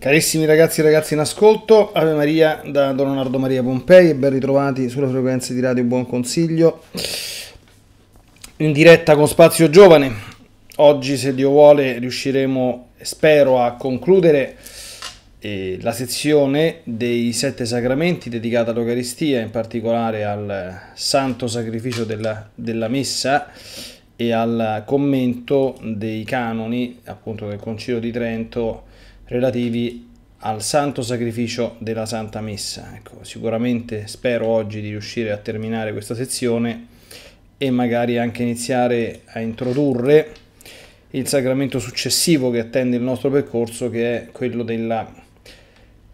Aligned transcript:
Carissimi 0.00 0.46
ragazzi 0.46 0.80
e 0.80 0.84
ragazzi 0.84 1.12
in 1.12 1.20
ascolto, 1.20 1.92
Ave 1.92 2.14
Maria 2.14 2.62
da 2.64 2.90
Don 2.92 3.08
Leonardo 3.08 3.38
Maria 3.38 3.62
Pompei 3.62 4.08
e 4.08 4.14
ben 4.14 4.30
ritrovati 4.30 4.88
sulle 4.88 5.06
frequenze 5.06 5.52
di 5.52 5.60
Radio 5.60 5.84
Buon 5.84 6.06
Consiglio 6.06 6.84
in 8.56 8.72
diretta 8.72 9.14
con 9.14 9.28
Spazio 9.28 9.68
Giovane. 9.68 10.10
Oggi, 10.76 11.18
se 11.18 11.34
Dio 11.34 11.50
vuole, 11.50 11.98
riusciremo, 11.98 12.92
spero, 12.98 13.60
a 13.60 13.72
concludere 13.72 14.56
eh, 15.38 15.76
la 15.82 15.92
sezione 15.92 16.80
dei 16.84 17.34
sette 17.34 17.66
sacramenti 17.66 18.30
dedicata 18.30 18.70
all'Eucaristia, 18.70 19.40
in 19.40 19.50
particolare 19.50 20.24
al 20.24 20.80
santo 20.94 21.46
sacrificio 21.46 22.04
della, 22.04 22.48
della 22.54 22.88
messa 22.88 23.52
e 24.16 24.32
al 24.32 24.82
commento 24.86 25.76
dei 25.82 26.24
canoni 26.24 27.00
appunto 27.04 27.46
del 27.46 27.58
Concilio 27.58 28.00
di 28.00 28.10
Trento 28.10 28.88
relativi 29.30 30.08
al 30.38 30.62
santo 30.62 31.02
sacrificio 31.02 31.76
della 31.78 32.04
Santa 32.04 32.40
Messa. 32.40 32.92
Ecco, 32.96 33.22
sicuramente 33.22 34.06
spero 34.06 34.46
oggi 34.46 34.80
di 34.80 34.88
riuscire 34.88 35.30
a 35.30 35.36
terminare 35.36 35.92
questa 35.92 36.14
sezione 36.14 36.86
e 37.56 37.70
magari 37.70 38.18
anche 38.18 38.42
iniziare 38.42 39.20
a 39.26 39.40
introdurre 39.40 40.32
il 41.10 41.28
sacramento 41.28 41.78
successivo 41.78 42.50
che 42.50 42.58
attende 42.58 42.96
il 42.96 43.02
nostro 43.02 43.30
percorso, 43.30 43.88
che 43.88 44.16
è 44.16 44.30
quello 44.32 44.62
della 44.62 45.08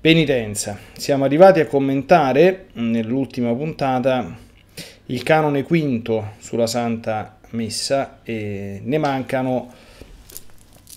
penitenza. 0.01 0.79
Siamo 0.97 1.25
arrivati 1.25 1.61
a 1.61 1.67
commentare 1.67 2.67
nell'ultima 2.75 3.55
puntata 3.55 4.37
il 5.07 5.23
canone 5.23 5.63
quinto 5.63 6.33
sulla 6.39 6.67
Santa 6.67 7.39
Messa 7.51 8.21
e 8.25 8.81
ne 8.83 8.99
mancano 8.99 9.73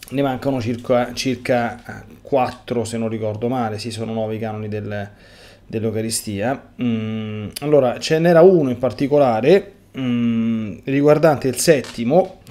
ne 0.09 0.21
mancano 0.21 0.61
circa, 0.61 1.13
circa 1.13 2.03
4 2.21 2.83
se 2.83 2.97
non 2.97 3.09
ricordo 3.09 3.47
male, 3.47 3.79
sì 3.79 3.91
sono 3.91 4.13
9 4.13 4.35
i 4.35 4.39
canoni 4.39 4.67
del, 4.67 5.09
dell'Eucaristia. 5.65 6.71
Mm, 6.81 7.49
allora 7.61 7.99
ce 7.99 8.19
n'era 8.19 8.41
uno 8.41 8.69
in 8.69 8.77
particolare 8.77 9.73
mm, 9.97 10.79
riguardante 10.85 11.47
il 11.47 11.57
settimo, 11.57 12.41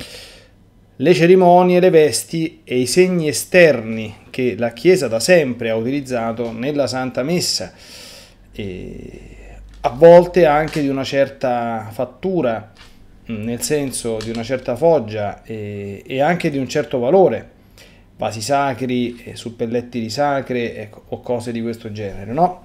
le 0.96 1.14
cerimonie, 1.14 1.80
le 1.80 1.90
vesti 1.90 2.60
e 2.64 2.78
i 2.78 2.86
segni 2.86 3.28
esterni 3.28 4.14
che 4.30 4.54
la 4.56 4.72
Chiesa 4.72 5.08
da 5.08 5.20
sempre 5.20 5.70
ha 5.70 5.76
utilizzato 5.76 6.52
nella 6.52 6.86
Santa 6.86 7.22
Messa, 7.22 7.72
e 8.52 9.36
a 9.80 9.90
volte 9.90 10.44
anche 10.44 10.80
di 10.80 10.88
una 10.88 11.04
certa 11.04 11.88
fattura 11.92 12.72
nel 13.28 13.60
senso 13.60 14.18
di 14.22 14.30
una 14.30 14.42
certa 14.42 14.76
foggia 14.76 15.42
e, 15.42 16.02
e 16.06 16.20
anche 16.20 16.50
di 16.50 16.58
un 16.58 16.68
certo 16.68 16.98
valore, 16.98 17.56
vasi 18.16 18.40
sacri, 18.40 19.22
eh, 19.24 19.36
suppellettili 19.36 20.10
sacre 20.10 20.76
ecco, 20.76 21.02
o 21.08 21.20
cose 21.20 21.52
di 21.52 21.60
questo 21.60 21.92
genere, 21.92 22.32
no? 22.32 22.64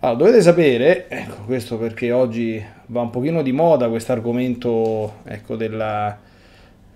Allora, 0.00 0.18
dovete 0.18 0.42
sapere, 0.42 1.08
ecco, 1.08 1.44
questo 1.46 1.78
perché 1.78 2.12
oggi 2.12 2.62
va 2.86 3.00
un 3.00 3.10
pochino 3.10 3.42
di 3.42 3.52
moda 3.52 3.88
questo 3.88 4.12
argomento 4.12 5.20
ecco, 5.24 5.56
della 5.56 6.18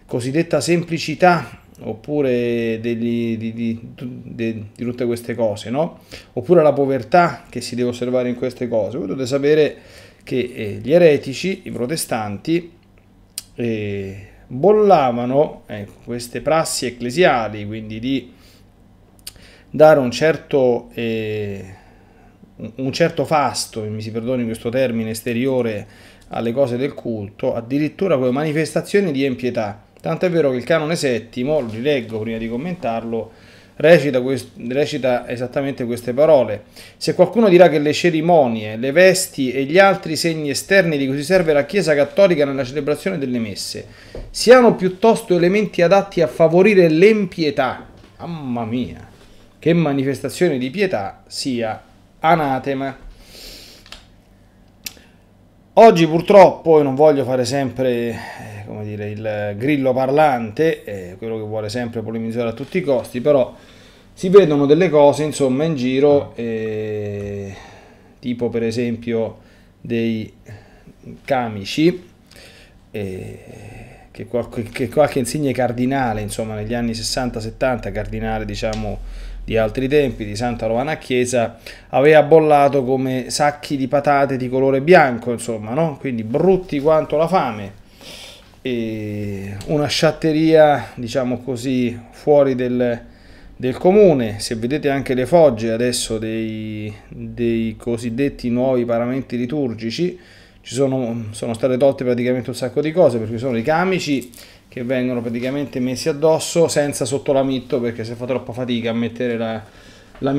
cosiddetta 0.04 0.60
semplicità 0.60 1.66
oppure 1.80 2.78
degli, 2.80 3.36
di, 3.38 3.52
di, 3.54 3.92
di, 3.94 4.64
di, 4.74 4.84
tutte 4.84 5.06
queste 5.06 5.34
cose, 5.34 5.70
no? 5.70 6.00
Oppure 6.34 6.62
la 6.62 6.72
povertà 6.72 7.44
che 7.48 7.60
si 7.62 7.74
deve 7.74 7.90
osservare 7.90 8.28
in 8.28 8.34
queste 8.34 8.68
cose. 8.68 8.98
Voi 8.98 9.06
dovete 9.06 9.26
sapere 9.26 9.76
che 10.28 10.52
eh, 10.54 10.80
gli 10.82 10.92
eretici, 10.92 11.62
i 11.64 11.70
protestanti, 11.70 12.70
eh, 13.54 14.26
bollavano 14.46 15.62
ecco, 15.64 15.92
queste 16.04 16.42
prassi 16.42 16.84
ecclesiali, 16.84 17.64
quindi 17.66 17.98
di 17.98 18.30
dare 19.70 19.98
un 19.98 20.10
certo, 20.10 20.90
eh, 20.92 21.64
un 22.74 22.92
certo 22.92 23.24
fasto, 23.24 23.80
mi 23.84 24.02
si 24.02 24.10
perdoni 24.10 24.44
questo 24.44 24.68
termine 24.68 25.10
esteriore, 25.10 25.86
alle 26.28 26.52
cose 26.52 26.76
del 26.76 26.92
culto, 26.92 27.54
addirittura 27.54 28.18
come 28.18 28.30
manifestazioni 28.30 29.12
di 29.12 29.24
empietà. 29.24 29.82
Tanto 29.98 30.26
è 30.26 30.30
vero 30.30 30.50
che 30.50 30.58
il 30.58 30.64
canone 30.64 30.94
settimo, 30.94 31.60
lo 31.60 31.70
rileggo 31.70 32.18
prima 32.18 32.36
di 32.36 32.50
commentarlo, 32.50 33.32
recita, 33.78 34.20
quest- 34.20 34.50
recita 34.68 35.28
esattamente 35.28 35.84
queste 35.84 36.12
parole. 36.12 36.64
Se 36.96 37.14
qualcuno 37.14 37.48
dirà 37.48 37.68
che 37.68 37.78
le 37.78 37.92
cerimonie, 37.92 38.76
le 38.76 38.92
vesti 38.92 39.50
e 39.50 39.64
gli 39.64 39.78
altri 39.78 40.16
segni 40.16 40.50
esterni 40.50 40.96
di 40.96 41.06
cui 41.06 41.16
si 41.16 41.24
serve 41.24 41.52
la 41.52 41.64
Chiesa 41.64 41.94
Cattolica 41.94 42.44
nella 42.44 42.64
celebrazione 42.64 43.18
delle 43.18 43.38
messe 43.38 43.86
siano 44.30 44.74
piuttosto 44.74 45.36
elementi 45.36 45.82
adatti 45.82 46.20
a 46.20 46.26
favorire 46.26 46.88
l'empietà, 46.88 47.86
mamma 48.18 48.64
mia, 48.64 49.06
che 49.58 49.72
manifestazione 49.72 50.58
di 50.58 50.70
pietà 50.70 51.22
sia 51.26 51.82
anatema. 52.20 53.06
Oggi 55.80 56.08
purtroppo, 56.08 56.80
e 56.80 56.82
non 56.82 56.96
voglio 56.96 57.22
fare 57.22 57.44
sempre 57.44 57.90
eh, 58.10 58.16
come 58.66 58.82
dire, 58.82 59.10
il 59.10 59.54
grillo 59.56 59.92
parlante, 59.92 60.82
eh, 60.82 61.14
quello 61.16 61.36
che 61.36 61.44
vuole 61.44 61.68
sempre 61.68 62.02
polemizzare 62.02 62.48
a 62.48 62.52
tutti 62.52 62.78
i 62.78 62.80
costi, 62.80 63.20
però 63.20 63.54
si 64.12 64.28
vedono 64.28 64.66
delle 64.66 64.90
cose 64.90 65.22
insomma 65.22 65.62
in 65.62 65.76
giro, 65.76 66.32
eh, 66.34 67.54
tipo 68.18 68.48
per 68.48 68.64
esempio 68.64 69.38
dei 69.80 70.32
camici, 71.24 72.08
eh, 72.90 73.38
che, 74.10 74.26
qualche, 74.26 74.64
che 74.64 74.88
qualche 74.88 75.20
insigne 75.20 75.52
cardinale, 75.52 76.22
insomma 76.22 76.56
negli 76.56 76.74
anni 76.74 76.90
60-70, 76.90 77.92
cardinale 77.92 78.44
diciamo 78.44 78.98
di 79.48 79.56
altri 79.56 79.88
tempi, 79.88 80.26
di 80.26 80.36
Santa 80.36 80.66
Romana 80.66 80.98
Chiesa, 80.98 81.56
aveva 81.88 82.22
bollato 82.22 82.84
come 82.84 83.30
sacchi 83.30 83.78
di 83.78 83.88
patate 83.88 84.36
di 84.36 84.46
colore 84.46 84.82
bianco, 84.82 85.32
insomma, 85.32 85.72
no? 85.72 85.96
quindi 85.98 86.22
brutti 86.22 86.78
quanto 86.80 87.16
la 87.16 87.26
fame. 87.26 87.72
E 88.60 89.56
una 89.68 89.86
sciatteria, 89.86 90.88
diciamo 90.96 91.40
così, 91.40 91.98
fuori 92.10 92.54
del, 92.56 93.00
del 93.56 93.78
comune, 93.78 94.38
se 94.38 94.54
vedete 94.56 94.90
anche 94.90 95.14
le 95.14 95.24
fogge 95.24 95.70
adesso 95.70 96.18
dei, 96.18 96.94
dei 97.08 97.74
cosiddetti 97.78 98.50
nuovi 98.50 98.84
paramenti 98.84 99.38
liturgici, 99.38 100.18
ci 100.60 100.74
sono, 100.74 101.28
sono 101.30 101.54
state 101.54 101.78
tolte 101.78 102.04
praticamente 102.04 102.50
un 102.50 102.56
sacco 102.56 102.82
di 102.82 102.92
cose 102.92 103.16
perché 103.16 103.38
sono 103.38 103.56
i 103.56 103.62
camici 103.62 104.30
che 104.68 104.84
vengono 104.84 105.20
praticamente 105.20 105.80
messi 105.80 106.08
addosso 106.08 106.68
senza 106.68 107.04
sotto 107.04 107.32
la 107.32 107.42
mitto 107.42 107.80
perché 107.80 108.04
si 108.04 108.14
fa 108.14 108.26
troppa 108.26 108.52
fatica 108.52 108.90
a 108.90 108.92
mettere 108.94 109.36
la, 109.36 109.62
la 110.18 110.32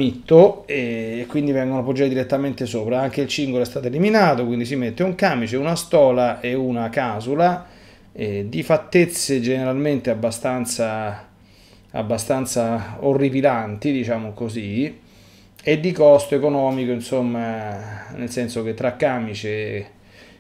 e 0.66 1.26
quindi 1.28 1.52
vengono 1.52 1.80
appoggiati 1.82 2.10
direttamente 2.10 2.66
sopra. 2.66 3.02
Anche 3.02 3.22
il 3.22 3.28
cingolo 3.28 3.64
è 3.64 3.66
stato 3.66 3.88
eliminato, 3.88 4.46
quindi 4.46 4.66
si 4.66 4.76
mette 4.76 5.04
un 5.04 5.16
camice, 5.16 5.58
una 5.58 5.76
stola 5.76 6.40
e 6.40 6.54
una 6.54 6.90
casula 6.90 7.66
eh, 8.12 8.46
di 8.48 8.64
fattezze 8.64 9.42
generalmente 9.42 10.10
abbastanza 10.10 11.28
abbastanza 11.92 12.98
orripilanti, 13.00 13.92
diciamo 13.92 14.34
così, 14.34 15.00
e 15.62 15.80
di 15.80 15.92
costo 15.92 16.36
economico, 16.36 16.92
insomma, 16.92 18.08
nel 18.16 18.30
senso 18.30 18.64
che 18.64 18.74
tra 18.74 18.96
camice 18.96 19.98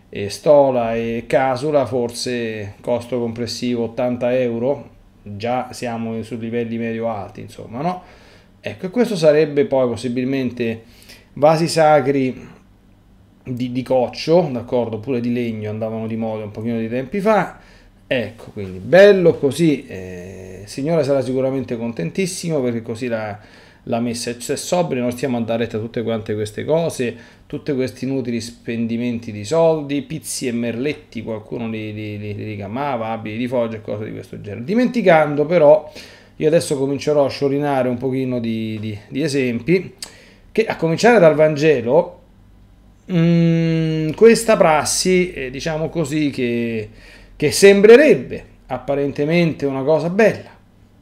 e 0.09 0.29
stola 0.29 0.95
e 0.95 1.25
casula 1.27 1.85
forse 1.85 2.75
costo 2.81 3.19
complessivo 3.19 3.83
80 3.83 4.39
euro, 4.39 4.89
già 5.21 5.71
siamo 5.71 6.21
su 6.23 6.37
livelli 6.37 6.77
medio 6.77 7.09
alti, 7.09 7.41
insomma, 7.41 7.81
no? 7.81 8.01
Ecco, 8.59 8.87
e 8.87 8.89
questo 8.89 9.15
sarebbe 9.15 9.65
poi 9.65 9.87
possibilmente 9.87 10.83
vasi 11.33 11.67
sacri 11.67 12.47
di, 13.43 13.71
di 13.71 13.83
coccio, 13.83 14.49
d'accordo, 14.51 14.97
oppure 14.97 15.21
di 15.21 15.31
legno, 15.31 15.69
andavano 15.69 16.07
di 16.07 16.15
moda 16.15 16.43
un 16.43 16.51
pochino 16.51 16.77
di 16.79 16.89
tempi 16.89 17.19
fa, 17.19 17.59
ecco, 18.07 18.51
quindi 18.51 18.79
bello 18.79 19.35
così, 19.35 19.85
eh, 19.85 20.59
il 20.63 20.67
Signore 20.67 21.03
sarà 21.03 21.21
sicuramente 21.21 21.77
contentissimo 21.77 22.59
perché 22.61 22.81
così 22.81 23.07
la 23.07 23.39
la 23.83 23.99
messa 23.99 24.31
è 24.31 24.55
sobria, 24.55 25.01
non 25.01 25.11
stiamo 25.11 25.37
a 25.37 25.41
dare 25.41 25.63
retta 25.63 25.77
a 25.77 25.79
tutte 25.79 26.03
quante 26.03 26.33
queste 26.33 26.65
cose, 26.65 27.15
tutti 27.47 27.73
questi 27.73 28.05
inutili 28.05 28.41
spendimenti 28.41 29.31
di 29.31 29.43
soldi, 29.43 30.01
pizzi 30.01 30.47
e 30.47 30.51
merletti, 30.51 31.23
qualcuno 31.23 31.67
li, 31.67 31.93
li, 31.93 32.17
li, 32.17 32.35
li 32.35 32.43
ricamava, 32.43 33.07
abiti 33.07 33.37
di 33.37 33.47
foggia 33.47 33.77
e 33.77 33.81
cose 33.81 34.05
di 34.05 34.11
questo 34.11 34.39
genere. 34.41 34.63
Dimenticando 34.63 35.45
però, 35.45 35.91
io 36.35 36.47
adesso 36.47 36.77
comincerò 36.77 37.25
a 37.25 37.29
sciorinare 37.29 37.89
un 37.89 37.97
pochino 37.97 38.39
di, 38.39 38.77
di, 38.79 38.97
di 39.07 39.23
esempi, 39.23 39.95
che 40.51 40.65
a 40.65 40.75
cominciare 40.75 41.19
dal 41.19 41.35
Vangelo, 41.35 42.21
mh, 43.05 43.17
mm, 43.17 44.09
questa 44.11 44.55
prassi, 44.55 45.31
eh, 45.31 45.49
diciamo 45.49 45.89
così, 45.89 46.29
che, 46.29 46.89
che 47.35 47.51
sembrerebbe 47.51 48.45
apparentemente 48.67 49.65
una 49.65 49.83
cosa 49.83 50.09
bella, 50.09 50.58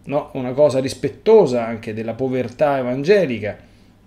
no? 0.07 0.30
una 0.33 0.51
cosa 0.51 0.80
rispettosa 0.80 1.65
anche 1.65 1.94
della 1.94 2.13
povertà 2.13 2.77
evangelica, 2.77 3.57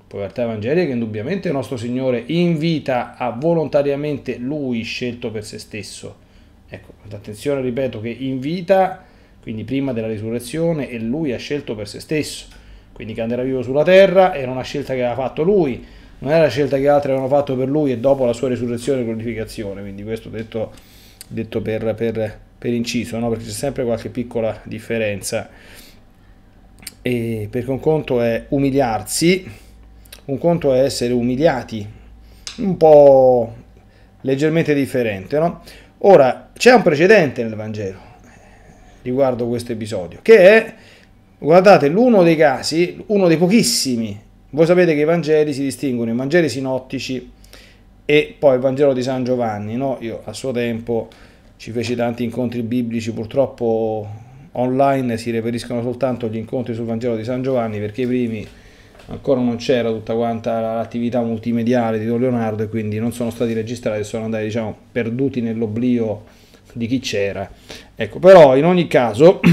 povertà 0.07 0.43
evangelica 0.43 0.87
che 0.87 0.93
indubbiamente 0.93 1.49
il 1.49 1.55
nostro 1.55 1.77
Signore 1.77 2.23
invita 2.27 3.17
a 3.17 3.31
volontariamente 3.31 4.37
Lui 4.37 4.83
scelto 4.83 5.31
per 5.31 5.45
se 5.45 5.59
stesso. 5.59 6.29
Ecco, 6.69 6.93
attenzione, 7.11 7.61
ripeto, 7.61 8.01
che 8.01 8.09
invita, 8.09 9.05
quindi 9.43 9.65
prima 9.65 9.93
della 9.93 10.09
risurrezione, 10.09 10.89
e 10.89 10.99
Lui 10.99 11.33
ha 11.33 11.39
scelto 11.39 11.75
per 11.75 11.89
se 11.89 12.01
stesso. 12.01 12.47
Quindi 12.93 13.15
che 13.15 13.23
andrà 13.23 13.43
vivo 13.43 13.63
sulla 13.63 13.83
terra 13.83 14.35
era 14.35 14.51
una 14.51 14.63
scelta 14.63 14.95
che 14.95 15.05
aveva 15.05 15.23
fatto 15.23 15.43
Lui, 15.43 15.85
non 16.19 16.33
era 16.33 16.43
la 16.43 16.49
scelta 16.49 16.77
che 16.77 16.89
altri 16.89 17.13
avevano 17.13 17.35
fatto 17.35 17.57
per 17.57 17.69
Lui 17.69 17.93
e 17.93 17.99
dopo 17.99 18.27
la 18.27 18.33
sua 18.33 18.49
risurrezione 18.49 19.01
e 19.01 19.05
glorificazione. 19.05 19.81
Quindi 19.81 20.03
questo 20.03 20.29
detto, 20.29 20.73
detto 21.27 21.63
per, 21.63 21.95
per, 21.95 22.39
per 22.59 22.73
inciso, 22.73 23.19
no? 23.19 23.29
perché 23.31 23.45
c'è 23.45 23.51
sempre 23.51 23.85
qualche 23.85 24.11
piccola 24.11 24.61
differenza 24.65 25.49
e 27.03 27.49
perché 27.51 27.71
un 27.71 27.81
conto 27.81 28.21
è 28.21 28.47
umiliarsi, 28.49 29.49
un 30.27 30.39
conto 30.39 30.73
è 30.73 30.81
essere 30.81 31.13
umiliati, 31.13 31.87
un 32.59 32.77
po' 32.77 33.55
leggermente 34.23 34.75
differente, 34.75 35.39
no? 35.39 35.63
Ora, 35.99 36.51
c'è 36.55 36.73
un 36.73 36.83
precedente 36.83 37.43
nel 37.43 37.55
Vangelo 37.55 38.09
riguardo 39.03 39.47
questo 39.47 39.73
episodio, 39.73 40.19
che 40.23 40.39
è, 40.39 40.75
guardate, 41.39 41.89
l'uno 41.89 42.23
dei 42.23 42.37
casi, 42.37 43.03
uno 43.07 43.29
dei 43.29 43.39
pochissimi, 43.39 44.19
voi 44.51 44.67
sapete 44.67 44.95
che 44.95 45.01
i 45.01 45.05
Vangeli 45.05 45.53
si 45.53 45.63
distinguono, 45.63 46.11
i 46.11 46.15
Vangeli 46.15 46.49
sinottici 46.49 47.31
e 48.05 48.35
poi 48.39 48.55
il 48.55 48.61
Vangelo 48.61 48.93
di 48.93 49.03
San 49.03 49.25
Giovanni, 49.25 49.77
no? 49.77 49.97
Io 50.01 50.21
a 50.25 50.33
suo 50.33 50.51
tempo 50.51 51.09
ci 51.57 51.71
feci 51.71 51.95
tanti 51.95 52.25
incontri 52.25 52.63
biblici, 52.63 53.13
purtroppo 53.13 54.09
online 54.53 55.17
si 55.17 55.31
reperiscono 55.31 55.83
soltanto 55.83 56.29
gli 56.29 56.37
incontri 56.37 56.75
sul 56.75 56.85
Vangelo 56.85 57.17
di 57.17 57.25
San 57.25 57.43
Giovanni 57.43 57.79
perché 57.79 58.03
i 58.03 58.07
primi 58.07 58.47
ancora 59.07 59.41
non 59.41 59.57
c'era 59.57 59.91
tutta 59.91 60.15
quanta 60.15 60.61
l'attività 60.61 61.21
multimediale 61.21 61.99
di 61.99 62.07
Don 62.07 62.21
Leonardo 62.21 62.63
e 62.63 62.69
quindi 62.69 62.99
non 62.99 63.13
sono 63.13 63.31
stati 63.31 63.53
registrati, 63.53 64.05
sono 64.05 64.25
andati 64.25 64.45
diciamo 64.45 64.77
perduti 64.93 65.41
nell'oblio 65.41 66.25
di 66.73 66.87
chi 66.87 67.01
c'era. 67.01 67.49
Ecco, 67.95 68.19
però 68.19 68.57
in 68.57 68.65
ogni 68.65 68.87
caso 68.87 69.41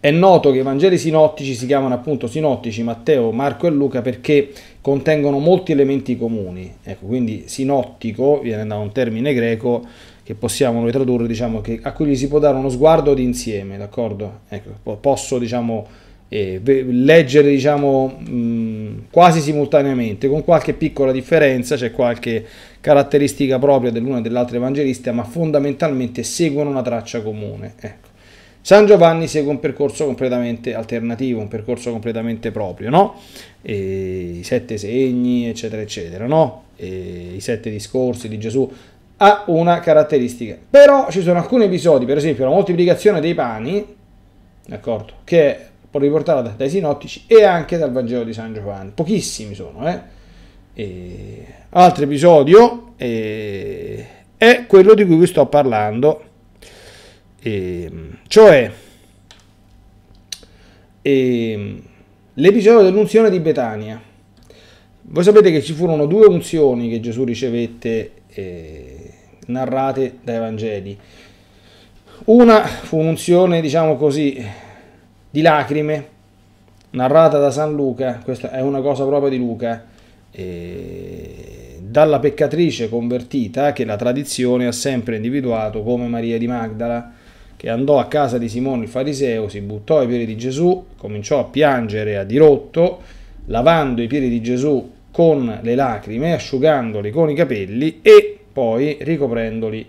è 0.00 0.10
noto 0.10 0.50
che 0.50 0.58
i 0.58 0.62
Vangeli 0.62 0.98
sinottici 0.98 1.54
si 1.54 1.66
chiamano 1.66 1.94
appunto 1.94 2.26
sinottici 2.26 2.82
Matteo, 2.82 3.30
Marco 3.32 3.66
e 3.66 3.70
Luca 3.70 4.02
perché 4.02 4.50
contengono 4.80 5.38
molti 5.38 5.72
elementi 5.72 6.16
comuni. 6.16 6.72
Ecco, 6.82 7.06
quindi 7.06 7.44
sinottico 7.46 8.40
viene 8.40 8.66
da 8.66 8.76
un 8.76 8.92
termine 8.92 9.34
greco 9.34 9.84
che 10.26 10.34
possiamo 10.34 10.80
noi 10.80 10.90
tradurre, 10.90 11.28
diciamo, 11.28 11.60
che, 11.60 11.78
a 11.80 11.92
cui 11.92 12.06
gli 12.06 12.16
si 12.16 12.26
può 12.26 12.40
dare 12.40 12.56
uno 12.56 12.68
sguardo 12.68 13.14
d'insieme, 13.14 13.78
d'accordo? 13.78 14.40
Ecco, 14.48 14.96
posso, 14.96 15.38
diciamo, 15.38 15.86
eh, 16.28 16.60
leggere, 16.64 17.48
diciamo, 17.48 18.08
mh, 18.08 19.04
quasi 19.12 19.40
simultaneamente, 19.40 20.26
con 20.26 20.42
qualche 20.42 20.72
piccola 20.72 21.12
differenza, 21.12 21.76
c'è 21.76 21.92
qualche 21.92 22.44
caratteristica 22.80 23.60
propria 23.60 23.92
dell'una 23.92 24.18
e 24.18 24.22
dell'altra 24.22 24.56
evangelista, 24.56 25.12
ma 25.12 25.22
fondamentalmente 25.22 26.24
seguono 26.24 26.70
una 26.70 26.82
traccia 26.82 27.22
comune, 27.22 27.74
ecco. 27.78 28.08
San 28.62 28.84
Giovanni 28.84 29.28
segue 29.28 29.52
un 29.52 29.60
percorso 29.60 30.06
completamente 30.06 30.74
alternativo, 30.74 31.38
un 31.38 31.46
percorso 31.46 31.92
completamente 31.92 32.50
proprio, 32.50 32.90
no? 32.90 33.14
E 33.62 34.38
I 34.40 34.42
sette 34.42 34.76
segni, 34.76 35.46
eccetera, 35.46 35.82
eccetera, 35.82 36.26
no? 36.26 36.64
E 36.74 37.34
I 37.36 37.40
sette 37.40 37.70
discorsi 37.70 38.28
di 38.28 38.38
Gesù 38.38 38.68
ha 39.18 39.44
una 39.46 39.80
caratteristica. 39.80 40.56
Però 40.68 41.10
ci 41.10 41.22
sono 41.22 41.38
alcuni 41.38 41.64
episodi, 41.64 42.04
per 42.04 42.16
esempio 42.16 42.44
la 42.44 42.50
moltiplicazione 42.50 43.20
dei 43.20 43.34
pani, 43.34 43.84
d'accordo, 44.66 45.12
che 45.24 45.56
è 45.56 45.68
riportata 45.92 46.42
dai 46.50 46.68
sinottici 46.68 47.24
e 47.26 47.44
anche 47.44 47.78
dal 47.78 47.92
Vangelo 47.92 48.24
di 48.24 48.32
San 48.32 48.52
Giovanni. 48.52 48.92
Pochissimi 48.94 49.54
sono, 49.54 49.88
eh? 49.88 50.00
E... 50.74 51.46
Altro 51.70 52.04
episodio 52.04 52.92
eh, 52.96 54.06
è 54.36 54.64
quello 54.66 54.94
di 54.94 55.04
cui 55.04 55.16
vi 55.16 55.26
sto 55.26 55.44
parlando, 55.46 56.24
e, 57.38 57.90
cioè 58.28 58.70
e, 61.02 61.82
l'episodio 62.32 62.82
dell'unzione 62.82 63.28
di 63.30 63.40
Betania. 63.40 64.00
Voi 65.08 65.22
sapete 65.22 65.52
che 65.52 65.62
ci 65.62 65.74
furono 65.74 66.06
due 66.06 66.26
unzioni 66.26 66.88
che 66.88 67.00
Gesù 67.00 67.24
ricevette 67.24 68.12
eh, 68.28 68.95
narrate 69.46 70.18
dai 70.22 70.38
Vangeli. 70.38 70.98
Una 72.26 72.62
fu 72.62 72.98
un'unzione, 72.98 73.60
diciamo 73.60 73.96
così, 73.96 74.44
di 75.30 75.42
lacrime, 75.42 76.08
narrata 76.90 77.38
da 77.38 77.50
San 77.50 77.74
Luca, 77.74 78.20
questa 78.24 78.50
è 78.50 78.60
una 78.60 78.80
cosa 78.80 79.04
propria 79.04 79.30
di 79.30 79.36
Luca, 79.36 79.84
eh, 80.30 81.78
dalla 81.80 82.18
peccatrice 82.18 82.88
convertita 82.88 83.72
che 83.72 83.84
la 83.84 83.96
tradizione 83.96 84.66
ha 84.66 84.72
sempre 84.72 85.16
individuato 85.16 85.82
come 85.82 86.06
Maria 86.08 86.38
di 86.38 86.46
Magdala, 86.46 87.12
che 87.56 87.68
andò 87.70 87.98
a 87.98 88.06
casa 88.06 88.38
di 88.38 88.48
Simone 88.48 88.84
il 88.84 88.88
fariseo, 88.88 89.48
si 89.48 89.60
buttò 89.60 90.00
ai 90.00 90.06
piedi 90.06 90.26
di 90.26 90.36
Gesù, 90.36 90.86
cominciò 90.96 91.40
a 91.40 91.44
piangere 91.44 92.16
a 92.16 92.24
dirotto, 92.24 93.00
lavando 93.46 94.02
i 94.02 94.06
piedi 94.08 94.28
di 94.28 94.42
Gesù 94.42 94.92
con 95.10 95.60
le 95.62 95.74
lacrime, 95.74 96.34
asciugandoli 96.34 97.10
con 97.10 97.30
i 97.30 97.34
capelli 97.34 98.00
e 98.02 98.35
poi 98.56 98.96
ricoprendoli 99.02 99.86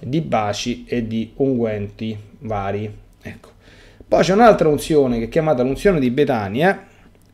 di 0.00 0.20
baci 0.22 0.84
e 0.88 1.06
di 1.06 1.30
unguenti 1.36 2.18
vari. 2.40 2.92
Ecco. 3.22 3.50
Poi 4.08 4.22
c'è 4.24 4.32
un'altra 4.32 4.68
unzione 4.68 5.18
che 5.18 5.26
è 5.26 5.28
chiamata 5.28 5.62
l'unzione 5.62 6.00
di 6.00 6.10
Betania, 6.10 6.84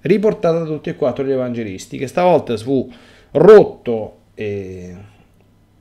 riportata 0.03 0.59
da 0.59 0.67
tutti 0.67 0.91
e 0.91 0.97
quattro 0.97 1.25
gli 1.25 1.31
evangelisti, 1.31 1.97
che 1.97 2.07
stavolta 2.07 2.55
fu 2.59 2.93
rotto 3.31 4.17
eh, 4.35 4.95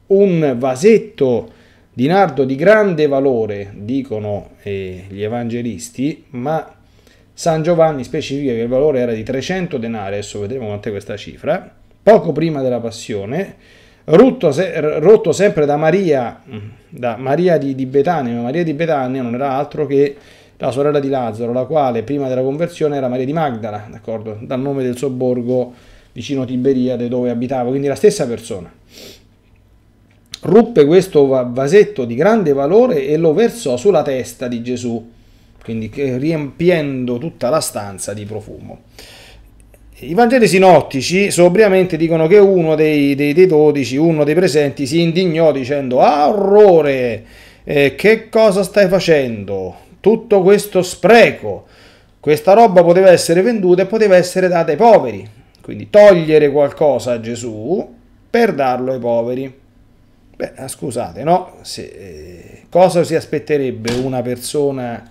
un 0.08 0.56
vasetto 0.58 1.52
di 1.92 2.08
nardo 2.08 2.46
di 2.46 2.56
grande 2.56 3.06
valore, 3.06 3.74
dicono 3.76 4.52
eh, 4.62 5.04
gli 5.10 5.22
evangelisti, 5.22 6.28
ma 6.30 6.76
San 7.34 7.62
Giovanni 7.62 8.06
specifica 8.06 8.54
che 8.54 8.62
il 8.62 8.70
valore 8.70 9.00
era 9.02 9.12
di 9.12 9.24
300 9.24 9.78
denari, 9.78 10.14
adesso 10.14 10.40
vedremo 10.40 10.68
quant'è 10.68 10.92
questa 10.92 11.18
cifra, 11.18 11.76
poco 12.02 12.32
prima 12.32 12.62
della 12.62 12.80
passione, 12.80 13.82
rotto, 14.06 14.52
se, 14.52 15.00
rotto 15.00 15.32
sempre 15.32 15.66
da 15.66 15.78
Maria, 15.78 16.42
da 16.90 17.16
Maria 17.18 17.58
di, 17.58 17.76
di 17.76 17.86
Betania, 17.86 18.36
ma 18.36 18.42
Maria 18.44 18.64
di 18.64 18.74
Betania 18.74 19.22
non 19.22 19.34
era 19.36 19.52
altro 19.52 19.86
che 19.86 20.16
la 20.58 20.72
sorella 20.72 21.00
di 21.00 21.10
Lazzaro, 21.10 21.52
la 21.52 21.66
quale 21.66 22.04
prima 22.04 22.28
della 22.28 22.42
conversione 22.42 22.96
era 22.98 23.08
Maria 23.08 23.26
di 23.26 23.34
Magdala, 23.34 23.88
d'accordo? 23.90 24.38
Dal 24.42 24.60
nome 24.60 24.84
del 24.84 24.98
sobborgo 24.98 25.74
vicino 26.14 26.46
Tiberiade 26.46 27.08
dove 27.08 27.30
abitava, 27.30 27.70
quindi 27.70 27.88
la 27.88 27.96
stessa 27.96 28.28
persona. 28.28 28.72
Ruppe 30.42 30.86
questo 30.86 31.26
vasetto 31.26 32.06
di 32.06 32.16
grande 32.16 32.54
valore 32.54 33.08
e 33.08 33.18
lo 33.18 33.34
versò 33.34 33.78
sulla 33.78 34.02
testa 34.04 34.48
di 34.48 34.62
Gesù 34.62 35.12
quindi 35.64 35.90
riempiendo 35.96 37.18
tutta 37.18 37.50
la 37.50 37.62
stanza 37.62 38.14
di 38.14 38.26
profumo. 38.26 38.82
I 40.10 40.14
Vangeli 40.14 40.48
sinottici 40.48 41.32
sobriamente 41.32 41.96
dicono 41.96 42.28
che 42.28 42.38
uno 42.38 42.76
dei, 42.76 43.16
dei, 43.16 43.34
dei 43.34 43.46
dodici, 43.46 43.96
uno 43.96 44.26
dei 44.26 44.36
presenti, 44.36 44.86
si 44.86 45.02
indignò 45.02 45.52
dicendo 45.54 46.02
ah, 46.02 46.28
orrore, 46.28 47.24
eh, 47.64 47.96
che 47.96 48.28
cosa 48.28 48.64
stai 48.64 48.90
facendo? 48.90 49.76
Tutto 50.02 50.42
questo 50.42 50.82
spreco. 50.82 51.66
questa 52.20 52.54
roba 52.54 52.84
poteva 52.84 53.12
essere 53.12 53.42
venduta 53.42 53.84
e 53.84 53.86
poteva 53.86 54.18
essere 54.18 54.50
data 54.50 54.72
ai 54.72 54.78
poveri. 54.78 55.26
Quindi 55.62 55.90
togliere 55.90 56.52
qualcosa 56.52 57.14
a 57.14 57.20
Gesù 57.22 57.88
per 58.30 58.54
darlo 58.54 58.92
ai 58.92 59.00
poveri. 59.00 59.54
Beh, 60.36 60.54
scusate, 60.68 61.24
no? 61.24 61.60
Se, 61.62 61.82
eh, 61.84 62.62
cosa 62.70 63.06
si 63.06 63.16
aspetterebbe 63.16 63.94
una 63.94 64.22
persona 64.22 65.10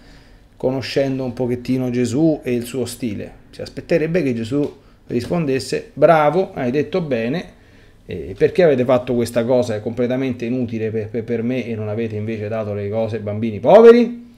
conoscendo 0.56 1.24
un 1.24 1.32
pochettino 1.32 1.88
Gesù 1.88 2.40
e 2.42 2.52
il 2.52 2.64
suo 2.64 2.84
stile? 2.84 3.40
Si 3.50 3.62
aspetterebbe 3.62 4.22
che 4.22 4.34
Gesù 4.34 4.80
rispondesse, 5.06 5.90
bravo, 5.94 6.52
hai 6.54 6.70
detto 6.70 7.00
bene, 7.00 7.60
eh, 8.06 8.34
perché 8.36 8.62
avete 8.62 8.84
fatto 8.84 9.14
questa 9.14 9.44
cosa 9.44 9.74
è 9.74 9.80
completamente 9.80 10.44
inutile 10.44 10.90
per, 10.90 11.08
per, 11.08 11.24
per 11.24 11.42
me 11.42 11.66
e 11.66 11.74
non 11.74 11.88
avete 11.88 12.16
invece 12.16 12.48
dato 12.48 12.74
le 12.74 12.88
cose 12.88 13.16
ai 13.16 13.22
bambini 13.22 13.60
poveri? 13.60 14.30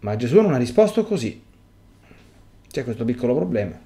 Ma 0.00 0.16
Gesù 0.16 0.40
non 0.40 0.54
ha 0.54 0.58
risposto 0.58 1.04
così. 1.04 1.42
C'è 2.70 2.84
questo 2.84 3.04
piccolo 3.04 3.34
problema. 3.34 3.78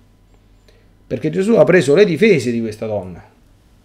Perché 1.07 1.31
Gesù 1.31 1.55
ha 1.55 1.65
preso 1.65 1.95
le 1.95 2.05
difese 2.05 2.51
di 2.51 2.61
questa 2.61 2.87
donna, 2.87 3.23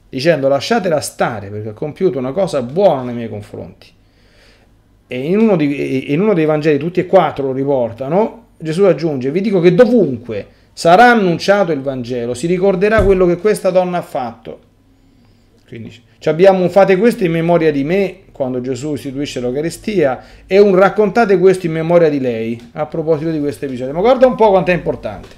dicendo 0.10 0.48
lasciatela 0.48 1.00
stare 1.01 1.50
perché 1.50 1.70
ha 1.70 1.74
compiuto 1.74 2.18
una 2.18 2.32
cosa 2.32 2.62
buona 2.62 3.03
nei 3.03 3.15
miei 3.15 3.29
confronti. 3.29 3.88
E 5.08 5.20
in 5.20 5.39
uno, 5.39 5.56
di, 5.56 6.13
in 6.13 6.22
uno 6.22 6.34
dei 6.34 6.46
Vangeli, 6.46 6.77
tutti 6.77 7.00
e 7.00 7.08
quattro 7.08 7.48
lo 7.48 7.51
riportano, 7.51 8.48
Gesù 8.58 8.84
aggiunge, 8.84 9.32
vi 9.32 9.41
dico 9.41 9.60
che 9.60 9.74
dovunque 9.74 10.48
sarà 10.79 11.12
annunciato 11.12 11.74
il 11.74 11.81
Vangelo, 11.81 12.33
si 12.33 12.48
ricorderà 12.48 13.03
quello 13.03 13.25
che 13.25 13.36
questa 13.36 13.69
donna 13.69 13.98
ha 13.98 14.01
fatto. 14.01 14.59
Quindi 15.67 15.93
abbiamo 16.24 16.62
un 16.62 16.69
fate 16.69 16.95
questo 16.95 17.25
in 17.25 17.33
memoria 17.33 17.69
di 17.69 17.83
me 17.83 18.19
quando 18.31 18.62
Gesù 18.62 18.93
istituisce 18.93 19.41
l'Eucaristia 19.41 20.24
e 20.48 20.57
un 20.57 20.74
raccontate 20.74 21.38
questo 21.38 21.65
in 21.65 21.74
memoria 21.74 22.09
di 22.09 22.21
lei 22.21 22.69
a 22.71 22.86
proposito 22.86 23.29
di 23.29 23.41
questo 23.41 23.65
episodio. 23.65 23.93
Ma 23.93 24.00
guarda 24.00 24.25
un 24.25 24.36
po' 24.36 24.51
quanto 24.51 24.71
è 24.71 24.74
importante. 24.74 25.36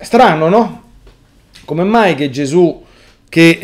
Strano, 0.00 0.48
no? 0.48 0.82
Come 1.66 1.84
mai 1.84 2.14
che 2.14 2.30
Gesù, 2.30 2.82
che 3.28 3.60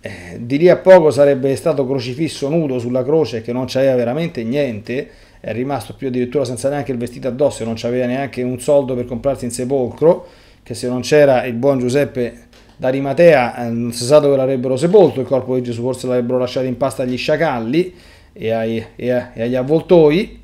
eh, 0.00 0.38
di 0.40 0.56
lì 0.56 0.70
a 0.70 0.76
poco 0.76 1.10
sarebbe 1.10 1.54
stato 1.56 1.86
crocifisso 1.86 2.48
nudo 2.48 2.78
sulla 2.78 3.04
croce 3.04 3.36
e 3.36 3.42
che 3.42 3.52
non 3.52 3.66
c'aveva 3.68 3.96
veramente 3.96 4.42
niente, 4.42 5.10
è 5.44 5.52
rimasto 5.52 5.94
più 5.94 6.06
addirittura 6.06 6.44
senza 6.44 6.68
neanche 6.68 6.92
il 6.92 6.98
vestito 6.98 7.26
addosso 7.26 7.64
non 7.64 7.74
c'aveva 7.76 8.06
neanche 8.06 8.42
un 8.42 8.60
soldo 8.60 8.94
per 8.94 9.06
comprarsi 9.06 9.44
in 9.44 9.50
sepolcro, 9.50 10.24
che 10.62 10.74
se 10.74 10.86
non 10.86 11.00
c'era 11.00 11.44
il 11.46 11.54
buon 11.54 11.80
Giuseppe 11.80 12.46
d'Arimatea, 12.76 13.56
eh, 13.56 13.70
non 13.70 13.92
si 13.92 14.04
sa 14.04 14.20
dove 14.20 14.36
l'avrebbero 14.36 14.76
sepolto 14.76 15.20
il 15.20 15.26
corpo 15.26 15.56
di 15.56 15.62
Gesù, 15.62 15.82
forse 15.82 16.06
l'avrebbero 16.06 16.38
lasciato 16.38 16.66
in 16.66 16.76
pasta 16.76 17.02
agli 17.02 17.16
sciacalli 17.16 17.92
e, 18.32 18.50
ai, 18.52 18.86
e, 18.94 19.06
e 19.34 19.42
agli 19.42 19.56
avvoltoi, 19.56 20.38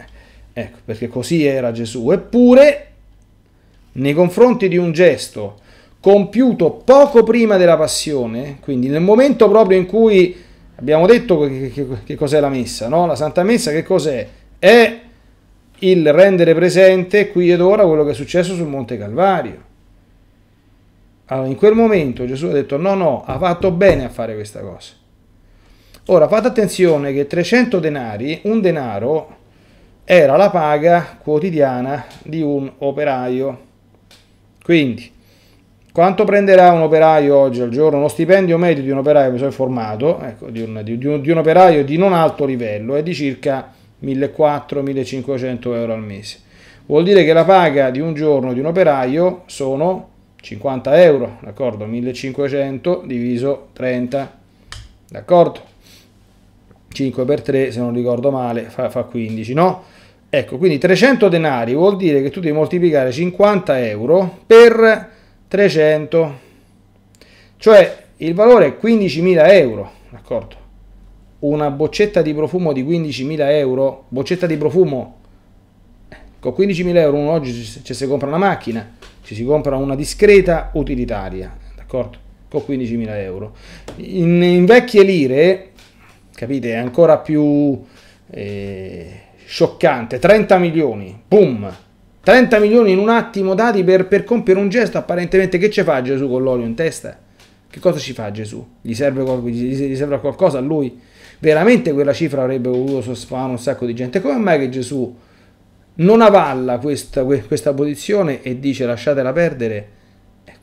ecco, 0.52 0.78
perché 0.85 1.07
così 1.07 1.45
era 1.45 1.71
Gesù. 1.71 2.11
Eppure, 2.11 2.87
nei 3.93 4.14
confronti 4.14 4.67
di 4.67 4.78
un 4.78 4.90
gesto 4.90 5.61
compiuto 6.00 6.73
poco 6.73 7.23
prima 7.23 7.57
della 7.57 7.76
passione, 7.76 8.57
quindi 8.59 8.88
nel 8.88 9.02
momento 9.02 9.49
proprio 9.49 9.78
in 9.78 9.87
cui 9.87 10.35
abbiamo 10.75 11.07
detto 11.07 11.38
che, 11.38 11.71
che, 11.73 11.87
che 12.02 12.17
cos'è 12.17 12.40
la 12.40 12.49
messa, 12.49 12.88
no? 12.88 13.07
La 13.07 13.14
Santa 13.14 13.45
Messa 13.45 13.71
che 13.71 13.85
cos'è? 13.85 14.26
È 14.58 15.00
il 15.80 16.12
rendere 16.12 16.54
presente 16.54 17.28
qui 17.30 17.50
ed 17.50 17.60
ora 17.60 17.86
quello 17.86 18.04
che 18.04 18.10
è 18.10 18.14
successo 18.14 18.54
sul 18.54 18.66
Monte 18.66 18.98
Calvario. 18.98 19.66
Allora, 21.26 21.48
in 21.48 21.56
quel 21.56 21.74
momento 21.74 22.26
Gesù 22.26 22.46
ha 22.46 22.52
detto 22.52 22.76
no, 22.76 22.94
no, 22.94 23.22
ha 23.24 23.38
fatto 23.38 23.70
bene 23.70 24.04
a 24.04 24.08
fare 24.08 24.34
questa 24.34 24.60
cosa. 24.60 24.92
Ora 26.06 26.26
fate 26.26 26.48
attenzione 26.48 27.12
che 27.12 27.26
300 27.26 27.78
denari, 27.78 28.40
un 28.44 28.60
denaro, 28.60 29.36
era 30.04 30.36
la 30.36 30.48
paga 30.48 31.18
quotidiana 31.22 32.06
di 32.22 32.40
un 32.40 32.72
operaio. 32.78 33.66
Quindi, 34.62 35.12
quanto 35.92 36.24
prenderà 36.24 36.72
un 36.72 36.80
operaio 36.80 37.36
oggi 37.36 37.60
al 37.60 37.68
giorno? 37.68 37.98
Uno 37.98 38.08
stipendio 38.08 38.56
medio 38.56 38.82
di 38.82 38.90
un 38.90 38.98
operaio, 38.98 39.30
mi 39.30 39.36
sono 39.36 39.50
informato, 39.50 40.18
ecco, 40.22 40.48
di, 40.48 40.62
un, 40.62 40.80
di, 40.82 40.96
di, 40.96 41.06
un, 41.06 41.20
di 41.20 41.30
un 41.30 41.36
operaio 41.36 41.84
di 41.84 41.98
non 41.98 42.14
alto 42.14 42.46
livello, 42.46 42.96
è 42.96 43.02
di 43.02 43.12
circa 43.12 43.74
1400-1500 44.02 45.75
euro 45.75 45.93
al 45.93 46.02
mese. 46.02 46.38
Vuol 46.87 47.05
dire 47.05 47.25
che 47.25 47.33
la 47.33 47.45
paga 47.45 47.90
di 47.90 48.00
un 48.00 48.14
giorno 48.14 48.52
di 48.52 48.61
un 48.61 48.67
operaio 48.67 49.43
sono 49.47 50.09
50 50.40 51.02
euro, 51.02 51.38
d'accordo? 51.43 51.85
1500 51.85 53.02
diviso 53.05 53.69
30, 53.73 54.38
d'accordo? 55.09 55.61
5 56.90 57.25
per 57.25 57.43
3, 57.43 57.71
se 57.73 57.81
non 57.81 57.93
ricordo 57.93 58.31
male, 58.31 58.62
fa, 58.62 58.88
fa 58.88 59.02
15, 59.02 59.52
no? 59.52 59.85
Ecco, 60.31 60.59
quindi 60.59 60.78
300 60.78 61.28
denari 61.28 61.75
vuol 61.75 61.97
dire 61.97 62.23
che 62.23 62.31
tu 62.31 62.40
devi 62.40 62.55
moltiplicare 62.55 63.12
50 63.12 63.87
euro 63.87 64.38
per 64.47 65.11
300, 65.49 66.38
cioè 67.57 68.05
il 68.19 68.35
valore 68.35 68.67
è 68.67 68.76
15.000 68.81 69.52
euro, 69.52 69.90
d'accordo? 70.11 70.67
Una 71.40 71.71
boccetta 71.71 72.23
di 72.23 72.35
profumo 72.35 72.73
di 72.73 72.83
15.000 72.83 73.50
euro, 73.50 74.04
boccetta 74.09 74.47
di 74.47 74.57
profumo, 74.57 75.16
con 76.40 76.54
15.000 76.57 76.97
euro 76.97 77.16
uno 77.16 77.30
oggi 77.30 77.52
ci 77.52 77.95
si 77.95 78.07
compra 78.07 78.28
una 78.28 78.38
macchina, 78.38 78.97
ci 79.23 79.35
si 79.35 79.45
compra 79.45 79.76
una 79.76 79.95
discreta 79.95 80.71
utilitaria, 80.75 81.57
d'accordo? 81.76 82.26
Con 82.49 82.62
15.000 82.66 83.09
euro. 83.16 83.54
In, 83.97 84.42
in, 84.42 84.64
vecchie 84.64 85.02
lire, 85.02 85.71
capite, 86.35 86.71
è 86.71 86.76
ancora 86.76 87.18
più 87.18 87.83
eh, 88.30 89.21
scioccante, 89.45 90.18
30 90.18 90.59
milioni, 90.59 91.21
boom! 91.26 91.76
30 92.21 92.59
milioni 92.59 92.92
in 92.92 92.99
un 92.99 93.09
attimo 93.09 93.54
dati 93.54 93.83
per, 93.85 94.07
per 94.07 94.25
compiere 94.25 94.61
un 94.61 94.68
gesto 94.68 94.99
apparentemente 94.99 95.57
che 95.57 95.71
ci 95.71 95.83
fa 95.83 96.02
Gesù 96.02 96.28
con 96.28 96.42
l'olio 96.42 96.66
in 96.66 96.75
testa? 96.75 97.18
Che 97.71 97.80
cosa 97.80 97.99
ci 97.99 98.12
fa 98.12 98.30
Gesù? 98.30 98.66
Gli 98.80 98.95
serve, 98.95 99.50
gli 99.50 99.97
serve 99.97 100.18
qualcosa 100.21 100.59
a 100.59 100.61
lui? 100.61 101.00
Veramente 101.38 101.92
quella 101.92 102.12
cifra 102.12 102.42
avrebbe 102.42 102.68
voluto 102.68 103.02
soddisfare 103.02 103.50
un 103.50 103.59
sacco 103.59 103.87
di 103.87 103.95
gente. 103.95 104.21
Come 104.21 104.38
mai 104.38 104.59
che 104.59 104.68
Gesù 104.68 105.16
non 105.95 106.21
avalla 106.21 106.78
questa, 106.78 107.25
questa 107.25 107.73
posizione 107.73 108.42
e 108.42 108.59
dice 108.59 108.87
lasciatela 108.87 109.33
perdere? 109.33 109.88
Ecco. 110.45 110.59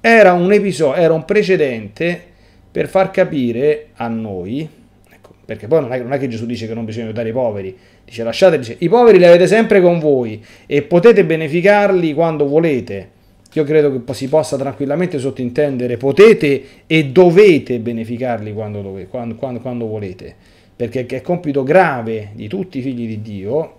Era 0.00 0.32
un 0.32 0.52
episodio, 0.52 1.00
era 1.00 1.12
un 1.12 1.24
precedente 1.24 2.30
per 2.70 2.88
far 2.88 3.10
capire 3.10 3.88
a 3.94 4.08
noi, 4.08 4.66
ecco, 5.10 5.34
perché 5.44 5.66
poi 5.66 5.82
non 5.82 5.92
è, 5.92 6.00
non 6.00 6.12
è, 6.12 6.18
che 6.18 6.28
Gesù 6.28 6.46
dice 6.46 6.66
che 6.66 6.74
non 6.74 6.86
bisogna 6.86 7.06
aiutare 7.06 7.28
i 7.28 7.32
poveri, 7.32 7.76
dice 8.04 8.22
lasciate, 8.22 8.76
i 8.78 8.88
poveri 8.88 9.18
li 9.18 9.26
avete 9.26 9.46
sempre 9.46 9.80
con 9.82 9.98
voi 9.98 10.42
e 10.66 10.82
potete 10.82 11.24
beneficarli 11.24 12.14
quando 12.14 12.46
volete 12.46 13.11
io 13.54 13.64
credo 13.64 14.02
che 14.02 14.14
si 14.14 14.28
possa 14.28 14.56
tranquillamente 14.56 15.18
sottintendere 15.18 15.98
potete 15.98 16.64
e 16.86 17.06
dovete 17.06 17.78
beneficarli 17.80 18.52
quando, 18.52 18.80
dove, 18.80 19.06
quando, 19.08 19.34
quando, 19.34 19.60
quando 19.60 19.86
volete, 19.86 20.34
perché 20.74 21.06
è 21.06 21.20
compito 21.20 21.62
grave 21.62 22.30
di 22.34 22.48
tutti 22.48 22.78
i 22.78 22.82
figli 22.82 23.06
di 23.06 23.20
Dio, 23.20 23.76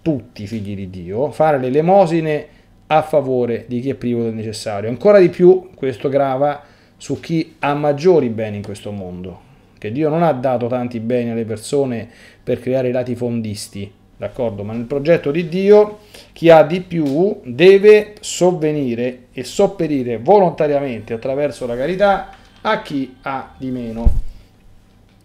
tutti 0.00 0.44
i 0.44 0.46
figli 0.46 0.74
di 0.74 0.88
Dio, 0.88 1.30
fare 1.30 1.58
le 1.58 1.66
elemosine 1.66 2.46
a 2.86 3.02
favore 3.02 3.66
di 3.68 3.80
chi 3.80 3.90
è 3.90 3.94
privo 3.94 4.22
del 4.22 4.32
necessario. 4.32 4.88
Ancora 4.88 5.18
di 5.18 5.28
più 5.28 5.68
questo 5.74 6.08
grava 6.08 6.62
su 6.96 7.20
chi 7.20 7.56
ha 7.58 7.74
maggiori 7.74 8.30
beni 8.30 8.56
in 8.56 8.62
questo 8.62 8.90
mondo, 8.90 9.40
che 9.76 9.92
Dio 9.92 10.08
non 10.08 10.22
ha 10.22 10.32
dato 10.32 10.66
tanti 10.66 10.98
beni 10.98 11.30
alle 11.30 11.44
persone 11.44 12.08
per 12.42 12.58
creare 12.58 12.88
i 12.88 12.92
latifondisti, 12.92 13.92
d'accordo? 14.18 14.64
Ma 14.64 14.74
nel 14.74 14.84
progetto 14.84 15.30
di 15.30 15.48
Dio 15.48 16.00
chi 16.32 16.50
ha 16.50 16.62
di 16.62 16.80
più 16.80 17.40
deve 17.44 18.16
sovvenire 18.20 19.28
e 19.32 19.44
sopperire 19.44 20.18
volontariamente 20.18 21.14
attraverso 21.14 21.66
la 21.66 21.76
carità 21.76 22.30
a 22.60 22.82
chi 22.82 23.16
ha 23.22 23.54
di 23.56 23.70
meno. 23.70 24.26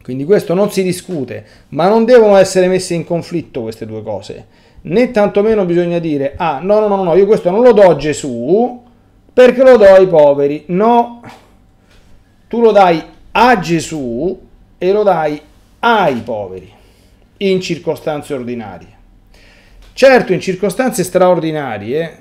Quindi 0.02 0.26
questo 0.26 0.54
non 0.54 0.72
si 0.72 0.84
discute, 0.84 1.46
ma 1.70 1.88
non 1.88 2.06
devono 2.06 2.36
essere 2.36 2.68
messe 2.68 2.94
in 2.94 3.04
conflitto 3.04 3.62
queste 3.62 3.86
due 3.86 4.04
cose. 4.04 4.46
Né 4.82 5.12
tantomeno 5.12 5.66
bisogna 5.66 6.00
dire, 6.00 6.34
ah 6.36 6.60
no, 6.62 6.80
no, 6.80 6.88
no, 6.88 7.04
no, 7.04 7.16
io 7.16 7.26
questo 7.26 7.50
non 7.50 7.64
lo 7.64 7.72
do 7.72 7.84
a 7.84 7.96
Gesù 7.96 8.82
perché 9.32 9.64
lo 9.64 9.78
do 9.78 9.86
ai 9.86 10.08
poveri. 10.08 10.66
No, 10.68 11.22
tu 12.48 12.62
lo 12.62 12.72
dai 12.72 13.02
a 13.32 13.60
Gesù 13.60 14.40
e 14.78 14.92
lo 14.92 15.04
dai 15.04 15.42
ai 15.80 16.16
poveri 16.18 16.73
in 17.52 17.62
circostanze 17.62 18.34
ordinarie. 18.34 18.88
Certo, 19.94 20.34
in 20.34 20.40
circostanze 20.40 21.04
straordinarie 21.04 22.18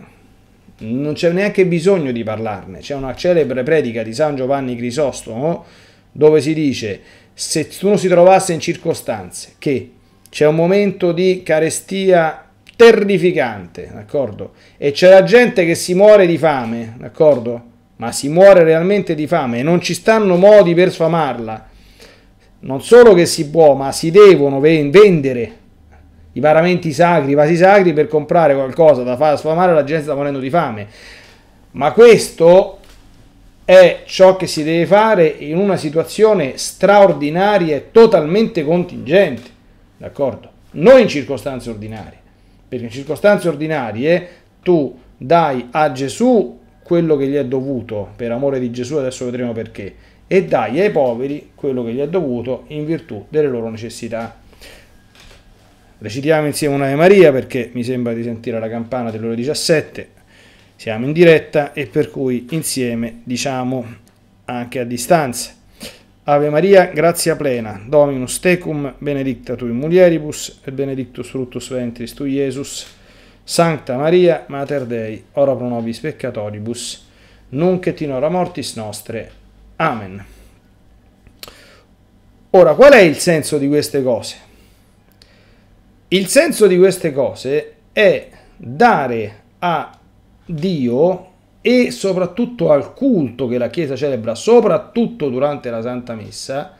non 0.79 1.15
c'è 1.15 1.31
neanche 1.31 1.67
bisogno 1.67 2.13
di 2.13 2.23
parlarne. 2.23 2.81
C'è 2.81 2.95
una 2.95 3.15
celebre 3.15 3.63
predica 3.63 4.03
di 4.03 4.13
San 4.13 4.37
Giovanni 4.37 4.77
Crisostomo 4.77 5.65
dove 6.11 6.41
si 6.41 6.53
dice 6.53 7.01
se 7.33 7.69
uno 7.83 7.97
si 7.97 8.09
trovasse 8.09 8.53
in 8.53 8.61
circostanze 8.61 9.55
che 9.59 9.93
c'è 10.29 10.47
un 10.47 10.55
momento 10.55 11.13
di 11.13 11.43
carestia 11.43 12.47
terrificante, 12.77 13.91
d'accordo? 13.93 14.53
E 14.77 14.93
c'è 14.93 15.09
la 15.09 15.23
gente 15.23 15.65
che 15.65 15.75
si 15.75 15.95
muore 15.95 16.27
di 16.27 16.37
fame, 16.37 16.95
d'accordo? 16.99 17.71
Ma 17.97 18.13
si 18.13 18.29
muore 18.29 18.65
realmente 18.65 19.15
di 19.15 19.27
fame 19.27 19.61
e 19.61 19.63
non 19.63 19.81
ci 19.81 19.95
stanno 19.95 20.37
modi 20.37 20.75
per 20.75 20.91
sfamarla 20.91 21.71
non 22.65 22.83
solo 22.83 23.15
che 23.15 23.27
si 23.27 23.49
può, 23.51 23.75
ma 23.75 23.93
si 23.93 24.11
devono 24.11 24.61
vendere 24.61 25.61
i 26.33 26.41
paramenti 26.41 26.93
sacri, 26.93 27.33
i 27.33 27.35
vasi 27.35 27.57
sacri 27.57 27.93
per 27.93 28.09
comprare 28.09 28.55
qualcosa 28.55 29.03
da 29.03 29.17
far 29.17 29.39
sfamare 29.39 29.75
la 29.75 29.85
gente 29.85 30.05
sta 30.05 30.15
morendo 30.15 30.39
di 30.39 30.51
fame. 30.51 30.87
Ma 31.73 31.93
questo 31.93 32.79
è 33.65 34.03
ciò 34.07 34.37
che 34.37 34.47
si 34.47 34.63
deve 34.65 34.87
fare 34.87 35.27
in 35.27 35.57
una 35.57 35.77
situazione 35.77 36.57
straordinaria 36.57 37.77
e 37.77 37.91
totalmente 37.91 38.65
contingente, 38.65 39.51
d'accordo? 39.97 40.51
Non 40.73 41.01
in 41.01 41.09
circostanze 41.09 41.71
ordinarie, 41.71 42.19
perché 42.69 42.85
in 42.87 42.91
circostanze 42.91 43.49
ordinarie 43.49 44.29
tu 44.63 44.99
dai 45.17 45.69
a 45.71 45.93
Gesù 45.93 46.59
quello 46.83 47.17
che 47.17 47.27
gli 47.27 47.37
è 47.37 47.45
dovuto 47.45 48.09
per 48.17 48.33
amore 48.33 48.59
di 48.59 48.71
Gesù, 48.71 48.97
adesso 48.97 49.25
vedremo 49.25 49.53
perché, 49.53 49.95
e 50.33 50.47
dai 50.47 50.81
ai 50.81 50.91
poveri 50.91 51.51
quello 51.55 51.85
che 51.85 51.93
gli 51.93 51.99
è 51.99 52.09
dovuto 52.09 52.65
in 52.69 52.87
virtù 52.87 53.27
delle 53.29 53.49
loro 53.49 53.69
necessità. 53.69 54.35
Recitiamo 55.99 56.47
insieme 56.47 56.75
un'Ave 56.75 56.95
Maria 56.95 57.31
perché 57.31 57.69
mi 57.75 57.85
sembra 57.85 58.15
di 58.15 58.23
sentire 58.23 58.59
la 58.59 58.71
campana 58.71 59.11
delle 59.11 59.27
ore 59.27 59.35
17. 59.35 60.09
Siamo 60.77 61.05
in 61.05 61.13
diretta 61.13 61.75
e 61.75 61.85
per 61.85 62.09
cui 62.11 62.47
insieme 62.53 63.21
diciamo 63.25 63.85
anche 64.47 64.79
a 64.79 64.85
distanza. 64.85 65.53
Ave 66.23 66.49
Maria, 66.49 66.87
grazia 66.87 67.37
plena, 67.37 67.79
Dominus 67.87 68.41
tecum, 68.41 68.95
benedicta 68.97 69.55
tu 69.55 69.67
in 69.67 69.77
mulieribus, 69.77 70.61
et 70.65 70.73
benedictus 70.73 71.29
fructus 71.29 71.69
ventris 71.69 72.15
tu, 72.15 72.25
Iesus. 72.25 72.87
Sancta 73.45 73.99
Maria, 73.99 74.47
Mater 74.49 74.87
Dei, 74.87 75.23
ora 75.33 75.55
pro 75.55 75.69
nobis 75.69 75.99
peccatoribus, 75.99 77.07
nunc 77.51 77.87
et 77.87 78.01
in 78.01 78.13
hora 78.13 78.31
mortis 78.31 78.77
nostre. 78.77 79.42
Amen. 79.83 80.25
Ora, 82.51 82.75
qual 82.75 82.93
è 82.93 83.01
il 83.01 83.17
senso 83.17 83.59
di 83.59 83.67
queste 83.67 84.01
cose? 84.01 84.37
Il 86.09 86.29
senso 86.29 86.69
di 86.69 86.79
queste 86.79 87.13
cose 87.13 87.75
è 87.93 88.29
dare 88.57 89.43
a 89.59 89.99
Dio 90.45 91.31
e 91.61 91.91
soprattutto 91.91 92.71
al 92.71 92.95
culto 92.95 93.49
che 93.49 93.59
la 93.59 93.71
Chiesa 93.71 93.97
celebra, 93.97 94.37
soprattutto 94.37 95.29
durante 95.29 95.69
la 95.69 95.83
Santa 95.83 96.15
Messa, 96.15 96.77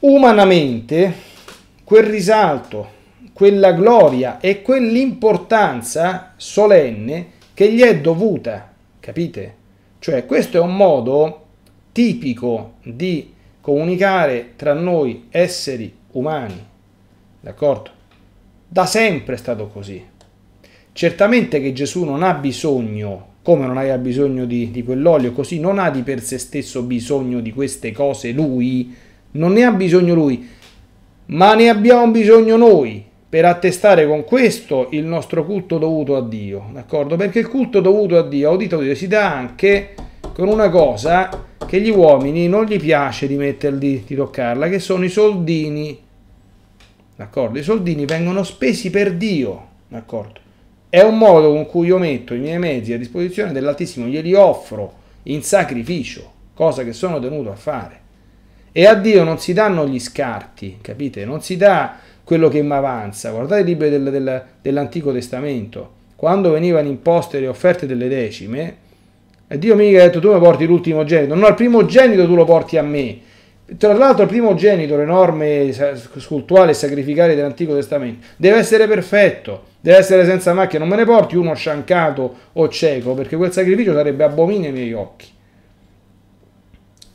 umanamente 0.00 1.14
quel 1.84 2.04
risalto, 2.04 2.88
quella 3.32 3.70
gloria 3.70 4.40
e 4.40 4.60
quell'importanza 4.60 6.32
solenne 6.36 7.30
che 7.54 7.70
gli 7.70 7.80
è 7.80 8.00
dovuta, 8.00 8.72
capite? 8.98 9.54
Cioè 10.00 10.26
questo 10.26 10.56
è 10.56 10.60
un 10.60 10.74
modo 10.74 11.43
tipico 11.94 12.74
di 12.82 13.32
comunicare 13.62 14.52
tra 14.56 14.74
noi 14.74 15.28
esseri 15.30 15.90
umani 16.12 16.72
D'accordo? 17.44 17.90
Da 18.66 18.86
sempre 18.86 19.34
è 19.34 19.36
stato 19.36 19.66
così. 19.66 20.02
Certamente 20.92 21.60
che 21.60 21.74
Gesù 21.74 22.04
non 22.04 22.22
ha 22.22 22.32
bisogno, 22.32 23.26
come 23.42 23.66
non 23.66 23.76
aveva 23.76 23.98
bisogno 23.98 24.46
di, 24.46 24.70
di 24.70 24.82
quell'olio, 24.82 25.32
così 25.32 25.60
non 25.60 25.78
ha 25.78 25.90
di 25.90 26.00
per 26.00 26.22
sé 26.22 26.38
stesso 26.38 26.82
bisogno 26.84 27.40
di 27.40 27.52
queste 27.52 27.92
cose 27.92 28.32
lui, 28.32 28.94
non 29.32 29.52
ne 29.52 29.64
ha 29.64 29.72
bisogno 29.72 30.14
lui, 30.14 30.48
ma 31.26 31.54
ne 31.54 31.68
abbiamo 31.68 32.10
bisogno 32.10 32.56
noi 32.56 33.04
per 33.28 33.44
attestare 33.44 34.06
con 34.06 34.24
questo 34.24 34.88
il 34.92 35.04
nostro 35.04 35.44
culto 35.44 35.76
dovuto 35.76 36.16
a 36.16 36.26
Dio, 36.26 36.70
d'accordo? 36.72 37.16
Perché 37.16 37.40
il 37.40 37.48
culto 37.48 37.80
dovuto 37.80 38.16
a 38.16 38.26
Dio, 38.26 38.50
udito 38.52 38.80
Dio, 38.80 38.94
si 38.94 39.06
dà 39.06 39.34
anche 39.34 39.94
con 40.32 40.48
una 40.48 40.70
cosa 40.70 41.28
che 41.64 41.80
gli 41.80 41.90
uomini 41.90 42.48
non 42.48 42.64
gli 42.64 42.78
piace 42.78 43.26
di 43.26 43.36
metterli, 43.36 44.04
di 44.06 44.14
toccarla, 44.14 44.68
che 44.68 44.78
sono 44.78 45.04
i 45.04 45.08
soldini 45.08 45.98
d'accordo? 47.16 47.58
I 47.58 47.62
soldini 47.62 48.04
vengono 48.04 48.42
spesi 48.42 48.90
per 48.90 49.14
Dio, 49.14 49.68
d'accordo? 49.88 50.40
È 50.88 51.00
un 51.00 51.18
modo 51.18 51.52
con 51.52 51.66
cui 51.66 51.88
io 51.88 51.98
metto 51.98 52.34
i 52.34 52.38
miei 52.38 52.58
mezzi 52.58 52.92
a 52.92 52.98
disposizione 52.98 53.52
dell'Altissimo, 53.52 54.06
glieli 54.06 54.32
offro 54.34 54.92
in 55.24 55.42
sacrificio, 55.42 56.30
cosa 56.54 56.84
che 56.84 56.92
sono 56.92 57.18
tenuto 57.18 57.50
a 57.50 57.56
fare. 57.56 58.00
E 58.70 58.86
a 58.86 58.94
Dio 58.94 59.24
non 59.24 59.38
si 59.38 59.52
danno 59.52 59.86
gli 59.86 59.98
scarti, 59.98 60.78
capite? 60.80 61.24
Non 61.24 61.40
si 61.42 61.56
dà 61.56 61.96
quello 62.22 62.48
che 62.48 62.62
mi 62.62 62.72
avanza. 62.72 63.30
Guardate 63.30 63.62
i 63.62 63.64
libri 63.64 63.90
del, 63.90 64.10
del, 64.10 64.44
dell'Antico 64.60 65.12
Testamento. 65.12 66.02
Quando 66.16 66.52
venivano 66.52 66.88
imposte 66.88 67.38
le 67.40 67.48
offerte 67.48 67.86
delle 67.86 68.08
decime, 68.08 68.76
e 69.46 69.58
Dio 69.58 69.74
mi 69.76 69.94
ha 69.96 70.04
detto 70.04 70.20
tu 70.20 70.32
mi 70.32 70.38
porti 70.38 70.66
l'ultimo 70.66 71.04
genito, 71.04 71.34
no, 71.34 71.46
il 71.48 71.54
primo 71.54 71.84
genito 71.84 72.26
tu 72.26 72.34
lo 72.34 72.44
porti 72.44 72.76
a 72.76 72.82
me 72.82 73.32
tra 73.78 73.94
l'altro 73.94 74.24
il 74.24 74.28
primogenito, 74.28 74.96
le 74.96 75.06
norme 75.06 75.72
scultuali 75.72 76.70
e 76.70 76.74
sacrificali 76.74 77.34
dell'Antico 77.34 77.74
Testamento, 77.74 78.26
deve 78.36 78.58
essere 78.58 78.86
perfetto, 78.86 79.64
deve 79.80 79.96
essere 79.96 80.26
senza 80.26 80.52
macchia, 80.52 80.78
non 80.78 80.88
me 80.88 80.96
ne 80.96 81.04
porti 81.04 81.36
uno 81.36 81.54
sciancato 81.54 82.36
o 82.52 82.68
cieco, 82.68 83.14
perché 83.14 83.36
quel 83.36 83.52
sacrificio 83.52 83.94
sarebbe 83.94 84.24
abominio 84.24 84.68
ai 84.68 84.74
miei 84.74 84.92
occhi. 84.92 85.28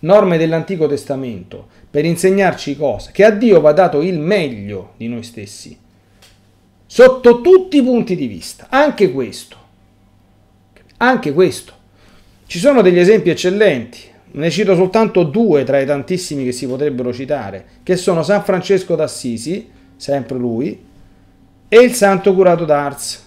Norme 0.01 0.37
dell'Antico 0.37 0.87
Testamento, 0.87 1.67
per 1.89 2.05
insegnarci 2.05 2.75
cosa? 2.75 3.11
Che 3.11 3.23
a 3.23 3.31
Dio 3.31 3.61
va 3.61 3.71
dato 3.71 4.01
il 4.01 4.17
meglio 4.17 4.93
di 4.97 5.07
noi 5.07 5.23
stessi, 5.23 5.77
sotto 6.85 7.41
tutti 7.41 7.77
i 7.77 7.83
punti 7.83 8.15
di 8.15 8.25
vista, 8.25 8.67
anche 8.69 9.11
questo. 9.11 9.57
Anche 10.97 11.31
questo. 11.31 11.73
Ci 12.49 12.57
sono 12.57 12.81
degli 12.81 12.97
esempi 12.97 13.29
eccellenti. 13.29 13.99
Ne 14.31 14.49
cito 14.49 14.73
soltanto 14.73 15.21
due 15.21 15.63
tra 15.63 15.79
i 15.79 15.85
tantissimi 15.85 16.43
che 16.43 16.51
si 16.51 16.65
potrebbero 16.65 17.13
citare, 17.13 17.63
che 17.83 17.95
sono 17.95 18.23
San 18.23 18.43
Francesco 18.43 18.95
d'Assisi, 18.95 19.69
sempre 19.95 20.35
lui, 20.35 20.83
e 21.67 21.77
il 21.77 21.93
Santo 21.93 22.33
Curato 22.33 22.65
d'Ars. 22.65 23.23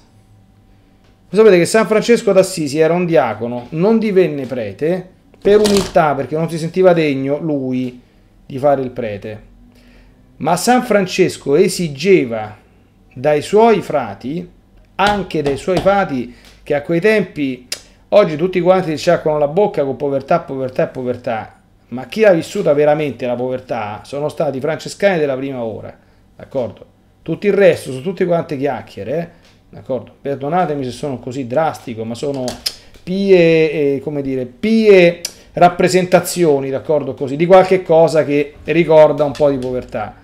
Sapete 1.30 1.56
che 1.56 1.66
San 1.66 1.86
Francesco 1.86 2.32
d'Assisi 2.32 2.80
era 2.80 2.94
un 2.94 3.06
diacono, 3.06 3.68
non 3.70 4.00
divenne 4.00 4.44
prete 4.46 5.08
per 5.40 5.60
umiltà, 5.60 6.16
perché 6.16 6.34
non 6.34 6.50
si 6.50 6.58
sentiva 6.58 6.92
degno 6.92 7.38
lui 7.38 8.00
di 8.44 8.58
fare 8.58 8.82
il 8.82 8.90
prete. 8.90 9.42
Ma 10.38 10.56
San 10.56 10.82
Francesco 10.82 11.54
esigeva 11.54 12.58
dai 13.14 13.40
suoi 13.40 13.82
frati, 13.82 14.50
anche 14.96 15.42
dai 15.42 15.56
suoi 15.56 15.78
frati 15.78 16.34
che 16.64 16.74
a 16.74 16.82
quei 16.82 17.00
tempi 17.00 17.68
Oggi 18.14 18.36
tutti 18.36 18.60
quanti 18.60 18.90
si 18.90 18.98
sciacquano 18.98 19.38
la 19.38 19.48
bocca 19.48 19.84
con 19.84 19.96
povertà, 19.96 20.40
povertà 20.40 20.82
e 20.84 20.88
povertà, 20.88 21.54
ma 21.88 22.04
chi 22.04 22.24
ha 22.24 22.32
vissuto 22.32 22.72
veramente 22.74 23.26
la 23.26 23.34
povertà 23.34 24.02
sono 24.04 24.28
stati 24.28 24.58
i 24.58 24.60
francescani 24.60 25.18
della 25.18 25.34
prima 25.34 25.62
ora, 25.62 25.96
d'accordo? 26.36 26.84
Tutto 27.22 27.46
il 27.46 27.54
resto 27.54 27.90
sono 27.90 28.02
tutte 28.02 28.26
quante 28.26 28.58
chiacchiere, 28.58 29.18
eh? 29.18 29.28
d'accordo? 29.70 30.12
Perdonatemi 30.20 30.84
se 30.84 30.90
sono 30.90 31.20
così 31.20 31.46
drastico, 31.46 32.04
ma 32.04 32.14
sono 32.14 32.44
pie, 33.02 33.94
eh, 33.94 34.00
come 34.02 34.20
dire, 34.20 34.44
pie 34.44 35.22
rappresentazioni, 35.54 36.68
d'accordo? 36.68 37.14
Così, 37.14 37.36
di 37.36 37.46
qualche 37.46 37.82
cosa 37.82 38.26
che 38.26 38.56
ricorda 38.64 39.24
un 39.24 39.32
po' 39.32 39.48
di 39.48 39.56
povertà. 39.56 40.14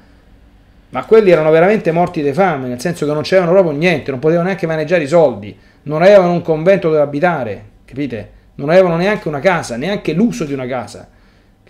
Ma 0.90 1.04
quelli 1.06 1.30
erano 1.30 1.50
veramente 1.50 1.90
morti 1.90 2.22
di 2.22 2.34
fame, 2.34 2.68
nel 2.68 2.80
senso 2.80 3.06
che 3.06 3.12
non 3.14 3.22
c'erano 3.22 3.52
proprio 3.52 3.72
niente, 3.72 4.10
non 4.10 4.20
potevano 4.20 4.48
neanche 4.48 4.66
maneggiare 4.66 5.04
i 5.04 5.08
soldi, 5.08 5.56
non 5.84 6.02
avevano 6.02 6.32
un 6.32 6.42
convento 6.42 6.90
dove 6.90 7.00
abitare, 7.00 7.76
capite? 7.88 8.30
Non 8.56 8.68
avevano 8.68 8.96
neanche 8.96 9.28
una 9.28 9.40
casa, 9.40 9.76
neanche 9.76 10.12
l'uso 10.12 10.44
di 10.44 10.52
una 10.52 10.66
casa. 10.66 11.08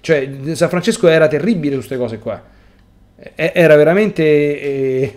Cioè, 0.01 0.29
San 0.53 0.69
Francesco 0.69 1.07
era 1.07 1.29
terribile 1.29 1.73
su 1.73 1.87
queste 1.87 1.97
cose 1.97 2.19
qua. 2.19 2.43
Era 3.35 3.77
veramente 3.77 4.23
eh, 4.61 5.15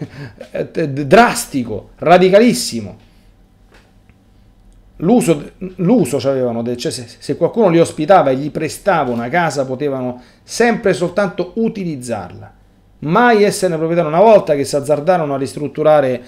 drastico, 1.06 1.92
radicalissimo. 1.98 2.98
L'uso, 4.98 5.52
l'uso 5.78 6.18
avevano, 6.30 6.64
cioè 6.76 6.92
se, 6.92 7.06
se 7.18 7.36
qualcuno 7.36 7.70
li 7.70 7.80
ospitava 7.80 8.30
e 8.30 8.36
gli 8.36 8.52
prestava 8.52 9.12
una 9.12 9.30
casa, 9.30 9.66
potevano 9.66 10.22
sempre 10.44 10.92
e 10.92 10.94
soltanto 10.94 11.54
utilizzarla. 11.56 12.54
Mai 13.00 13.44
esserne 13.44 13.78
proprietario. 13.78 14.12
Una 14.12 14.22
volta 14.22 14.56
che 14.56 14.64
si 14.64 14.76
azzardarono 14.76 15.34
a 15.34 15.38
ristrutturare 15.38 16.22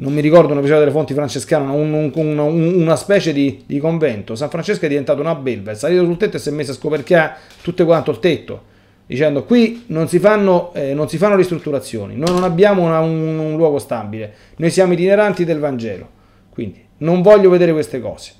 non 0.00 0.12
mi 0.12 0.20
ricordo 0.20 0.52
un 0.52 0.58
episodio 0.58 0.80
delle 0.80 0.92
fonti 0.92 1.12
francescane, 1.12 1.72
un, 1.72 1.92
un, 1.92 2.12
un, 2.14 2.80
una 2.82 2.96
specie 2.96 3.32
di, 3.32 3.64
di, 3.66 3.78
convento. 3.80 4.36
San 4.36 4.48
Francesco 4.48 4.84
è 4.84 4.88
diventato 4.88 5.20
una 5.20 5.34
belva, 5.34 5.72
è 5.72 5.74
salito 5.74 6.04
sul 6.04 6.16
tetto 6.16 6.36
e 6.36 6.40
si 6.40 6.50
è 6.50 6.52
messo 6.52 6.70
a 6.70 6.74
scoperchiare 6.74 7.34
tutto 7.62 7.84
quanto 7.84 8.12
il 8.12 8.20
tetto, 8.20 8.62
dicendo 9.06 9.44
qui 9.44 9.84
non 9.86 10.06
si 10.06 10.20
fanno, 10.20 10.72
eh, 10.74 10.94
non 10.94 11.08
si 11.08 11.18
fanno 11.18 11.34
ristrutturazioni, 11.34 12.14
noi 12.14 12.32
non 12.32 12.44
abbiamo 12.44 12.82
una, 12.82 13.00
un, 13.00 13.56
luogo 13.56 13.80
stabile, 13.80 14.32
noi 14.56 14.70
siamo 14.70 14.92
itineranti 14.92 15.44
del 15.44 15.58
Vangelo, 15.58 16.08
quindi 16.50 16.80
non 16.98 17.20
voglio 17.20 17.50
vedere 17.50 17.72
queste 17.72 18.00
cose. 18.00 18.34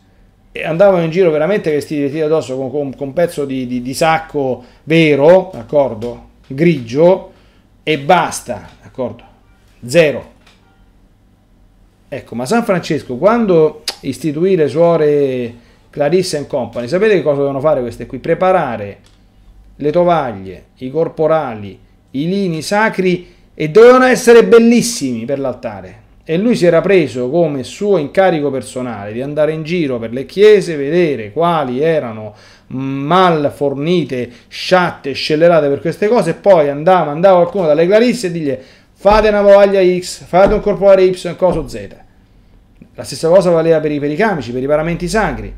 E 0.53 0.65
andavano 0.65 1.03
in 1.03 1.11
giro 1.11 1.31
veramente 1.31 1.73
vestiti 1.73 2.09
di 2.09 2.21
addosso 2.21 2.57
con, 2.57 2.71
con, 2.71 2.95
con 2.95 3.09
un 3.09 3.13
pezzo 3.13 3.45
di, 3.45 3.67
di, 3.67 3.83
di 3.83 3.95
sacco 3.95 4.65
vero, 4.85 5.51
d'accordo? 5.53 6.27
Grigio, 6.47 7.33
e 7.83 7.99
basta, 7.99 8.69
d'accordo? 8.81 9.25
Zero 9.85 10.37
Ecco, 12.11 12.35
ma 12.35 12.47
San 12.47 12.65
Francesco 12.65 13.17
quando 13.17 13.83
istituì 14.01 14.57
le 14.57 14.69
suore 14.69 15.55
Clarissa 15.91 16.43
Company, 16.47 16.89
sapete 16.89 17.15
che 17.15 17.23
cosa 17.23 17.37
dovevano 17.37 17.61
fare 17.61 17.81
queste 17.81 18.07
qui? 18.07 18.19
Preparare 18.19 18.99
le 19.77 19.93
tovaglie, 19.93 20.65
i 20.79 20.91
corporali, 20.91 21.79
i 22.13 22.29
lini 22.29 22.63
sacri 22.63 23.35
e 23.53 23.69
dovevano 23.69 24.05
essere 24.05 24.45
bellissimi 24.45 25.27
per 25.27 25.39
l'altare. 25.39 26.07
E 26.25 26.37
lui 26.37 26.57
si 26.57 26.67
era 26.67 26.81
preso 26.81 27.31
come 27.31 27.63
suo 27.63 27.97
incarico 27.97 28.51
personale 28.51 29.13
di 29.13 29.23
andare 29.23 29.53
in 29.53 29.63
giro 29.63 29.99
per 29.99 30.13
le 30.13 30.27
chiese, 30.27 30.77
vedere 30.77 31.33
quali 31.33 31.81
erano 31.81 32.35
mal 32.69 33.51
fornite, 33.55 34.31
sciatte, 34.47 35.13
scellerate 35.13 35.69
per 35.69 35.81
queste 35.81 36.07
cose, 36.07 36.31
e 36.31 36.35
poi 36.35 36.69
andava, 36.69 37.07
mandava 37.07 37.37
qualcuno 37.37 37.67
dalle 37.67 37.87
clarisse 37.87 38.27
e 38.27 38.31
digli 38.31 38.59
fate 39.01 39.29
una 39.29 39.43
voglia 39.43 39.81
X, 39.81 40.25
fate 40.25 40.55
un 40.55 40.61
corporale 40.61 41.05
Y, 41.05 41.37
coso 41.37 41.69
Z. 41.69 41.97
La 42.97 43.05
stessa 43.05 43.29
cosa 43.29 43.49
valeva 43.51 43.79
per 43.79 43.93
i 43.93 44.01
pericamici, 44.01 44.51
per 44.51 44.61
i 44.61 44.67
paramenti 44.67 45.07
sacri. 45.07 45.55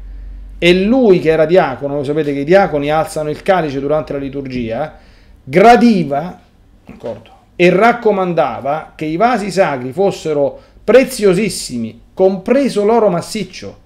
E 0.59 0.74
lui 0.74 1.20
che 1.20 1.31
era 1.31 1.46
diacono, 1.46 2.05
sapete 2.05 2.35
che 2.35 2.40
i 2.40 2.44
diaconi 2.44 2.90
alzano 2.90 3.31
il 3.31 3.40
calice 3.40 3.81
durante 3.81 4.12
la 4.12 4.18
liturgia, 4.18 4.98
gradiva, 5.42 6.38
d'accordo, 6.85 7.31
e 7.57 7.70
raccomandava 7.70 8.92
che 8.94 9.07
i 9.07 9.16
vasi 9.16 9.50
sacri 9.50 9.92
fossero 9.92 10.61
preziosissimi, 10.85 11.98
compreso 12.12 12.85
l'oro 12.85 13.09
massiccio. 13.09 13.79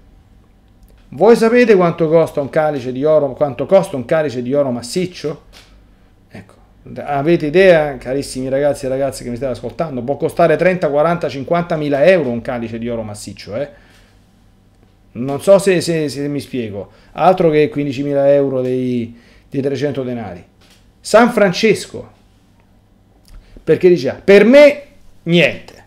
Voi 1.09 1.37
sapete 1.37 1.75
quanto 1.75 2.09
costa 2.09 2.41
un 2.41 2.49
calice 2.49 2.91
di 2.91 3.05
oro, 3.05 3.31
quanto 3.31 3.65
costa 3.65 3.95
un 3.95 4.03
calice 4.03 4.41
di 4.41 4.53
oro 4.53 4.69
massiccio? 4.71 5.43
Avete 6.93 7.47
idea, 7.47 7.97
carissimi 7.97 8.47
ragazzi 8.47 8.85
e 8.85 8.89
ragazze 8.89 9.23
che 9.23 9.31
mi 9.31 9.37
state 9.37 9.53
ascoltando? 9.53 10.03
Può 10.03 10.17
costare 10.17 10.55
30, 10.55 10.87
40, 10.87 11.29
50 11.29 11.75
mila 11.77 12.05
euro 12.05 12.29
un 12.29 12.41
calice 12.41 12.77
di 12.77 12.87
oro 12.87 13.01
massiccio, 13.01 13.55
eh? 13.55 13.69
Non 15.13 15.41
so 15.41 15.57
se, 15.57 15.81
se, 15.81 16.09
se 16.09 16.27
mi 16.27 16.39
spiego, 16.39 16.91
altro 17.13 17.49
che 17.49 17.69
15 17.69 18.03
mila 18.03 18.31
euro 18.31 18.61
dei, 18.61 19.17
dei 19.49 19.61
300 19.61 20.03
denari. 20.03 20.43
San 20.99 21.31
Francesco, 21.31 22.11
perché 23.63 23.89
diceva, 23.89 24.21
per 24.23 24.45
me 24.45 24.83
niente, 25.23 25.83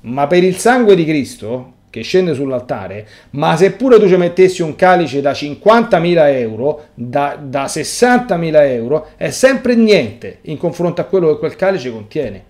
ma 0.00 0.26
per 0.26 0.42
il 0.42 0.56
sangue 0.56 0.96
di 0.96 1.04
Cristo 1.04 1.73
che 1.94 2.02
scende 2.02 2.34
sull'altare, 2.34 3.06
ma 3.30 3.56
seppure 3.56 4.00
tu 4.00 4.08
ci 4.08 4.16
mettessi 4.16 4.62
un 4.62 4.74
calice 4.74 5.20
da 5.20 5.30
50.000 5.30 6.38
euro, 6.40 6.86
da, 6.92 7.38
da 7.40 7.66
60.000 7.66 8.66
euro, 8.72 9.10
è 9.16 9.30
sempre 9.30 9.76
niente 9.76 10.38
in 10.42 10.58
confronto 10.58 11.00
a 11.00 11.04
quello 11.04 11.28
che 11.28 11.38
quel 11.38 11.54
calice 11.54 11.92
contiene. 11.92 12.42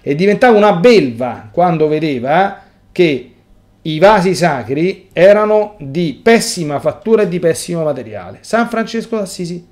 E 0.00 0.14
diventava 0.14 0.56
una 0.56 0.74
belva 0.74 1.48
quando 1.50 1.88
vedeva 1.88 2.62
che 2.92 3.32
i 3.82 3.98
vasi 3.98 4.36
sacri 4.36 5.08
erano 5.12 5.74
di 5.80 6.20
pessima 6.22 6.78
fattura 6.78 7.22
e 7.22 7.28
di 7.28 7.40
pessimo 7.40 7.82
materiale. 7.82 8.38
San 8.42 8.68
Francesco 8.68 9.16
d'Assisi. 9.16 9.66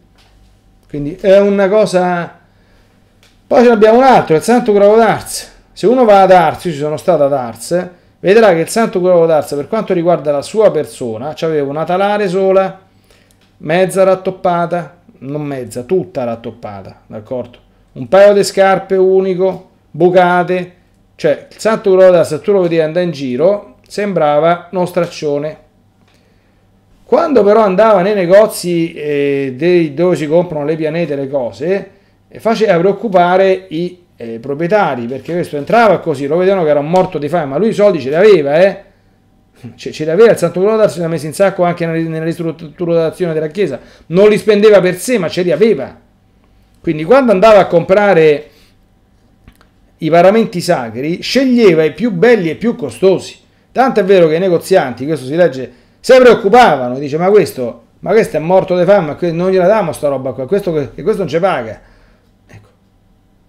Quindi 0.88 1.16
è 1.20 1.38
una 1.38 1.68
cosa 1.68 2.40
poi 3.46 3.62
ce 3.62 3.68
n'abbiamo 3.68 3.98
un 3.98 4.04
altro, 4.04 4.34
il 4.34 4.42
Santo 4.42 4.72
Gravo 4.72 4.96
d'Ars. 4.96 5.52
Se 5.72 5.86
uno 5.86 6.04
va 6.04 6.22
ad 6.22 6.32
Ars, 6.32 6.64
io 6.64 6.72
ci 6.72 6.78
sono 6.78 6.96
stato 6.96 7.24
ad 7.24 7.32
Ars, 7.32 7.88
vedrà 8.24 8.54
che 8.54 8.60
il 8.60 8.68
Santo 8.68 9.02
Gravo 9.02 9.26
d'Ars, 9.26 9.52
per 9.54 9.68
quanto 9.68 9.92
riguarda 9.92 10.32
la 10.32 10.40
sua 10.40 10.70
persona, 10.70 11.34
aveva 11.38 11.68
una 11.68 11.84
talare 11.84 12.26
sola, 12.26 12.80
mezza 13.58 14.02
rattoppata, 14.02 15.02
non 15.18 15.42
mezza, 15.42 15.82
tutta 15.82 16.24
rattoppata, 16.24 17.02
d'accordo? 17.06 17.58
Un 17.92 18.08
paio 18.08 18.32
di 18.32 18.42
scarpe 18.42 18.96
unico, 18.96 19.68
bucate, 19.90 20.72
cioè 21.16 21.48
il 21.50 21.58
Santo 21.58 21.94
Gravo 21.94 22.12
d'Ars, 22.12 22.28
se 22.30 22.40
tu 22.40 22.52
lo 22.52 22.62
vedi 22.62 22.80
andare 22.80 23.04
in 23.04 23.10
giro, 23.10 23.76
sembrava 23.86 24.68
uno 24.70 24.86
straccione. 24.86 25.58
Quando 27.04 27.44
però 27.44 27.60
andava 27.60 28.00
nei 28.00 28.14
negozi 28.14 28.94
eh, 28.94 29.92
dove 29.94 30.16
si 30.16 30.26
comprano 30.26 30.64
le 30.64 30.76
pianete, 30.76 31.14
le 31.14 31.28
cose, 31.28 31.90
e 32.26 32.40
faceva 32.40 32.78
preoccupare 32.78 33.66
i 33.68 34.03
eh, 34.16 34.38
proprietari 34.38 35.06
perché 35.06 35.32
questo 35.32 35.56
entrava 35.56 35.98
così, 35.98 36.26
lo 36.26 36.36
vedevano 36.36 36.64
che 36.64 36.70
era 36.70 36.80
un 36.80 36.90
morto 36.90 37.18
di 37.18 37.28
fame, 37.28 37.46
ma 37.46 37.56
lui 37.56 37.68
i 37.68 37.74
soldi 37.74 38.00
ce 38.00 38.10
li 38.10 38.14
aveva, 38.14 38.60
eh? 38.60 38.82
Ce, 39.76 39.90
li 39.90 40.10
aveva, 40.10 40.32
il 40.32 40.36
Santo 40.36 40.60
Colodar 40.60 40.90
se 40.90 40.98
li 40.98 41.04
ha 41.04 41.08
messi 41.08 41.26
in 41.26 41.32
sacco 41.32 41.64
anche 41.64 41.86
nella, 41.86 42.08
nella 42.08 42.24
ristrutturazione 42.24 43.32
della 43.32 43.46
chiesa, 43.46 43.80
non 44.06 44.28
li 44.28 44.36
spendeva 44.36 44.80
per 44.80 44.96
sé, 44.96 45.18
ma 45.18 45.28
ce 45.28 45.42
li 45.42 45.50
aveva. 45.50 45.98
Quindi 46.80 47.04
quando 47.04 47.32
andava 47.32 47.60
a 47.60 47.66
comprare 47.66 48.50
i 49.98 50.10
paramenti 50.10 50.60
sacri, 50.60 51.22
sceglieva 51.22 51.82
i 51.82 51.92
più 51.94 52.10
belli 52.10 52.50
e 52.50 52.56
più 52.56 52.76
costosi. 52.76 53.38
Tanto 53.72 54.00
è 54.00 54.04
vero 54.04 54.28
che 54.28 54.34
i 54.34 54.38
negozianti, 54.38 55.06
questo 55.06 55.24
si 55.24 55.34
legge, 55.34 55.72
si 55.98 56.14
preoccupavano, 56.14 56.98
dice 56.98 57.16
ma 57.16 57.30
questo, 57.30 57.84
ma 58.00 58.10
questo 58.10 58.36
è 58.36 58.40
morto 58.40 58.76
di 58.76 58.84
fame, 58.84 59.16
non 59.32 59.50
gliela 59.50 59.64
diamo 59.64 59.92
sta 59.92 60.08
roba 60.08 60.32
qua, 60.32 60.46
questo, 60.46 60.72
questo 60.72 61.16
non 61.16 61.28
ci 61.28 61.38
paga 61.38 61.92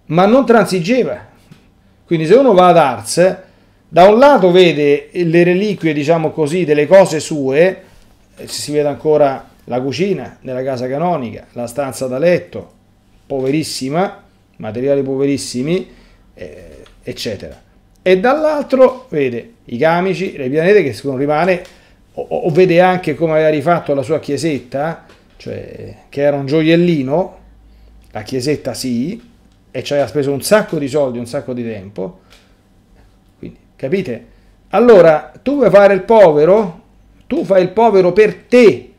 ma 0.06 0.26
non 0.26 0.44
transigeva. 0.44 1.34
Quindi 2.04 2.26
se 2.26 2.34
uno 2.34 2.52
va 2.52 2.68
ad 2.68 2.76
Ars, 2.76 3.36
da 3.88 4.04
un 4.04 4.18
lato 4.18 4.50
vede 4.50 5.08
le 5.12 5.44
reliquie, 5.44 5.92
diciamo 5.92 6.30
così, 6.30 6.64
delle 6.64 6.86
cose 6.86 7.20
sue, 7.20 7.82
si 8.44 8.72
vede 8.72 8.88
ancora 8.88 9.48
la 9.64 9.80
cucina 9.80 10.38
nella 10.42 10.62
casa 10.62 10.88
canonica, 10.88 11.46
la 11.52 11.66
stanza 11.66 12.06
da 12.06 12.18
letto, 12.18 12.72
poverissima, 13.26 14.22
materiali 14.56 15.02
poverissimi, 15.02 15.88
eh, 16.34 16.82
eccetera. 17.02 17.60
E 18.02 18.20
dall'altro 18.20 19.06
vede 19.08 19.54
i 19.64 19.78
camici, 19.78 20.36
le 20.36 20.48
pianete 20.48 20.82
che 20.82 20.92
secondo 20.92 21.18
rimane, 21.18 21.62
o, 22.12 22.22
o, 22.22 22.50
vede 22.50 22.80
anche 22.80 23.14
come 23.14 23.32
aveva 23.32 23.48
rifatto 23.48 23.94
la 23.94 24.02
sua 24.02 24.20
chiesetta, 24.20 25.04
cioè 25.36 25.96
che 26.08 26.22
era 26.22 26.36
un 26.36 26.46
gioiellino, 26.46 27.38
la 28.12 28.22
chiesetta 28.22 28.74
sì, 28.74 29.20
e 29.76 29.82
ci 29.82 29.92
aveva 29.92 30.08
speso 30.08 30.32
un 30.32 30.40
sacco 30.40 30.78
di 30.78 30.88
soldi, 30.88 31.18
un 31.18 31.26
sacco 31.26 31.52
di 31.52 31.62
tempo. 31.62 32.20
Quindi, 33.38 33.58
capite? 33.76 34.26
Allora, 34.70 35.32
tu 35.42 35.56
vuoi 35.56 35.68
fare 35.68 35.92
il 35.92 36.00
povero? 36.00 36.80
Tu 37.26 37.44
fai 37.44 37.60
il 37.60 37.68
povero 37.68 38.10
per 38.14 38.44
te. 38.44 38.90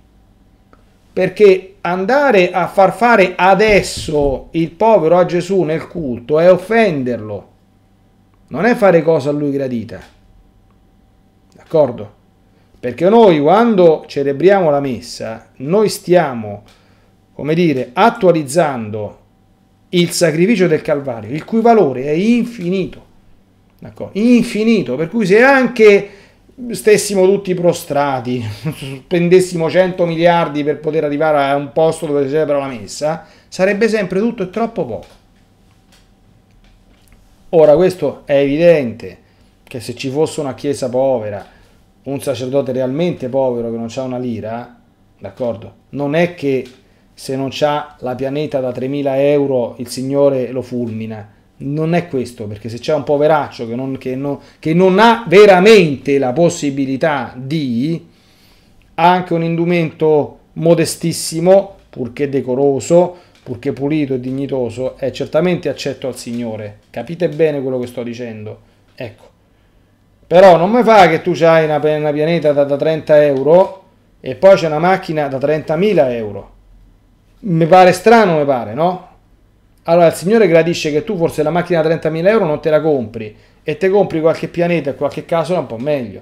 Perché 1.11 1.77
andare 1.81 2.51
a 2.51 2.67
far 2.67 2.93
fare 2.93 3.33
adesso 3.35 4.49
il 4.51 4.69
povero 4.69 5.17
a 5.17 5.25
Gesù 5.25 5.63
nel 5.63 5.87
culto 5.87 6.37
è 6.37 6.51
offenderlo. 6.51 7.47
Non 8.49 8.65
è 8.65 8.75
fare 8.75 9.01
cosa 9.01 9.31
a 9.31 9.33
lui 9.33 9.49
gradita. 9.49 9.99
D'accordo? 11.55 12.13
Perché 12.79 13.09
noi 13.09 13.39
quando 13.39 14.03
celebriamo 14.05 14.69
la 14.69 14.79
messa, 14.79 15.47
noi 15.55 15.89
stiamo, 15.89 16.61
come 17.33 17.55
dire, 17.55 17.89
attualizzando 17.93 19.25
il 19.89 20.11
sacrificio 20.11 20.67
del 20.67 20.81
Calvario, 20.81 21.33
il 21.33 21.45
cui 21.45 21.61
valore 21.61 22.05
è 22.05 22.11
infinito. 22.11 23.05
D'accordo? 23.79 24.19
Infinito, 24.19 24.95
per 24.95 25.09
cui 25.09 25.25
se 25.25 25.41
anche 25.41 26.09
stessimo 26.71 27.25
tutti 27.25 27.53
prostrati, 27.53 28.43
spendessimo 29.03 29.69
100 29.69 30.05
miliardi 30.05 30.63
per 30.63 30.79
poter 30.79 31.03
arrivare 31.03 31.37
a 31.51 31.55
un 31.55 31.71
posto 31.71 32.07
dove 32.07 32.23
si 32.23 32.31
celebra 32.31 32.57
la 32.57 32.67
messa, 32.67 33.25
sarebbe 33.47 33.87
sempre 33.87 34.19
tutto 34.19 34.43
e 34.43 34.49
troppo 34.49 34.85
poco. 34.85 35.25
Ora 37.49 37.75
questo 37.75 38.23
è 38.25 38.33
evidente 38.33 39.19
che 39.63 39.79
se 39.79 39.95
ci 39.95 40.09
fosse 40.09 40.39
una 40.41 40.53
chiesa 40.53 40.89
povera, 40.89 41.45
un 42.03 42.21
sacerdote 42.21 42.71
realmente 42.71 43.29
povero 43.29 43.69
che 43.69 43.77
non 43.77 43.89
ha 43.93 44.01
una 44.01 44.17
lira, 44.17 44.79
d'accordo? 45.19 45.73
Non 45.89 46.15
è 46.15 46.35
che 46.35 46.65
se 47.19 47.35
non 47.35 47.47
c'ha 47.49 47.95
la 48.01 48.13
pianeta 48.13 48.59
da 48.59 48.69
3.000 48.69 49.03
euro 49.15 49.73
il 49.79 49.87
Signore 49.87 50.51
lo 50.51 50.61
fulmina. 50.61 51.27
Non 51.57 51.95
è 51.95 52.07
questo, 52.07 52.45
perché 52.45 52.69
se 52.69 52.77
c'è 52.77 52.93
un 52.93 53.03
poveraccio 53.03 53.67
che 53.67 53.73
non, 53.73 53.97
che 53.97 54.15
non, 54.15 54.37
che 54.59 54.75
non 54.75 54.99
ha 54.99 55.25
veramente 55.27 56.19
la 56.19 56.31
possibilità 56.31 57.33
di, 57.35 58.05
ha 58.93 59.11
anche 59.11 59.33
un 59.33 59.43
indumento 59.43 60.37
modestissimo, 60.53 61.77
purché 61.89 62.29
decoroso, 62.29 63.15
purché 63.41 63.73
pulito 63.73 64.13
e 64.13 64.19
dignitoso, 64.19 64.95
è 64.95 65.09
certamente 65.09 65.69
accetto 65.69 66.07
al 66.07 66.15
Signore. 66.15 66.81
Capite 66.91 67.29
bene 67.29 67.63
quello 67.63 67.79
che 67.79 67.87
sto 67.87 68.03
dicendo? 68.03 68.59
Ecco. 68.93 69.23
Però 70.27 70.55
non 70.55 70.69
mi 70.69 70.83
fa 70.83 71.09
che 71.09 71.23
tu 71.23 71.31
hai 71.41 71.65
una, 71.65 71.77
una 71.77 72.11
pianeta 72.11 72.53
da, 72.53 72.63
da 72.63 72.77
30 72.77 73.23
euro 73.23 73.83
e 74.19 74.35
poi 74.35 74.55
c'è 74.55 74.67
una 74.67 74.77
macchina 74.77 75.27
da 75.27 75.39
30.000 75.39 76.11
euro 76.11 76.55
mi 77.39 77.65
pare 77.67 77.91
strano, 77.91 78.37
mi 78.39 78.45
pare, 78.45 78.73
no? 78.73 79.07
Allora 79.83 80.07
il 80.07 80.13
Signore 80.13 80.47
gradisce 80.47 80.91
che 80.91 81.03
tu 81.03 81.15
forse 81.15 81.43
la 81.43 81.49
macchina 81.49 81.81
da 81.81 81.89
30.000 81.89 82.27
euro 82.27 82.45
non 82.45 82.59
te 82.59 82.69
la 82.69 82.81
compri 82.81 83.35
e 83.63 83.77
te 83.77 83.89
compri 83.89 84.19
qualche 84.19 84.47
pianeta 84.47 84.93
qualche 84.95 85.23
casola 85.25 85.59
un 85.59 85.67
po' 85.67 85.77
meglio. 85.77 86.19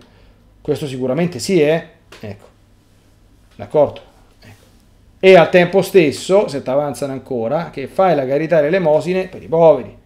Questo 0.61 0.87
sicuramente 0.87 1.39
sì, 1.39 1.61
eh? 1.61 1.87
Ecco. 2.19 2.45
D'accordo? 3.55 4.01
Ecco. 4.39 4.63
E 5.19 5.35
al 5.35 5.49
tempo 5.49 5.81
stesso, 5.81 6.47
se 6.47 6.61
ti 6.61 6.69
avanzano 6.69 7.13
ancora, 7.13 7.69
che 7.71 7.87
fai 7.87 8.15
la 8.15 8.25
carità 8.25 8.59
e 8.59 8.63
l'elemosine 8.63 9.27
per 9.27 9.41
i 9.41 9.47
poveri. 9.47 9.97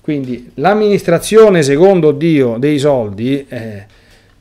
Quindi 0.00 0.52
l'amministrazione 0.54 1.62
secondo 1.62 2.12
Dio 2.12 2.56
dei 2.58 2.78
soldi... 2.78 3.46
Eh, 3.48 3.98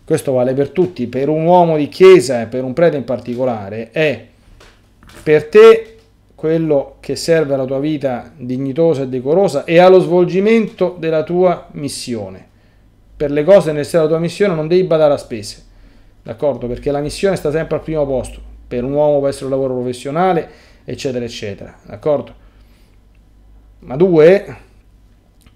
questo 0.10 0.32
vale 0.32 0.56
per 0.56 0.70
tutti, 0.70 1.06
per 1.06 1.30
un 1.30 1.46
uomo 1.46 1.78
di 1.78 1.88
chiesa 1.88 2.42
e 2.42 2.48
per 2.48 2.64
un 2.64 2.74
prete 2.74 2.98
in 2.98 3.04
particolare, 3.04 3.92
è 3.92 4.26
per 5.22 5.46
te 5.50 5.98
quello 6.34 6.96
che 7.00 7.16
serve 7.16 7.54
alla 7.54 7.66
tua 7.66 7.78
vita 7.78 8.34
dignitosa 8.36 9.04
e 9.04 9.08
decorosa 9.08 9.66
e 9.66 9.78
allo 9.78 10.00
svolgimento 10.00 10.96
della 10.98 11.22
tua 11.22 11.68
missione. 11.74 12.44
Per 13.16 13.30
le 13.30 13.44
cose 13.44 13.72
necessarie 13.72 14.08
alla 14.08 14.16
tua 14.16 14.24
missione 14.24 14.56
non 14.56 14.68
devi 14.68 14.82
badare 14.82 15.14
a 15.14 15.18
spese, 15.18 15.64
d'accordo? 16.24 16.66
Perché 16.66 16.90
la 16.90 17.02
missione 17.02 17.36
sta 17.36 17.52
sempre 17.52 17.76
al 17.76 17.84
primo 17.84 18.04
posto. 18.08 18.42
Per 18.68 18.84
un 18.84 18.94
uomo 18.94 19.20
può 19.20 19.28
essere 19.28 19.46
un 19.46 19.52
lavoro 19.52 19.76
professionale, 19.76 20.50
eccetera, 20.86 21.24
eccetera, 21.24 21.78
d'accordo? 21.84 22.34
Ma 23.82 23.96
due, 23.96 24.58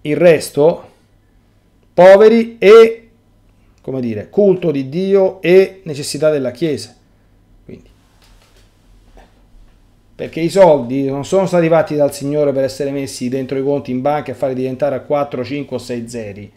il 0.02 0.16
resto, 0.16 0.90
poveri 1.92 2.58
e, 2.60 3.03
come 3.84 4.00
dire, 4.00 4.30
culto 4.30 4.72
di 4.72 4.88
Dio 4.88 5.42
e 5.42 5.82
necessità 5.84 6.30
della 6.30 6.52
Chiesa. 6.52 6.96
Quindi, 7.66 7.90
perché 10.16 10.40
i 10.40 10.50
soldi 10.50 11.04
non 11.04 11.26
sono 11.26 11.46
stati 11.46 11.68
fatti 11.68 11.96
dal 11.96 12.14
Signore 12.14 12.54
per 12.54 12.64
essere 12.64 12.92
messi 12.92 13.28
dentro 13.28 13.58
i 13.58 13.64
conti 13.64 13.92
in 13.92 14.00
banca 14.00 14.32
e 14.32 14.36
farli 14.36 14.56
diventare 14.56 14.96
a 14.96 15.02
4, 15.02 15.44
5 15.44 15.76
o 15.76 15.80
6 15.80 16.08
zeri. 16.08 16.52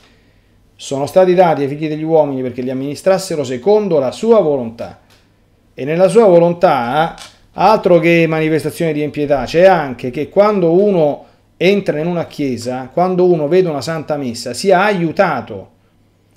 Sono 0.77 1.07
stati 1.07 1.35
dati 1.35 1.63
ai 1.63 1.69
figli 1.69 1.89
degli 1.89 2.05
uomini 2.05 2.43
perché 2.43 2.63
li 2.63 2.71
amministrassero 2.71 3.43
secondo 3.43 3.99
la 3.99 4.13
sua 4.13 4.39
volontà. 4.39 5.01
E 5.75 5.85
nella 5.85 6.07
sua 6.07 6.27
volontà, 6.27 7.17
altro 7.55 7.99
che 7.99 8.27
manifestazione 8.29 8.93
di 8.93 9.03
impietà, 9.03 9.43
c'è 9.47 9.65
anche 9.65 10.11
che 10.11 10.29
quando 10.29 10.71
uno 10.71 11.25
entra 11.57 11.99
in 11.99 12.07
una 12.07 12.27
chiesa, 12.27 12.89
quando 12.93 13.29
uno 13.29 13.49
vede 13.49 13.69
una 13.69 13.81
santa 13.81 14.17
messa, 14.17 14.55
sia 14.55 14.85
aiutato. 14.85 15.75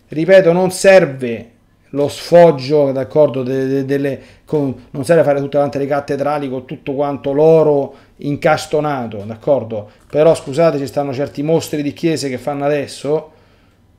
Ripeto, 0.09 0.51
non 0.51 0.71
serve 0.71 1.51
lo 1.91 2.07
sfoggio, 2.07 2.91
d'accordo, 2.91 3.41
delle, 3.41 3.85
delle, 3.85 4.19
con, 4.45 4.75
non 4.91 5.05
serve 5.05 5.23
fare 5.23 5.39
tutte 5.39 5.77
le 5.77 5.87
cattedrali 5.87 6.49
con 6.49 6.65
tutto 6.65 6.93
quanto 6.93 7.31
l'oro 7.31 7.95
incastonato, 8.17 9.23
d'accordo? 9.25 9.89
Però 10.09 10.35
scusate, 10.35 10.77
ci 10.77 10.85
stanno 10.85 11.13
certi 11.13 11.41
mostri 11.41 11.81
di 11.81 11.93
chiese 11.93 12.29
che 12.29 12.37
fanno 12.37 12.65
adesso, 12.65 13.31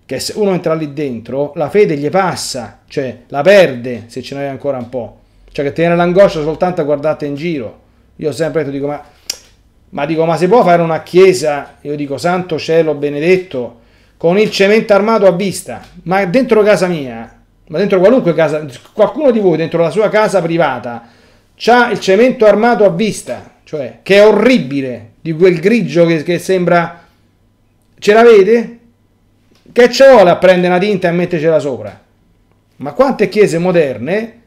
che 0.05 0.21
se 0.21 0.35
uno 0.37 0.53
entra 0.53 0.75
lì 0.75 0.93
dentro, 0.93 1.53
la 1.55 1.69
fede 1.71 1.97
gli 1.97 2.09
passa, 2.11 2.81
cioè 2.87 3.23
la 3.29 3.43
perde 3.43 4.05
se 4.07 4.23
ce 4.23 4.35
n'è 4.37 4.45
ancora 4.45 4.79
un 4.79 4.89
po'. 4.89 5.19
Cioè 5.51 5.65
che 5.65 5.73
tiene 5.73 5.97
l'angoscia 5.97 6.43
soltanto 6.43 6.81
a 6.81 6.85
guardate 6.85 7.27
in 7.27 7.35
giro. 7.35 7.79
Io 8.17 8.29
ho 8.29 8.33
sempre 8.33 8.63
detto, 8.63 8.73
dico, 8.75 8.87
ma 8.87 9.03
ma 9.91 10.07
dico, 10.07 10.25
ma 10.25 10.37
si 10.37 10.47
può 10.47 10.63
fare 10.63 10.83
una 10.83 11.03
chiesa, 11.03 11.79
io 11.81 11.97
dico 11.97 12.17
santo 12.17 12.59
cielo 12.59 12.95
benedetto, 12.95 13.80
con 14.21 14.39
il 14.39 14.51
cemento 14.51 14.93
armato 14.93 15.27
a 15.27 15.33
vista, 15.33 15.81
ma 16.03 16.23
dentro 16.27 16.63
casa 16.63 16.87
mia, 16.87 17.41
ma 17.69 17.79
dentro 17.79 17.99
qualunque 18.01 18.35
casa, 18.35 18.67
qualcuno 18.93 19.31
di 19.31 19.39
voi 19.39 19.57
dentro 19.57 19.81
la 19.81 19.89
sua 19.89 20.11
casa 20.11 20.43
privata 20.43 21.09
ha 21.69 21.91
il 21.91 21.99
cemento 22.01 22.45
armato 22.45 22.85
a 22.85 22.91
vista, 22.91 23.61
cioè 23.65 24.01
che 24.03 24.17
è 24.17 24.27
orribile, 24.27 25.13
di 25.23 25.33
quel 25.33 25.59
grigio 25.59 26.05
che, 26.05 26.23
che 26.23 26.39
sembra... 26.39 27.03
Ce 27.99 28.13
l'avete? 28.13 28.79
Che 29.73 29.91
ci 29.91 30.05
vuole 30.07 30.29
a 30.29 30.37
prendere 30.37 30.75
una 30.75 30.79
tinta 30.79 31.09
e 31.09 31.13
mettercela 31.13 31.59
sopra? 31.59 31.99
Ma 32.77 32.93
quante 32.93 33.31
chiese 33.31 33.57
moderne 33.57 34.41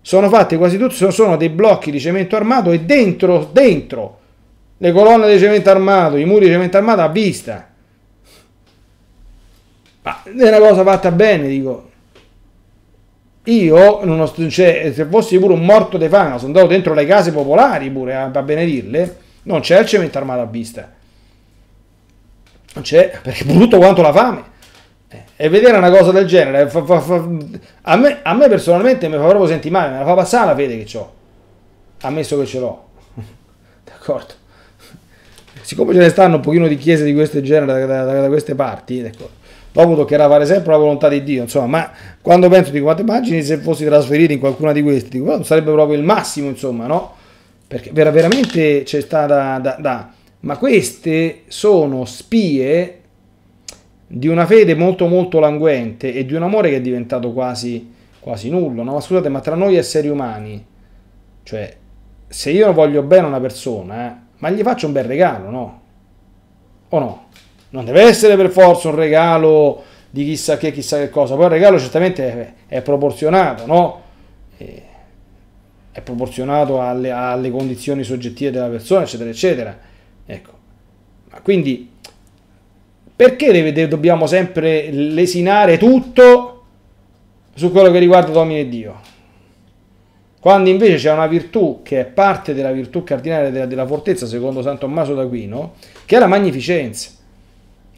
sono 0.00 0.28
fatte 0.28 0.56
quasi 0.56 0.76
tutte, 0.76 1.12
sono 1.12 1.36
dei 1.36 1.50
blocchi 1.50 1.92
di 1.92 2.00
cemento 2.00 2.34
armato 2.34 2.72
e 2.72 2.80
dentro, 2.80 3.48
dentro, 3.52 4.18
le 4.76 4.90
colonne 4.90 5.32
di 5.32 5.38
cemento 5.38 5.70
armato, 5.70 6.16
i 6.16 6.24
muri 6.24 6.46
di 6.46 6.50
cemento 6.50 6.78
armato 6.78 7.02
a 7.02 7.08
vista. 7.08 7.69
Ma 10.02 10.22
è 10.22 10.48
una 10.48 10.58
cosa 10.58 10.82
fatta 10.82 11.10
bene, 11.10 11.48
dico. 11.48 11.88
Io, 13.44 14.04
non 14.04 14.20
ho, 14.20 14.32
cioè, 14.48 14.92
se 14.94 15.04
fossi 15.06 15.38
pure 15.38 15.54
un 15.54 15.64
morto 15.64 15.96
di 15.96 16.08
fame, 16.08 16.36
sono 16.36 16.48
andato 16.48 16.66
dentro 16.66 16.94
le 16.94 17.06
case 17.06 17.32
popolari 17.32 17.90
pure 17.90 18.14
a, 18.14 18.30
a 18.32 18.42
benedirle, 18.42 19.16
non 19.44 19.60
c'è 19.60 19.80
il 19.80 19.86
cemento 19.86 20.18
armato 20.18 20.40
a 20.40 20.46
vista. 20.46 20.92
Non 22.74 22.84
c'è, 22.84 23.18
perché 23.22 23.44
brutto 23.44 23.78
quanto 23.78 24.02
la 24.02 24.12
fame. 24.12 24.44
Eh, 25.08 25.22
e 25.36 25.48
vedere 25.48 25.76
una 25.76 25.90
cosa 25.90 26.12
del 26.12 26.26
genere, 26.26 26.68
fa, 26.68 26.84
fa, 26.84 27.00
fa, 27.00 27.26
a, 27.82 27.96
me, 27.96 28.18
a, 28.22 28.34
me, 28.34 28.48
personalmente 28.48 29.08
mi 29.08 29.16
fa 29.16 29.26
proprio 29.26 29.46
sentire 29.48 29.74
male, 29.74 29.90
me 29.90 29.98
la 29.98 30.04
fa 30.04 30.14
passare 30.14 30.46
la 30.46 30.54
fede 30.54 30.84
che 30.84 30.98
ho, 30.98 31.12
ammesso 32.02 32.38
che 32.38 32.46
ce 32.46 32.58
l'ho. 32.60 32.88
D'accordo? 33.84 34.38
siccome 35.62 35.92
ce 35.92 36.00
ne 36.00 36.08
stanno 36.08 36.36
un 36.36 36.40
pochino 36.40 36.66
di 36.66 36.76
chiese 36.76 37.04
di 37.04 37.12
questo 37.12 37.40
genere 37.40 37.86
da, 37.86 38.04
da, 38.04 38.20
da 38.20 38.28
queste 38.28 38.54
parti, 38.54 39.00
ecco, 39.00 39.30
dopo 39.72 39.94
toccherà 39.94 40.28
fare 40.28 40.46
sempre 40.46 40.72
la 40.72 40.78
volontà 40.78 41.08
di 41.08 41.22
Dio, 41.22 41.42
insomma, 41.42 41.66
ma 41.66 41.90
quando 42.20 42.48
penso 42.48 42.70
di 42.70 42.80
quante 42.80 43.02
immagini 43.02 43.42
se 43.42 43.58
fossi 43.58 43.84
trasferito 43.84 44.32
in 44.32 44.38
qualcuna 44.38 44.72
di 44.72 44.82
queste, 44.82 45.10
dico, 45.10 45.42
sarebbe 45.42 45.72
proprio 45.72 45.96
il 45.96 46.04
massimo, 46.04 46.48
insomma, 46.48 46.86
no? 46.86 47.14
Perché 47.66 47.90
veramente 47.92 48.82
c'è 48.82 49.00
stata 49.00 49.58
da, 49.58 49.76
da, 49.78 50.12
ma 50.40 50.56
queste 50.56 51.42
sono 51.46 52.04
spie 52.04 52.98
di 54.06 54.26
una 54.26 54.44
fede 54.44 54.74
molto 54.74 55.06
molto 55.06 55.38
languente 55.38 56.12
e 56.12 56.26
di 56.26 56.34
un 56.34 56.42
amore 56.42 56.70
che 56.70 56.76
è 56.76 56.80
diventato 56.80 57.32
quasi, 57.32 57.92
quasi 58.18 58.50
nullo, 58.50 58.82
no? 58.82 58.94
Ma 58.94 59.00
scusate, 59.00 59.28
ma 59.28 59.40
tra 59.40 59.54
noi 59.54 59.76
esseri 59.76 60.08
umani, 60.08 60.66
cioè, 61.44 61.76
se 62.26 62.50
io 62.50 62.72
voglio 62.72 63.02
bene 63.02 63.24
a 63.24 63.28
una 63.28 63.40
persona, 63.40 64.10
eh, 64.10 64.14
ma 64.38 64.50
gli 64.50 64.62
faccio 64.62 64.86
un 64.86 64.92
bel 64.92 65.04
regalo, 65.04 65.50
no? 65.50 65.80
O 66.88 66.98
no? 66.98 67.26
Non 67.70 67.84
deve 67.84 68.02
essere 68.02 68.36
per 68.36 68.50
forza 68.50 68.88
un 68.88 68.96
regalo 68.96 69.84
di 70.10 70.24
chissà 70.24 70.56
che, 70.56 70.72
chissà 70.72 70.98
che 70.98 71.08
cosa, 71.08 71.36
poi 71.36 71.44
il 71.44 71.50
regalo 71.50 71.78
certamente 71.78 72.56
è, 72.66 72.76
è 72.76 72.82
proporzionato, 72.82 73.66
no? 73.66 74.02
È 75.92 76.00
proporzionato 76.02 76.80
alle, 76.80 77.10
alle, 77.10 77.50
condizioni 77.50 78.02
soggettive 78.02 78.50
della 78.50 78.68
persona, 78.68 79.02
eccetera, 79.02 79.30
eccetera. 79.30 79.78
Ecco. 80.26 80.50
Ma 81.30 81.40
quindi, 81.40 81.90
perché 83.14 83.52
deve, 83.52 83.88
dobbiamo 83.88 84.26
sempre 84.26 84.90
lesinare 84.90 85.78
tutto 85.78 86.64
su 87.54 87.70
quello 87.70 87.90
che 87.90 87.98
riguarda 87.98 88.30
Domine 88.30 88.68
Dio? 88.68 89.00
Quando 90.40 90.70
invece 90.70 90.96
c'è 90.96 91.12
una 91.12 91.26
virtù 91.26 91.80
che 91.82 92.00
è 92.00 92.04
parte 92.06 92.54
della 92.54 92.72
virtù 92.72 93.04
cardinale 93.04 93.50
della, 93.50 93.66
della 93.66 93.86
fortezza, 93.86 94.26
secondo 94.26 94.62
San 94.62 94.78
Tommaso 94.78 95.14
d'Aquino, 95.14 95.74
che 96.06 96.16
è 96.16 96.18
la 96.18 96.26
magnificenza. 96.26 97.10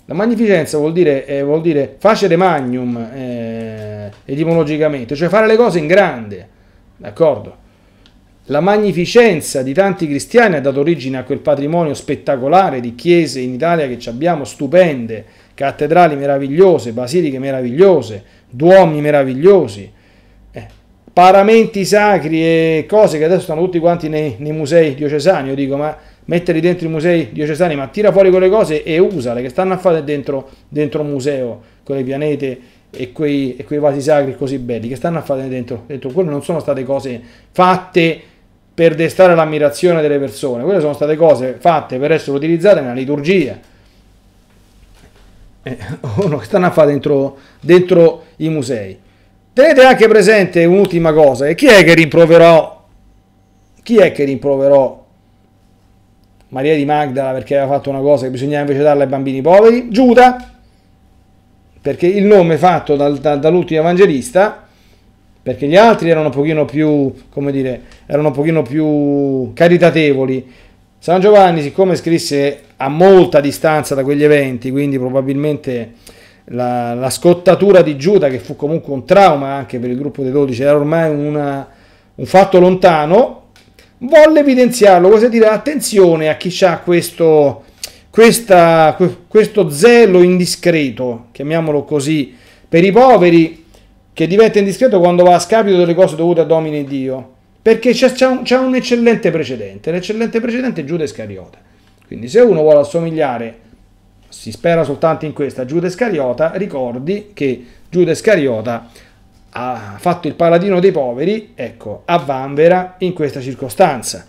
La 0.07 0.15
magnificenza 0.15 0.79
vuol 0.79 0.93
dire, 0.93 1.25
eh, 1.27 1.43
vuol 1.43 1.61
dire 1.61 1.97
facere 1.99 2.37
magnum 2.37 2.97
eh, 2.97 4.11
etimologicamente, 4.25 5.15
cioè 5.15 5.29
fare 5.29 5.47
le 5.47 5.57
cose 5.57 5.79
in 5.79 5.87
grande, 5.87 6.49
d'accordo? 6.97 7.57
La 8.47 8.61
magnificenza 8.61 9.63
di 9.63 9.73
tanti 9.73 10.07
cristiani 10.07 10.57
ha 10.57 10.61
dato 10.61 10.81
origine 10.81 11.19
a 11.19 11.23
quel 11.23 11.39
patrimonio 11.39 11.95
spettacolare 11.95 12.81
di 12.81 12.97
chiese 12.97 13.41
in 13.41 13.53
Italia 13.55 13.87
che 13.87 13.99
abbiamo, 14.09 14.45
stupende, 14.45 15.25
cattedrali 15.55 16.17
meravigliose, 16.17 16.93
basiliche 16.93 17.39
meravigliose, 17.39 18.25
duomi 18.51 19.01
meravigliosi 19.01 20.01
paramenti 21.13 21.85
sacri 21.85 22.43
e 22.43 22.87
cose 22.89 23.19
che 23.19 23.25
adesso 23.25 23.43
stanno 23.43 23.63
tutti 23.63 23.79
quanti 23.79 24.09
nei, 24.09 24.37
nei 24.39 24.53
musei 24.53 24.95
diocesani. 24.95 25.49
Io 25.51 25.55
dico, 25.55 25.77
ma 25.77 25.97
metterli 26.25 26.61
dentro 26.61 26.87
i 26.87 26.91
musei 26.91 27.31
diocesani, 27.33 27.75
ma 27.75 27.89
tira 27.89 28.13
fuori 28.13 28.31
quelle 28.31 28.49
cose 28.49 28.83
e 28.83 28.99
usale, 28.99 29.43
che 29.43 29.49
stanno 29.49 29.75
a 29.75 29.79
fare 29.79 30.05
dentro, 30.05 30.49
dentro 30.69 31.03
un 31.03 31.11
museo, 31.11 31.61
quelle 31.83 32.03
pianete 32.03 32.61
e 32.91 33.13
quei, 33.13 33.57
e 33.57 33.65
quei, 33.65 33.79
vasi 33.79 34.01
sacri 34.01 34.37
così 34.37 34.59
belli, 34.59 34.89
che 34.89 34.97
stanno 34.97 35.19
a 35.19 35.23
fare 35.23 35.49
dentro, 35.49 35.85
dentro. 35.87 36.11
Quelle 36.11 36.31
non 36.31 36.43
sono 36.43 36.61
state 36.61 36.85
cose 36.85 37.21
fatte 37.51 38.21
per 38.75 38.95
destare 38.95 39.35
l'ammirazione 39.35 40.01
delle 40.01 40.19
persone, 40.19 40.63
quelle 40.63 40.81
sono 40.81 40.93
state 40.93 41.17
cose 41.17 41.57
fatte 41.59 41.99
per 41.99 42.13
essere 42.13 42.37
utilizzate 42.37 42.81
nella 42.81 42.93
liturgia. 42.93 43.59
Eh, 45.65 45.79
o 46.01 46.39
che 46.39 46.45
stanno 46.45 46.67
a 46.67 46.71
fare 46.71 46.91
dentro, 46.91 47.39
dentro 47.61 48.25
i 48.37 48.49
musei. 48.49 48.99
Tenete 49.53 49.83
anche 49.83 50.09
presente 50.09 50.65
un'ultima 50.65 51.13
cosa, 51.13 51.47
e 51.47 51.55
chi 51.55 51.67
è 51.67 51.85
che 51.85 51.95
rimproverò? 51.95 52.81
Chi 53.83 53.97
è 53.97 54.13
che 54.13 54.25
rimproverò 54.25 55.02
Maria 56.53 56.77
di 56.77 56.85
Magdala 56.85 57.33
perché 57.33 57.57
aveva 57.57 57.77
fatto 57.77 57.89
una 57.89 58.01
cosa 58.01 58.27
che 58.27 58.31
bisognava 58.31 58.61
invece 58.61 58.83
darla 58.83 59.05
ai 59.05 59.09
bambini 59.09 59.41
poveri? 59.41 59.89
Giuda, 59.89 60.53
perché 61.81 62.07
il 62.07 62.25
nome 62.25 62.59
fatto 62.59 62.95
dal, 62.95 63.19
dal, 63.19 63.41
dall'ultimo 63.41 63.81
evangelista, 63.81 64.67
perché 65.43 65.67
gli 65.67 65.77
altri 65.77 66.11
erano 66.11 66.27
un 66.27 66.33
pochino 66.33 66.67
più, 66.67 67.13
come 67.31 67.53
dire, 67.53 67.81
erano 68.05 68.29
un 68.29 68.35
pochino 68.35 68.61
più 68.61 69.53
caritatevoli. 69.55 70.53
San 70.99 71.21
Giovanni, 71.21 71.63
siccome 71.63 71.97
scrisse 71.97 72.61
a 72.77 72.89
molta 72.89 73.41
distanza 73.41 73.95
da 73.95 74.05
quegli 74.05 74.23
eventi, 74.23 74.71
quindi 74.71 74.99
probabilmente 74.99 75.95
la, 76.45 76.93
la, 76.93 77.09
scottatura 77.09 77.81
di 77.81 77.97
Giuda, 77.97 78.29
che 78.29 78.39
fu 78.39 78.57
comunque 78.57 78.93
un 78.93 79.07
trauma 79.07 79.55
anche 79.55 79.79
per 79.79 79.89
il 79.89 79.97
gruppo 79.97 80.23
dei 80.23 80.31
12, 80.31 80.63
era 80.63 80.77
ormai 80.77 81.11
una, 81.11 81.67
un 82.15 82.27
fatto 82.27 82.61
lontano, 82.61 83.42
volle 84.03 84.41
evidenziarlo, 84.41 85.09
cosa 85.09 85.29
dire 85.29 85.49
attenzione 85.49 86.29
a 86.29 86.37
chi 86.37 86.65
ha 86.65 86.79
questo, 86.79 87.65
questa, 88.11 88.97
questo 89.29 89.71
zelo 89.71 90.23
indiscreto, 90.23 91.27
chiamiamolo 91.33 91.85
così, 91.85 92.35
per 92.69 92.85
i 92.85 92.93
poveri, 92.93 93.65
che 94.13 94.27
diventa 94.27 94.59
indiscreto 94.59 94.99
quando 94.99 95.25
va 95.25 95.35
a 95.35 95.39
scapito 95.39 95.77
delle 95.77 95.95
cose 95.95 96.17
dovute 96.17 96.41
a 96.41 96.45
Domine 96.45 96.85
Dio. 96.85 97.31
Perché 97.63 97.93
c'è, 97.93 98.13
c'è, 98.13 98.27
un, 98.27 98.43
c'è 98.43 98.59
un 98.59 98.75
eccellente 98.75 99.31
precedente. 99.31 99.93
L'eccellente 99.93 100.41
precedente 100.41 100.81
è 100.81 100.85
Giuda 100.85 101.05
Iscariota. 101.05 101.59
Quindi 102.07 102.29
se 102.29 102.41
uno 102.41 102.61
vuole 102.61 102.81
assomigliare, 102.81 103.59
si 104.29 104.51
spera 104.51 104.83
soltanto 104.83 105.25
in 105.25 105.33
questa, 105.33 105.65
Giuda 105.65 105.87
Iscariota, 105.87 106.53
ricordi 106.55 107.31
che 107.33 107.65
Giuda 107.89 108.11
Iscariota 108.11 108.89
ha 109.55 109.97
fatto 109.99 110.29
il 110.29 110.35
paladino 110.35 110.81
dei 110.81 110.93
poveri, 110.93 111.53
ecco, 111.55 112.03
a 112.07 112.19
Vanvera 112.19 112.95
in 112.99 113.13
questa 113.13 113.41
circostanza, 113.41 114.27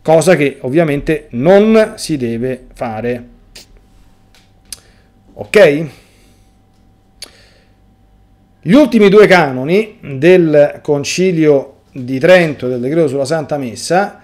cosa 0.00 0.34
che 0.34 0.58
ovviamente 0.62 1.26
non 1.30 1.94
si 1.96 2.16
deve 2.16 2.66
fare. 2.72 3.28
Ok? 5.34 5.86
Gli 8.62 8.72
ultimi 8.72 9.08
due 9.08 9.26
canoni 9.26 9.98
del 10.00 10.78
concilio 10.82 11.80
di 11.92 12.18
Trento 12.18 12.68
del 12.68 12.80
decreto 12.80 13.08
sulla 13.08 13.24
Santa 13.24 13.58
Messa, 13.58 14.20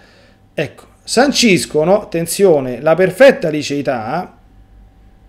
ecco, 0.54 0.84
sanciscono, 1.02 2.00
attenzione, 2.00 2.80
la 2.80 2.94
perfetta 2.94 3.48
liceità 3.48 4.38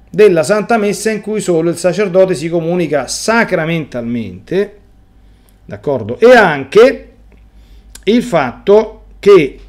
della 0.09 0.43
Santa 0.43 0.77
Messa 0.77 1.11
in 1.11 1.21
cui 1.21 1.41
solo 1.41 1.69
il 1.69 1.77
sacerdote 1.77 2.35
si 2.35 2.49
comunica 2.49 3.07
sacramentalmente, 3.07 4.78
d'accordo? 5.69 6.19
E 6.19 6.35
anche 6.35 7.11
il 8.03 8.23
fatto 8.23 9.03
che 9.19 9.59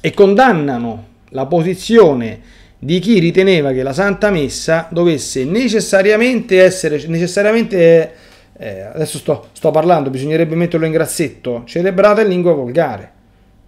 e 0.00 0.14
condannano 0.14 1.06
la 1.30 1.44
posizione 1.44 2.40
di 2.78 2.98
chi 2.98 3.18
riteneva 3.18 3.72
che 3.72 3.82
la 3.82 3.92
Santa 3.92 4.30
Messa 4.30 4.88
dovesse 4.90 5.44
necessariamente 5.44 6.62
essere, 6.62 7.04
necessariamente, 7.08 8.12
eh, 8.56 8.80
adesso 8.80 9.18
sto, 9.18 9.48
sto, 9.52 9.70
parlando, 9.70 10.08
bisognerebbe 10.08 10.54
metterlo 10.54 10.86
in 10.86 10.92
grassetto, 10.92 11.62
celebrata 11.66 12.22
in 12.22 12.28
lingua 12.28 12.54
volgare, 12.54 13.12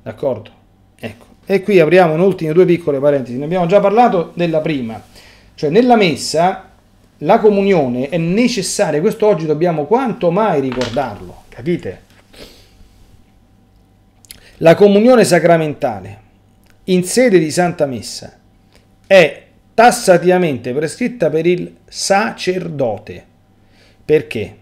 d'accordo? 0.03 0.51
Ecco, 0.99 1.27
e 1.45 1.63
qui 1.63 1.79
apriamo 1.79 2.15
un'ultima 2.15 2.53
due 2.53 2.65
piccole 2.65 3.01
parentesi, 3.01 3.37
ne 3.37 3.45
abbiamo 3.45 3.67
già 3.67 3.81
parlato 3.81 4.31
della 4.35 4.61
prima, 4.61 5.03
cioè 5.57 5.69
nella 5.69 5.97
Messa 5.97 6.70
la 7.23 7.39
comunione 7.39 8.09
è 8.09 8.17
necessaria, 8.17 9.01
questo 9.01 9.27
oggi 9.27 9.47
dobbiamo 9.47 9.85
quanto 9.85 10.31
mai 10.31 10.61
ricordarlo, 10.61 11.43
capite? 11.49 12.09
La 14.59 14.75
comunione 14.75 15.25
sacramentale 15.25 16.19
in 16.85 17.05
sede 17.05 17.39
di 17.39 17.51
Santa 17.51 17.87
Messa 17.87 18.39
è 19.07 19.45
tassativamente 19.75 20.73
prescritta 20.73 21.31
per 21.31 21.47
il 21.47 21.77
sacerdote. 21.87 23.25
Perché? 24.05 24.57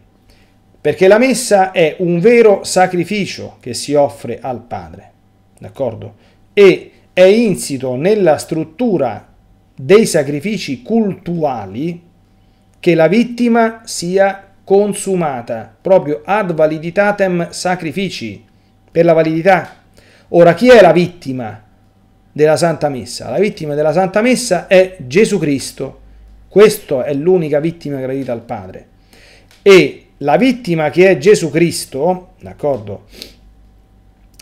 Perché 0.81 1.09
la 1.09 1.18
messa 1.18 1.73
è 1.73 1.97
un 1.99 2.18
vero 2.21 2.64
sacrificio 2.64 3.57
che 3.61 3.75
si 3.75 3.94
offre 3.94 4.38
al 4.40 4.62
Padre, 4.62 5.12
d'accordo? 5.59 6.14
E 6.53 6.92
è 7.12 7.23
insito 7.23 7.94
nella 7.94 8.37
struttura 8.38 9.33
dei 9.75 10.07
sacrifici 10.07 10.83
cultuali 10.83 12.07
che 12.81 12.95
la 12.95 13.09
vittima 13.09 13.83
sia 13.85 14.45
consumata, 14.64 15.75
proprio 15.81 16.23
ad 16.25 16.53
validitatem 16.53 17.51
sacrifici, 17.51 18.45
per 18.91 19.05
la 19.05 19.12
validità. 19.12 19.77
Ora, 20.29 20.55
chi 20.55 20.69
è 20.69 20.81
la 20.81 20.93
vittima? 20.93 21.62
della 22.38 22.57
Santa 22.57 22.88
Messa. 22.88 23.31
La 23.31 23.41
vittima 23.41 23.75
della 23.75 23.93
Santa 23.93 24.21
Messa 24.21 24.69
è 24.69 24.97
Gesù 25.01 25.41
Cristo. 25.41 26.01
Questa 26.47 27.05
è 27.05 27.12
l'unica 27.12 27.59
vittima 27.59 27.99
gradita 27.99 28.31
al 28.31 28.43
Padre. 28.43 28.87
E 29.61 30.07
la 30.19 30.37
vittima 30.37 30.88
che 30.91 31.11
è 31.11 31.19
Gesù 31.19 31.51
Cristo, 31.51 32.35
d'accordo? 32.41 33.07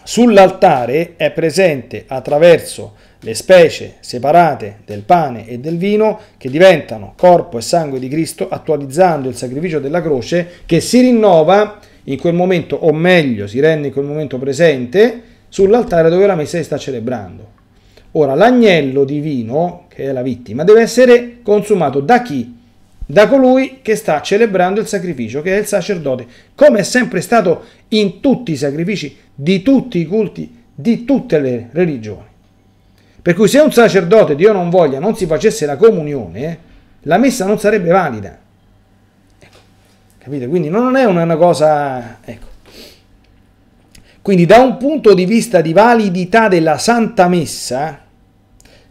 Sull'altare 0.02 1.14
è 1.16 1.30
presente 1.30 2.04
attraverso 2.06 2.94
le 3.26 3.34
specie 3.34 3.96
separate 3.98 4.76
del 4.84 5.02
pane 5.02 5.48
e 5.48 5.58
del 5.58 5.78
vino 5.78 6.20
che 6.36 6.48
diventano 6.48 7.14
corpo 7.16 7.58
e 7.58 7.60
sangue 7.60 7.98
di 7.98 8.06
Cristo, 8.06 8.48
attualizzando 8.48 9.28
il 9.28 9.34
sacrificio 9.34 9.80
della 9.80 10.00
croce 10.00 10.48
che 10.64 10.80
si 10.80 11.00
rinnova 11.00 11.80
in 12.04 12.20
quel 12.20 12.34
momento, 12.34 12.76
o 12.76 12.92
meglio, 12.92 13.48
si 13.48 13.58
rende 13.58 13.88
in 13.88 13.92
quel 13.92 14.04
momento 14.04 14.38
presente 14.38 15.22
sull'altare 15.48 16.08
dove 16.08 16.24
la 16.24 16.36
messa 16.36 16.58
si 16.58 16.62
sta 16.62 16.78
celebrando. 16.78 17.54
Ora, 18.12 18.36
l'agnello 18.36 19.02
divino, 19.02 19.86
che 19.88 20.04
è 20.04 20.12
la 20.12 20.22
vittima, 20.22 20.62
deve 20.62 20.82
essere 20.82 21.38
consumato 21.42 21.98
da 21.98 22.22
chi? 22.22 22.54
Da 23.04 23.26
colui 23.26 23.80
che 23.82 23.96
sta 23.96 24.20
celebrando 24.20 24.78
il 24.78 24.86
sacrificio, 24.86 25.42
che 25.42 25.56
è 25.56 25.58
il 25.58 25.66
sacerdote, 25.66 26.26
come 26.54 26.78
è 26.78 26.82
sempre 26.84 27.20
stato 27.20 27.64
in 27.88 28.20
tutti 28.20 28.52
i 28.52 28.56
sacrifici 28.56 29.16
di 29.34 29.62
tutti 29.62 29.98
i 29.98 30.06
culti 30.06 30.62
di 30.72 31.04
tutte 31.04 31.40
le 31.40 31.70
religioni. 31.72 32.34
Per 33.26 33.34
cui 33.34 33.48
se 33.48 33.58
un 33.58 33.72
sacerdote, 33.72 34.36
Dio 34.36 34.52
non 34.52 34.70
voglia, 34.70 35.00
non 35.00 35.16
si 35.16 35.26
facesse 35.26 35.66
la 35.66 35.76
comunione, 35.76 36.58
la 37.00 37.18
messa 37.18 37.44
non 37.44 37.58
sarebbe 37.58 37.90
valida. 37.90 38.38
Ecco, 39.40 39.56
capite? 40.16 40.46
Quindi 40.46 40.68
non 40.68 40.94
è 40.94 41.06
una 41.06 41.36
cosa... 41.36 42.18
Ecco. 42.24 42.46
Quindi 44.22 44.46
da 44.46 44.60
un 44.60 44.76
punto 44.76 45.12
di 45.12 45.24
vista 45.24 45.60
di 45.60 45.72
validità 45.72 46.46
della 46.46 46.78
Santa 46.78 47.26
Messa, 47.26 48.00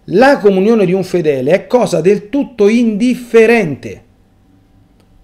la 0.04 0.38
comunione 0.40 0.86
di 0.86 0.92
un 0.92 1.06
fedele 1.06 1.54
è 1.54 1.68
cosa 1.68 2.02
del 2.02 2.28
tutto 2.28 2.68
indifferente. 2.68 4.04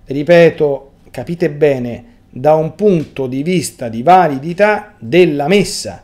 Ripeto, 0.05 0.91
capite 1.11 1.49
bene, 1.49 2.05
da 2.29 2.53
un 2.53 2.75
punto 2.75 3.27
di 3.27 3.43
vista 3.43 3.89
di 3.89 4.03
validità 4.03 4.93
della 4.99 5.49
messa. 5.49 6.03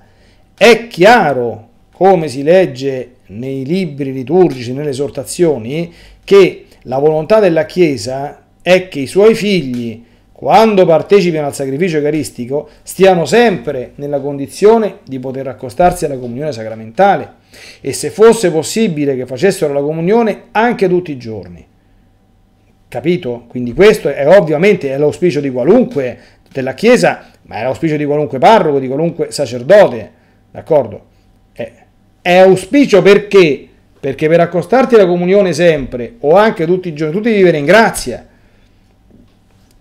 È 0.53 0.87
chiaro, 0.87 1.66
come 1.97 2.27
si 2.27 2.43
legge 2.43 3.15
nei 3.29 3.65
libri 3.65 4.13
liturgici, 4.13 4.71
nelle 4.71 4.91
esortazioni, 4.91 5.91
che 6.23 6.65
la 6.83 6.99
volontà 6.99 7.39
della 7.39 7.65
Chiesa 7.65 8.43
è 8.61 8.87
che 8.87 8.99
i 8.99 9.07
suoi 9.07 9.33
figli, 9.33 10.03
quando 10.31 10.85
partecipino 10.85 11.43
al 11.43 11.55
sacrificio 11.55 11.97
eucaristico, 11.97 12.69
stiano 12.83 13.25
sempre 13.25 13.93
nella 13.95 14.19
condizione 14.19 14.97
di 15.07 15.17
poter 15.17 15.47
accostarsi 15.47 16.05
alla 16.05 16.19
comunione 16.19 16.51
sacramentale 16.51 17.33
e 17.81 17.93
se 17.93 18.11
fosse 18.11 18.51
possibile 18.51 19.15
che 19.15 19.25
facessero 19.25 19.73
la 19.73 19.81
comunione 19.81 20.49
anche 20.51 20.87
tutti 20.87 21.09
i 21.09 21.17
giorni. 21.17 21.65
Capito? 22.87 23.45
Quindi 23.47 23.73
questo 23.73 24.09
è 24.09 24.37
ovviamente 24.37 24.95
l'auspicio 24.95 25.39
di 25.39 25.49
qualunque 25.49 26.19
della 26.51 26.75
Chiesa, 26.75 27.31
ma 27.47 27.55
è 27.55 27.63
l'auspicio 27.63 27.97
di 27.97 28.05
qualunque 28.05 28.37
parroco, 28.37 28.77
di 28.77 28.85
qualunque 28.85 29.31
sacerdote, 29.31 30.11
d'accordo? 30.51 31.06
È, 32.27 32.39
auspicio 32.39 33.01
perché? 33.01 33.69
Perché 34.01 34.27
per 34.27 34.41
accostarti 34.41 34.95
alla 34.95 35.05
comunione 35.05 35.53
sempre 35.53 36.15
o 36.19 36.35
anche 36.35 36.65
tutti 36.65 36.89
i 36.89 36.93
giorni, 36.93 37.13
tu 37.13 37.21
devi 37.21 37.37
vivere 37.37 37.57
in 37.57 37.63
grazia. 37.63 38.27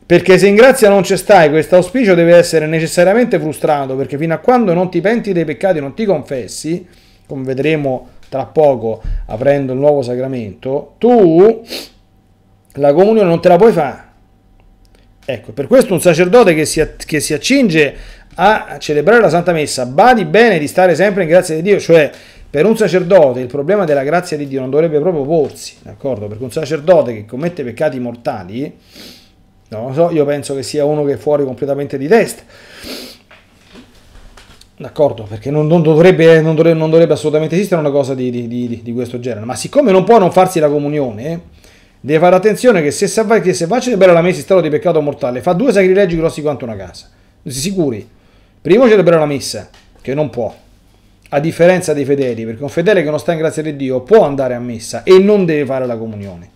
Perché 0.06 0.38
se 0.38 0.46
in 0.46 0.54
grazia 0.54 0.88
non 0.88 1.02
ci 1.02 1.16
stai, 1.16 1.50
questo 1.50 1.74
auspicio 1.74 2.14
deve 2.14 2.36
essere 2.36 2.68
necessariamente 2.68 3.40
frustrato, 3.40 3.96
perché 3.96 4.16
fino 4.16 4.32
a 4.32 4.38
quando 4.38 4.74
non 4.74 4.88
ti 4.92 5.00
penti 5.00 5.32
dei 5.32 5.44
peccati, 5.44 5.80
non 5.80 5.94
ti 5.94 6.04
confessi, 6.04 6.86
come 7.26 7.42
vedremo 7.42 8.10
tra 8.28 8.44
poco 8.44 9.02
aprendo 9.26 9.72
il 9.72 9.80
nuovo 9.80 10.02
sacramento, 10.02 10.94
tu 10.98 11.64
la 12.74 12.92
comunione 12.92 13.28
non 13.28 13.40
te 13.40 13.48
la 13.48 13.56
puoi 13.56 13.72
fare. 13.72 14.04
Ecco, 15.24 15.50
per 15.50 15.66
questo 15.66 15.92
un 15.92 16.00
sacerdote 16.00 16.54
che 16.54 16.64
si, 16.64 16.80
che 17.04 17.18
si 17.18 17.34
accinge 17.34 17.96
a 18.36 18.76
celebrare 18.78 19.20
la 19.20 19.28
Santa 19.30 19.50
Messa, 19.50 19.86
badi 19.86 20.24
bene 20.24 20.60
di 20.60 20.68
stare 20.68 20.94
sempre 20.94 21.24
in 21.24 21.28
grazia 21.28 21.56
di 21.56 21.62
Dio, 21.62 21.80
cioè 21.80 22.12
per 22.48 22.64
un 22.64 22.76
sacerdote 22.76 23.40
il 23.40 23.46
problema 23.46 23.84
della 23.84 24.04
grazia 24.04 24.36
di 24.36 24.46
Dio 24.46 24.60
non 24.60 24.70
dovrebbe 24.70 24.98
proprio 25.00 25.24
porsi, 25.24 25.74
d'accordo? 25.82 26.28
Perché 26.28 26.44
un 26.44 26.52
sacerdote 26.52 27.12
che 27.12 27.26
commette 27.26 27.64
peccati 27.64 27.98
mortali, 27.98 28.72
non 29.68 29.88
lo 29.88 29.92
so, 29.92 30.10
io 30.10 30.24
penso 30.24 30.54
che 30.54 30.62
sia 30.62 30.84
uno 30.84 31.04
che 31.04 31.14
è 31.14 31.16
fuori 31.16 31.44
completamente 31.44 31.98
di 31.98 32.06
testa. 32.06 32.42
D'accordo, 34.78 35.24
perché 35.24 35.50
non, 35.50 35.66
non, 35.66 35.82
dovrebbe, 35.82 36.40
non, 36.40 36.54
dovrebbe, 36.54 36.78
non, 36.78 36.90
dovrebbe, 36.90 37.14
assolutamente 37.14 37.56
esistere 37.56 37.80
una 37.80 37.90
cosa 37.90 38.14
di, 38.14 38.30
di, 38.30 38.46
di, 38.46 38.80
di, 38.82 38.92
questo 38.92 39.18
genere. 39.18 39.44
Ma 39.46 39.56
siccome 39.56 39.90
non 39.90 40.04
può 40.04 40.18
non 40.18 40.30
farsi 40.30 40.60
la 40.60 40.68
comunione, 40.68 41.40
deve 41.98 42.18
fare 42.18 42.36
attenzione 42.36 42.82
che 42.82 42.90
se, 42.90 43.06
se 43.06 43.24
va 43.24 43.36
a 43.36 43.80
celebrare 43.80 44.12
la 44.12 44.20
messa 44.20 44.36
in 44.36 44.42
stato 44.42 44.60
di 44.60 44.68
peccato 44.68 45.00
mortale, 45.00 45.40
fa 45.40 45.54
due 45.54 45.72
sacrilegi 45.72 46.16
grossi 46.16 46.42
quanto 46.42 46.64
una 46.64 46.76
casa. 46.76 47.08
Si 47.42 47.58
sicuri. 47.58 48.06
Primo 48.60 48.88
celebrare 48.88 49.20
la 49.20 49.26
messa, 49.26 49.70
che 50.00 50.14
non 50.14 50.28
può. 50.28 50.54
A 51.30 51.40
differenza 51.40 51.92
dei 51.92 52.04
fedeli, 52.04 52.44
perché 52.44 52.62
un 52.62 52.68
fedele 52.68 53.02
che 53.02 53.10
non 53.10 53.18
sta 53.18 53.32
in 53.32 53.38
grazia 53.38 53.62
di 53.62 53.74
Dio 53.76 54.00
può 54.02 54.24
andare 54.24 54.54
a 54.54 54.60
messa 54.60 55.02
e 55.02 55.18
non 55.18 55.44
deve 55.44 55.64
fare 55.64 55.86
la 55.86 55.96
comunione. 55.96 56.48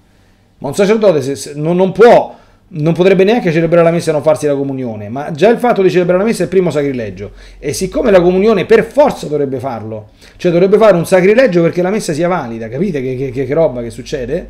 Ma 0.58 0.68
un 0.68 0.74
sacerdote 0.74 1.22
se, 1.22 1.34
se, 1.34 1.52
non, 1.56 1.76
non 1.76 1.92
può 1.92 2.38
non 2.72 2.92
potrebbe 2.92 3.24
neanche 3.24 3.50
celebrare 3.50 3.84
la 3.84 3.90
messa 3.90 4.10
e 4.10 4.12
non 4.12 4.22
farsi 4.22 4.46
la 4.46 4.54
comunione, 4.54 5.08
ma 5.08 5.32
già 5.32 5.48
il 5.48 5.58
fatto 5.58 5.82
di 5.82 5.90
celebrare 5.90 6.20
la 6.20 6.24
messa 6.24 6.40
è 6.40 6.44
il 6.44 6.50
primo 6.50 6.70
sacrilegio. 6.70 7.32
E 7.58 7.72
siccome 7.72 8.10
la 8.10 8.20
comunione 8.20 8.64
per 8.64 8.84
forza 8.84 9.26
dovrebbe 9.26 9.58
farlo, 9.58 10.10
cioè 10.36 10.52
dovrebbe 10.52 10.78
fare 10.78 10.96
un 10.96 11.06
sacrilegio 11.06 11.62
perché 11.62 11.82
la 11.82 11.90
messa 11.90 12.12
sia 12.12 12.28
valida, 12.28 12.68
capite 12.68 13.02
che, 13.02 13.32
che, 13.32 13.44
che 13.44 13.54
roba 13.54 13.82
che 13.82 13.90
succede? 13.90 14.48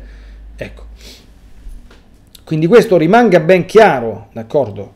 Ecco. 0.55 0.89
Quindi 2.43 2.67
questo 2.67 2.97
rimanga 2.97 3.39
ben 3.39 3.65
chiaro, 3.65 4.27
d'accordo? 4.33 4.93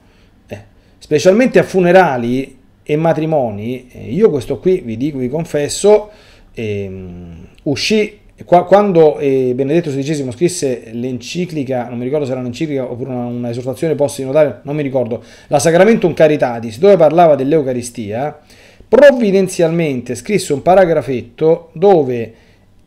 Eh. 0.47 0.59
Specialmente 0.99 1.57
a 1.57 1.63
funerali, 1.63 2.54
e 2.87 2.95
matrimoni, 2.95 3.87
io 4.13 4.29
questo 4.29 4.59
qui 4.59 4.81
vi 4.85 4.95
dico, 4.95 5.17
vi 5.17 5.27
confesso, 5.27 6.11
ehm, 6.53 7.47
uscì 7.63 8.19
qua, 8.43 8.65
quando 8.65 9.17
eh, 9.17 9.53
Benedetto 9.55 9.89
XVI 9.89 10.31
scrisse 10.31 10.89
l'enciclica, 10.91 11.87
non 11.89 11.97
mi 11.97 12.03
ricordo 12.03 12.25
se 12.25 12.31
era 12.31 12.41
un'enciclica 12.41 12.91
oppure 12.91 13.09
una, 13.09 13.25
una 13.25 13.49
esortazione 13.49 13.95
notare, 14.27 14.59
non 14.63 14.75
mi 14.75 14.83
ricordo, 14.83 15.23
la 15.47 15.57
Sacramentum 15.57 16.13
Caritatis, 16.13 16.77
dove 16.77 16.95
parlava 16.95 17.33
dell'Eucaristia, 17.33 18.39
provvidenzialmente 18.87 20.13
scrisse 20.13 20.53
un 20.53 20.61
paragrafetto 20.61 21.69
dove 21.73 22.33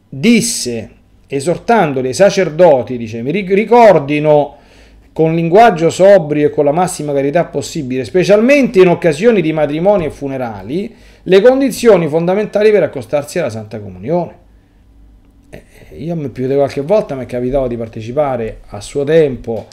disse, 0.09 0.91
esortandoli 1.27 2.07
ai 2.07 2.15
sacerdoti, 2.15 2.97
dice, 2.97 3.21
ricordino 3.23 4.58
con 5.19 5.35
linguaggio 5.35 5.91
sobrio 5.91 6.47
e 6.47 6.51
con 6.51 6.65
la 6.65 6.71
massima 6.71 7.13
carità 7.13 7.45
possibile, 7.45 8.05
specialmente 8.05 8.81
in 8.81 8.87
occasioni 8.87 9.43
di 9.43 9.53
matrimoni 9.53 10.05
e 10.05 10.11
funerali, 10.11 10.95
le 11.25 11.41
condizioni 11.41 12.07
fondamentali 12.07 12.71
per 12.71 12.85
accostarsi 12.85 13.41
alla 13.41 13.51
Santa 13.51 13.81
Comunione. 13.81 14.39
Eh, 15.51 15.65
io 15.97 16.17
più 16.31 16.47
di 16.47 16.55
qualche 16.55 16.83
volta 16.83 17.17
mi 17.17 17.25
è 17.25 17.27
capitato 17.27 17.67
di 17.67 17.77
partecipare 17.77 18.61
a 18.69 18.81
suo 18.81 19.03
tempo 19.03 19.67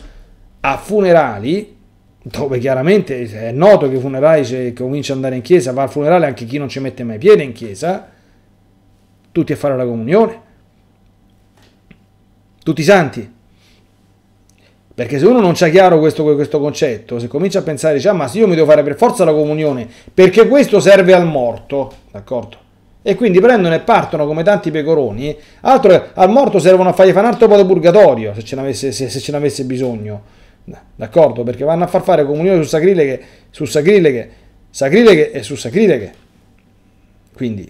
a 0.62 0.78
funerali 0.78 1.78
dove 2.24 2.58
chiaramente 2.58 3.30
è 3.30 3.52
noto 3.52 3.88
che 3.88 3.98
i 3.98 4.00
funerali 4.00 4.74
comincia 4.74 5.12
ad 5.12 5.18
andare 5.20 5.36
in 5.36 5.44
chiesa, 5.44 5.72
va 5.74 5.84
al 5.84 5.92
funerale 5.92 6.26
anche 6.26 6.46
chi 6.46 6.58
non 6.58 6.70
ci 6.70 6.80
mette 6.80 7.04
mai 7.04 7.20
piede 7.20 7.44
in 7.44 7.52
chiesa, 7.52 8.10
tutti 9.32 9.54
a 9.54 9.56
fare 9.56 9.78
la 9.78 9.86
comunione, 9.86 10.42
tutti 12.64 12.82
santi. 12.82 13.34
Perché 14.96 15.20
se 15.20 15.26
uno 15.26 15.42
non 15.42 15.52
c'ha 15.54 15.68
chiaro 15.68 16.00
questo, 16.00 16.24
questo, 16.24 16.58
concetto, 16.58 17.20
se 17.20 17.28
comincia 17.28 17.60
a 17.60 17.64
pensare, 17.64 17.96
dice, 17.96 18.08
ah, 18.08 18.14
ma 18.14 18.30
se 18.30 18.38
io 18.38 18.48
mi 18.48 18.56
devo 18.56 18.66
fare 18.66 18.82
per 18.82 18.96
forza 18.96 19.26
la 19.26 19.34
comunione, 19.34 19.86
perché 20.14 20.48
questo 20.48 20.80
serve 20.80 21.14
al 21.14 21.28
morto, 21.28 21.92
d'accordo? 22.12 22.56
E 23.02 23.16
quindi 23.16 23.42
prendono 23.42 23.76
e 23.76 23.82
partono 23.82 24.26
come 24.26 24.42
tanti 24.42 24.72
pecoroni, 24.72 25.36
altro 25.62 26.12
al 26.14 26.30
morto 26.30 26.60
servono 26.60 26.90
a 26.90 26.94
fargli 26.94 27.12
fare 27.12 27.28
un 27.28 27.34
altro 27.34 27.50
po' 27.50 27.58
di 27.58 27.66
purgatorio, 27.66 28.34
se 28.34 28.44
ce 28.44 28.56
n'avesse, 28.56 28.94
se, 28.94 29.10
se 29.10 29.20
ce 29.20 29.34
n'avesse 29.34 29.66
bisogno, 29.66 30.24
d'accordo? 30.96 31.44
Perché 31.44 31.66
vanno 31.66 31.84
a 31.84 31.88
far 31.88 32.02
fare 32.02 32.26
comunione 32.26 32.64
su 32.64 32.70
sacrileghe, 32.70 33.22
su 33.50 33.66
sacrileghe, 33.66 34.30
sacrileghe 34.70 35.32
e 35.32 35.44
su 35.44 35.56
sacrileghe. 35.56 36.14
Quindi 37.36 37.70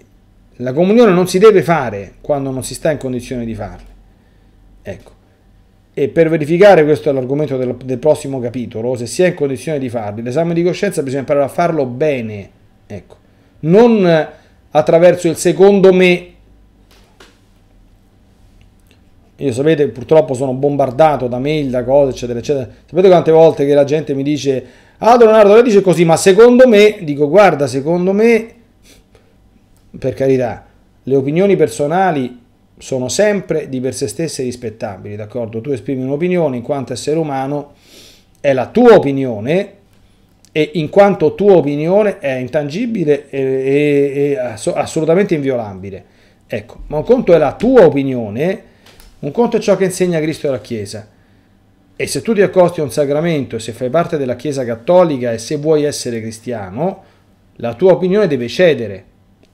la 0.57 0.73
comunione 0.73 1.11
non 1.11 1.27
si 1.27 1.39
deve 1.39 1.63
fare 1.63 2.13
quando 2.21 2.51
non 2.51 2.63
si 2.63 2.75
sta 2.75 2.91
in 2.91 2.99
condizione 2.99 3.45
di 3.45 3.55
farla. 3.55 3.87
Ecco. 4.83 5.13
E 5.97 6.09
per 6.09 6.27
verificare, 6.27 6.83
questo 6.83 7.09
è 7.09 7.13
l'argomento 7.13 7.55
del, 7.55 7.73
del, 7.85 7.99
prossimo 7.99 8.41
capitolo, 8.41 8.97
se 8.97 9.05
si 9.05 9.23
è 9.23 9.27
in 9.27 9.33
condizione 9.33 9.79
di 9.79 9.87
farli, 9.87 10.21
l'esame 10.21 10.53
di 10.53 10.61
coscienza 10.61 11.01
bisogna 11.01 11.21
imparare 11.21 11.45
a 11.45 11.47
farlo 11.47 11.85
bene, 11.85 12.49
ecco, 12.85 13.15
non 13.61 14.27
attraverso 14.71 15.29
il 15.29 15.37
secondo 15.37 15.93
me. 15.93 16.33
Io 19.37 19.53
sapete, 19.53 19.87
purtroppo 19.87 20.33
sono 20.33 20.53
bombardato 20.53 21.27
da 21.27 21.39
mail, 21.39 21.69
da 21.69 21.85
cose, 21.85 22.11
eccetera, 22.11 22.39
eccetera. 22.39 22.69
Sapete 22.85 23.07
quante 23.07 23.31
volte 23.31 23.65
che 23.65 23.73
la 23.73 23.85
gente 23.85 24.13
mi 24.13 24.23
dice, 24.23 24.65
ah 24.97 25.15
Leonardo, 25.15 25.53
lei 25.53 25.63
dice 25.63 25.79
così, 25.79 26.03
ma 26.03 26.17
secondo 26.17 26.67
me, 26.67 26.97
dico, 27.03 27.29
guarda, 27.29 27.67
secondo 27.67 28.11
me, 28.11 28.53
per 29.97 30.13
carità, 30.13 30.65
le 31.03 31.15
opinioni 31.15 31.55
personali 31.55 32.43
sono 32.77 33.07
sempre 33.07 33.69
di 33.69 33.79
per 33.79 33.93
se 33.93 34.07
stesse 34.07 34.43
rispettabili, 34.43 35.15
d'accordo? 35.15 35.61
Tu 35.61 35.71
esprimi 35.71 36.03
un'opinione 36.03 36.57
in 36.57 36.61
quanto 36.61 36.93
essere 36.93 37.17
umano, 37.17 37.73
è 38.39 38.53
la 38.53 38.67
tua 38.67 38.95
opinione 38.95 39.73
e 40.51 40.71
in 40.73 40.89
quanto 40.89 41.35
tua 41.35 41.55
opinione 41.55 42.19
è 42.19 42.33
intangibile 42.33 43.29
e, 43.29 43.39
e, 43.39 44.31
e 44.31 44.37
assolutamente 44.37 45.35
inviolabile. 45.35 46.05
Ecco, 46.47 46.81
ma 46.87 46.97
un 46.97 47.03
conto 47.03 47.33
è 47.33 47.37
la 47.37 47.53
tua 47.53 47.85
opinione, 47.85 48.63
un 49.19 49.31
conto 49.31 49.57
è 49.57 49.59
ciò 49.59 49.75
che 49.75 49.85
insegna 49.85 50.19
Cristo 50.19 50.47
e 50.47 50.51
la 50.51 50.61
Chiesa. 50.61 51.07
E 51.97 52.07
se 52.07 52.21
tu 52.21 52.33
ti 52.33 52.41
accosti 52.41 52.81
a 52.81 52.83
un 52.83 52.91
sacramento 52.91 53.57
se 53.57 53.71
fai 53.71 53.89
parte 53.89 54.17
della 54.17 54.35
Chiesa 54.35 54.65
cattolica 54.65 55.31
e 55.31 55.37
se 55.37 55.55
vuoi 55.55 55.83
essere 55.83 56.19
cristiano, 56.19 57.03
la 57.57 57.73
tua 57.73 57.93
opinione 57.93 58.27
deve 58.27 58.49
cedere 58.49 59.03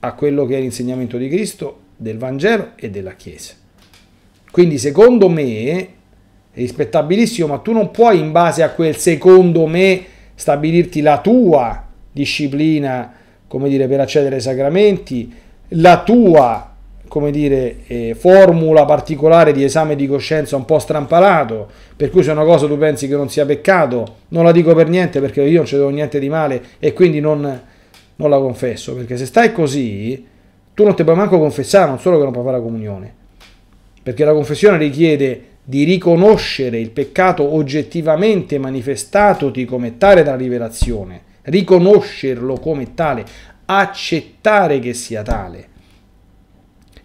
a 0.00 0.12
quello 0.14 0.44
che 0.44 0.56
è 0.56 0.60
l'insegnamento 0.60 1.16
di 1.16 1.28
Cristo 1.28 1.81
del 1.96 2.18
Vangelo 2.18 2.72
e 2.76 2.90
della 2.90 3.14
Chiesa. 3.14 3.54
Quindi 4.50 4.78
secondo 4.78 5.28
me 5.28 5.88
rispettabilissimo, 6.52 7.46
ma 7.48 7.58
tu 7.58 7.72
non 7.72 7.90
puoi 7.90 8.18
in 8.18 8.32
base 8.32 8.62
a 8.62 8.70
quel 8.70 8.96
secondo 8.96 9.66
me 9.66 10.04
stabilirti 10.34 11.00
la 11.00 11.20
tua 11.20 11.86
disciplina, 12.10 13.12
come 13.46 13.68
dire, 13.68 13.86
per 13.86 14.00
accedere 14.00 14.36
ai 14.36 14.40
sacramenti, 14.40 15.32
la 15.68 16.02
tua 16.02 16.72
come 17.12 17.30
dire, 17.30 17.80
eh, 17.88 18.16
formula 18.18 18.86
particolare 18.86 19.52
di 19.52 19.62
esame 19.62 19.96
di 19.96 20.06
coscienza 20.06 20.56
un 20.56 20.64
po' 20.64 20.78
strampalato, 20.78 21.68
per 21.94 22.08
cui 22.08 22.22
se 22.22 22.30
una 22.30 22.42
cosa 22.42 22.66
tu 22.66 22.78
pensi 22.78 23.06
che 23.06 23.14
non 23.14 23.28
sia 23.28 23.44
peccato, 23.44 24.16
non 24.28 24.44
la 24.44 24.50
dico 24.50 24.74
per 24.74 24.88
niente 24.88 25.20
perché 25.20 25.42
io 25.42 25.58
non 25.58 25.66
ci 25.66 25.76
devo 25.76 25.90
niente 25.90 26.18
di 26.18 26.30
male 26.30 26.62
e 26.78 26.94
quindi 26.94 27.20
non, 27.20 27.60
non 28.16 28.30
la 28.30 28.38
confesso, 28.38 28.94
perché 28.94 29.18
se 29.18 29.26
stai 29.26 29.52
così 29.52 30.24
tu 30.74 30.84
non 30.84 30.94
ti 30.94 31.04
puoi 31.04 31.16
manco 31.16 31.38
confessare, 31.38 31.88
non 31.88 31.98
solo 31.98 32.16
che 32.16 32.24
non 32.24 32.32
puoi 32.32 32.44
fare 32.44 32.56
la 32.56 32.62
comunione, 32.62 33.14
perché 34.02 34.24
la 34.24 34.32
confessione 34.32 34.78
richiede 34.78 35.48
di 35.64 35.84
riconoscere 35.84 36.80
il 36.80 36.90
peccato 36.90 37.54
oggettivamente 37.54 38.58
manifestatoti 38.58 39.64
come 39.64 39.96
tale 39.98 40.22
dalla 40.22 40.36
rivelazione, 40.36 41.22
riconoscerlo 41.42 42.58
come 42.58 42.94
tale, 42.94 43.24
accettare 43.66 44.78
che 44.80 44.92
sia 44.92 45.22
tale 45.22 45.68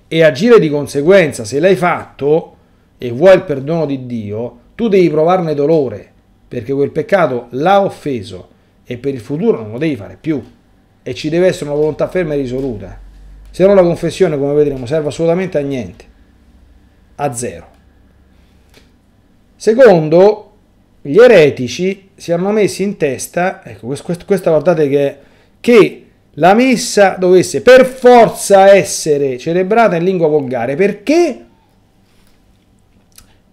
e 0.07 0.23
agire 0.23 0.59
di 0.59 0.69
conseguenza. 0.69 1.43
Se 1.43 1.59
l'hai 1.59 1.75
fatto 1.75 2.55
e 2.97 3.11
vuoi 3.11 3.35
il 3.35 3.43
perdono 3.43 3.85
di 3.85 4.05
Dio, 4.05 4.59
tu 4.75 4.87
devi 4.87 5.09
provarne 5.09 5.53
dolore, 5.53 6.11
perché 6.47 6.73
quel 6.73 6.91
peccato 6.91 7.47
l'ha 7.51 7.83
offeso 7.83 8.49
e 8.85 8.97
per 8.97 9.13
il 9.13 9.19
futuro 9.19 9.61
non 9.61 9.73
lo 9.73 9.77
devi 9.77 9.95
fare 9.95 10.17
più 10.19 10.41
e 11.03 11.13
ci 11.13 11.29
deve 11.29 11.47
essere 11.47 11.69
una 11.69 11.79
volontà 11.79 12.07
ferma 12.07 12.33
e 12.33 12.37
risoluta. 12.37 13.05
Se 13.57 13.65
no 13.65 13.73
la 13.73 13.81
confessione, 13.81 14.37
come 14.37 14.53
vedremo, 14.53 14.85
serve 14.85 15.07
assolutamente 15.07 15.57
a 15.57 15.61
niente, 15.61 16.05
a 17.15 17.33
zero. 17.33 17.67
Secondo, 19.55 20.51
gli 21.01 21.17
eretici 21.17 22.09
si 22.13 22.31
erano 22.31 22.51
messi 22.51 22.83
in 22.83 22.97
testa, 22.97 23.65
ecco, 23.65 23.87
questa 23.87 24.51
guardate 24.51 24.87
che, 24.87 25.17
che 25.59 26.05
la 26.33 26.53
messa 26.53 27.15
dovesse 27.17 27.63
per 27.63 27.87
forza 27.87 28.75
essere 28.75 29.39
celebrata 29.39 29.95
in 29.95 30.03
lingua 30.03 30.27
volgare. 30.27 30.75
Perché? 30.75 31.43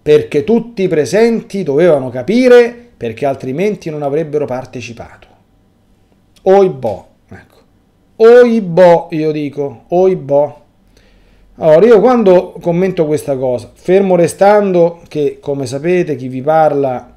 Perché 0.03 0.43
tutti 0.43 0.83
i 0.83 0.87
presenti 0.87 1.63
dovevano 1.63 2.11
capire, 2.11 2.91
perché 2.95 3.25
altrimenti 3.25 3.89
non 3.89 4.03
avrebbero 4.03 4.45
partecipato. 4.45 5.27
Oibò. 6.43 7.13
Oibò, 8.17 9.09
io 9.11 9.31
dico, 9.31 9.83
oibò. 9.89 10.63
Allora, 11.55 11.85
io 11.85 11.99
quando 11.99 12.55
commento 12.61 13.05
questa 13.05 13.35
cosa, 13.35 13.71
fermo 13.73 14.15
restando 14.15 15.01
che, 15.09 15.39
come 15.41 15.65
sapete, 15.65 16.15
chi 16.15 16.29
vi 16.29 16.41
parla 16.41 17.13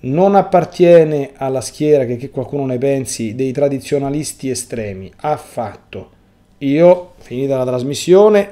non 0.00 0.34
appartiene 0.34 1.32
alla 1.36 1.60
schiera 1.60 2.06
che, 2.06 2.16
che 2.16 2.30
qualcuno 2.30 2.64
ne 2.64 2.78
pensi 2.78 3.34
dei 3.34 3.52
tradizionalisti 3.52 4.48
estremi, 4.48 5.12
affatto. 5.16 6.10
Io, 6.58 7.12
finita 7.18 7.58
la 7.58 7.66
trasmissione, 7.66 8.48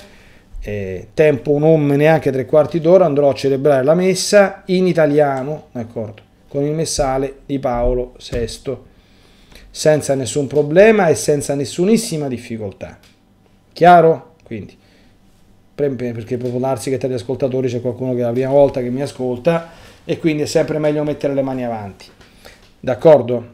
eh, 0.60 1.08
tempo 1.14 1.52
omme 1.52 1.96
neanche 1.96 2.30
tre 2.30 2.44
quarti 2.44 2.80
d'ora, 2.80 3.06
andrò 3.06 3.30
a 3.30 3.34
celebrare 3.34 3.82
la 3.82 3.94
messa 3.94 4.62
in 4.66 4.86
italiano, 4.86 5.68
d'accordo, 5.72 6.20
con 6.48 6.64
il 6.64 6.72
messale 6.72 7.38
di 7.46 7.58
Paolo 7.58 8.14
VI 8.30 8.94
senza 9.76 10.14
nessun 10.14 10.46
problema 10.46 11.08
e 11.08 11.14
senza 11.14 11.54
nessunissima 11.54 12.28
difficoltà. 12.28 12.98
Chiaro? 13.74 14.36
Quindi, 14.42 14.74
perché 15.74 16.38
può 16.38 16.48
darsi 16.58 16.88
che 16.88 16.96
tra 16.96 17.08
gli 17.08 17.12
ascoltatori 17.12 17.68
c'è 17.68 17.82
qualcuno 17.82 18.14
che 18.14 18.20
è 18.20 18.22
la 18.22 18.32
prima 18.32 18.48
volta 18.48 18.80
che 18.80 18.88
mi 18.88 19.02
ascolta 19.02 19.68
e 20.06 20.18
quindi 20.18 20.44
è 20.44 20.46
sempre 20.46 20.78
meglio 20.78 21.04
mettere 21.04 21.34
le 21.34 21.42
mani 21.42 21.62
avanti. 21.62 22.06
D'accordo? 22.80 23.52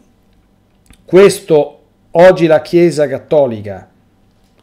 Questo 1.04 1.80
oggi 2.12 2.46
la 2.46 2.62
Chiesa 2.62 3.08
Cattolica 3.08 3.90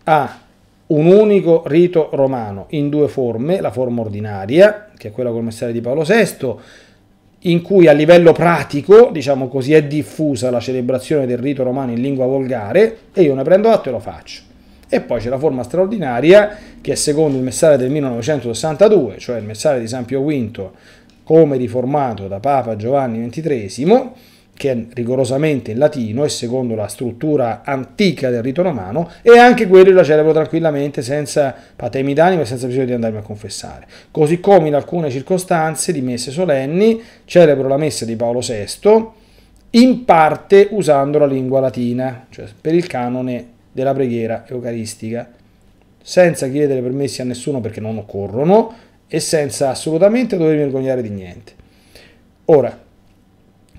ha 0.05 0.39
un 0.87 1.05
unico 1.07 1.63
rito 1.65 2.07
romano 2.13 2.67
in 2.69 2.87
due 2.87 3.09
forme, 3.09 3.59
la 3.59 3.71
forma 3.71 3.99
ordinaria, 3.99 4.91
che 4.95 5.09
è 5.09 5.11
quella 5.11 5.31
col 5.31 5.43
messaggio 5.43 5.73
di 5.73 5.81
Paolo 5.81 6.03
VI, 6.03 6.55
in 7.43 7.61
cui 7.61 7.87
a 7.87 7.93
livello 7.93 8.33
pratico, 8.33 9.09
diciamo 9.11 9.47
così, 9.47 9.73
è 9.73 9.83
diffusa 9.83 10.49
la 10.49 10.59
celebrazione 10.59 11.25
del 11.25 11.37
rito 11.37 11.63
romano 11.63 11.91
in 11.91 12.01
lingua 12.01 12.25
volgare 12.25 12.97
e 13.13 13.21
io 13.21 13.33
ne 13.33 13.43
prendo 13.43 13.69
atto 13.69 13.89
e 13.89 13.91
lo 13.91 13.99
faccio. 13.99 14.41
E 14.89 15.01
poi 15.01 15.19
c'è 15.19 15.29
la 15.29 15.37
forma 15.37 15.63
straordinaria 15.63 16.57
che 16.81 16.93
è 16.93 16.95
secondo 16.95 17.37
il 17.37 17.43
messaggio 17.43 17.77
del 17.77 17.91
1962, 17.91 19.17
cioè 19.19 19.37
il 19.37 19.45
messaggio 19.45 19.79
di 19.79 19.87
San 19.87 20.05
Pio 20.05 20.23
V 20.23 20.69
come 21.23 21.57
riformato 21.57 22.27
da 22.27 22.39
Papa 22.39 22.75
Giovanni 22.75 23.23
XXIII, 23.29 24.09
che 24.59 24.71
è 24.71 24.77
rigorosamente 24.93 25.71
in 25.71 25.77
latino 25.77 26.25
e 26.25 26.29
secondo 26.29 26.75
la 26.75 26.89
struttura 26.89 27.61
antica 27.63 28.29
del 28.29 28.43
rito 28.43 28.61
romano, 28.61 29.09
e 29.21 29.37
anche 29.37 29.67
quello 29.67 29.93
la 29.93 30.03
celebro 30.03 30.33
tranquillamente 30.33 31.01
senza 31.01 31.55
patemi 31.73 32.13
d'anima 32.13 32.41
e 32.41 32.45
senza 32.45 32.67
bisogno 32.67 32.87
di 32.87 32.91
andarmi 32.91 33.19
a 33.19 33.21
confessare. 33.21 33.87
Così 34.11 34.41
come 34.41 34.67
in 34.67 34.75
alcune 34.75 35.09
circostanze 35.11 35.93
di 35.93 36.01
messe 36.01 36.31
solenni 36.31 37.01
celebro 37.23 37.69
la 37.69 37.77
messa 37.77 38.03
di 38.03 38.17
Paolo 38.17 38.41
VI, 38.41 39.07
in 39.69 40.03
parte 40.03 40.67
usando 40.71 41.19
la 41.19 41.25
lingua 41.25 41.61
latina, 41.61 42.25
cioè 42.29 42.45
per 42.59 42.73
il 42.73 42.85
canone 42.85 43.47
della 43.71 43.93
preghiera 43.93 44.43
eucaristica, 44.45 45.31
senza 46.03 46.49
chiedere 46.49 46.81
permessi 46.81 47.21
a 47.21 47.23
nessuno 47.23 47.61
perché 47.61 47.79
non 47.79 47.97
occorrono 47.97 48.73
e 49.07 49.21
senza 49.21 49.69
assolutamente 49.69 50.35
dover 50.35 50.57
vergognare 50.57 51.01
di 51.01 51.09
niente. 51.11 51.53
Ora, 52.45 52.87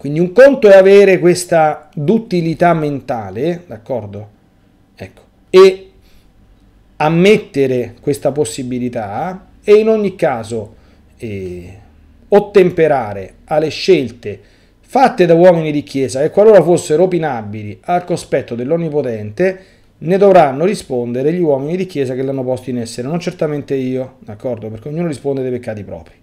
quindi 0.00 0.18
un 0.18 0.32
conto 0.32 0.66
è 0.66 0.78
avere 0.78 1.18
questa 1.18 1.90
duttilità 1.94 2.72
mentale, 2.72 3.64
d'accordo? 3.66 4.28
Ecco, 4.96 5.20
e 5.50 5.90
ammettere 6.96 7.96
questa 8.00 8.32
possibilità 8.32 9.48
e 9.62 9.74
in 9.74 9.90
ogni 9.90 10.16
caso 10.16 10.74
eh, 11.18 11.78
ottemperare 12.28 13.34
alle 13.44 13.68
scelte 13.68 14.40
fatte 14.80 15.26
da 15.26 15.34
uomini 15.34 15.70
di 15.70 15.82
chiesa 15.82 16.22
e 16.22 16.30
qualora 16.30 16.62
fossero 16.62 17.02
opinabili 17.02 17.80
al 17.82 18.04
cospetto 18.04 18.54
dell'Onnipotente, 18.54 19.64
ne 19.98 20.16
dovranno 20.16 20.64
rispondere 20.64 21.30
gli 21.30 21.40
uomini 21.40 21.76
di 21.76 21.84
chiesa 21.84 22.14
che 22.14 22.22
l'hanno 22.22 22.42
posto 22.42 22.70
in 22.70 22.78
essere, 22.78 23.06
non 23.06 23.20
certamente 23.20 23.74
io, 23.74 24.16
d'accordo? 24.20 24.70
Perché 24.70 24.88
ognuno 24.88 25.08
risponde 25.08 25.42
dei 25.42 25.50
peccati 25.50 25.84
propri. 25.84 26.14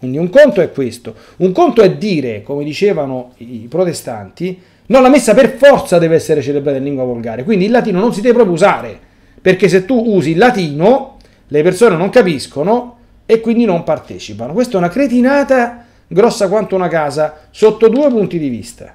Quindi 0.00 0.16
un 0.16 0.30
conto 0.30 0.62
è 0.62 0.72
questo, 0.72 1.14
un 1.36 1.52
conto 1.52 1.82
è 1.82 1.94
dire, 1.94 2.42
come 2.42 2.64
dicevano 2.64 3.34
i 3.36 3.66
protestanti, 3.68 4.58
no, 4.86 5.00
la 5.00 5.10
messa 5.10 5.34
per 5.34 5.56
forza 5.58 5.98
deve 5.98 6.14
essere 6.14 6.40
celebrata 6.40 6.78
in 6.78 6.84
lingua 6.84 7.04
volgare, 7.04 7.44
quindi 7.44 7.66
il 7.66 7.70
latino 7.70 8.00
non 8.00 8.14
si 8.14 8.22
deve 8.22 8.32
proprio 8.32 8.54
usare, 8.54 8.98
perché 9.42 9.68
se 9.68 9.84
tu 9.84 10.02
usi 10.02 10.30
il 10.30 10.38
latino 10.38 11.18
le 11.48 11.62
persone 11.62 11.96
non 11.96 12.08
capiscono 12.08 12.96
e 13.26 13.40
quindi 13.40 13.66
non 13.66 13.84
partecipano. 13.84 14.54
Questa 14.54 14.74
è 14.74 14.76
una 14.78 14.88
cretinata 14.88 15.84
grossa 16.06 16.48
quanto 16.48 16.76
una 16.76 16.88
casa 16.88 17.48
sotto 17.50 17.88
due 17.88 18.08
punti 18.08 18.38
di 18.38 18.48
vista. 18.48 18.94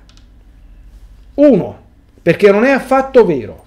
Uno, 1.36 1.80
perché 2.20 2.50
non 2.50 2.64
è 2.64 2.72
affatto 2.72 3.24
vero 3.26 3.64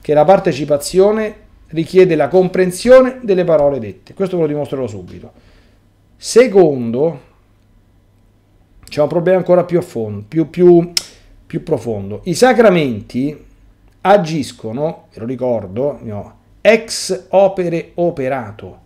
che 0.00 0.14
la 0.14 0.24
partecipazione 0.24 1.34
richiede 1.70 2.14
la 2.14 2.28
comprensione 2.28 3.18
delle 3.22 3.42
parole 3.42 3.80
dette. 3.80 4.14
Questo 4.14 4.36
ve 4.36 4.42
lo 4.42 4.48
dimostrerò 4.48 4.86
subito. 4.86 5.32
Secondo, 6.16 7.20
c'è 8.88 9.02
un 9.02 9.08
problema 9.08 9.38
ancora 9.38 9.64
più, 9.64 9.78
a 9.78 9.82
fondo, 9.82 10.24
più, 10.26 10.48
più, 10.48 10.92
più 11.46 11.62
profondo. 11.62 12.22
I 12.24 12.34
sacramenti 12.34 13.44
agiscono, 14.00 15.08
lo 15.12 15.24
ricordo, 15.26 15.98
no, 16.02 16.38
ex 16.62 17.26
opere 17.30 17.90
operato, 17.94 18.78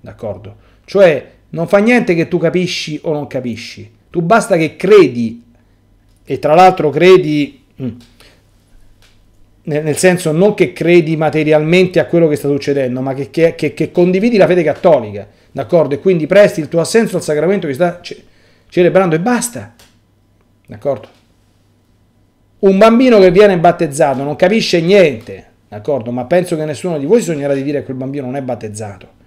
d'accordo? 0.00 0.56
Cioè 0.84 1.30
non 1.50 1.66
fa 1.66 1.78
niente 1.78 2.14
che 2.14 2.28
tu 2.28 2.38
capisci 2.38 3.00
o 3.04 3.12
non 3.12 3.26
capisci, 3.26 3.90
tu 4.10 4.20
basta 4.20 4.56
che 4.56 4.76
credi, 4.76 5.42
e 6.24 6.38
tra 6.38 6.54
l'altro 6.54 6.90
credi, 6.90 7.64
mm, 7.80 7.88
nel 9.62 9.96
senso 9.96 10.32
non 10.32 10.54
che 10.54 10.72
credi 10.72 11.16
materialmente 11.16 12.00
a 12.00 12.06
quello 12.06 12.28
che 12.28 12.36
sta 12.36 12.48
succedendo, 12.48 13.00
ma 13.00 13.14
che, 13.14 13.30
che, 13.30 13.54
che 13.54 13.90
condividi 13.90 14.36
la 14.36 14.46
fede 14.46 14.62
cattolica 14.62 15.26
d'accordo? 15.52 15.94
E 15.94 16.00
quindi 16.00 16.26
presti 16.26 16.60
il 16.60 16.68
tuo 16.68 16.80
assenso 16.80 17.16
al 17.16 17.22
sacramento 17.22 17.66
che 17.66 17.74
sta 17.74 18.00
ce- 18.00 18.22
celebrando 18.68 19.14
e 19.14 19.20
basta, 19.20 19.74
d'accordo? 20.66 21.08
Un 22.60 22.76
bambino 22.76 23.18
che 23.18 23.30
viene 23.30 23.58
battezzato 23.58 24.22
non 24.22 24.36
capisce 24.36 24.80
niente, 24.80 25.46
d'accordo? 25.68 26.10
Ma 26.10 26.26
penso 26.26 26.56
che 26.56 26.64
nessuno 26.64 26.98
di 26.98 27.06
voi 27.06 27.22
sognerà 27.22 27.54
di 27.54 27.62
dire 27.62 27.78
che 27.78 27.86
quel 27.86 27.96
bambino 27.96 28.26
non 28.26 28.36
è 28.36 28.42
battezzato. 28.42 29.18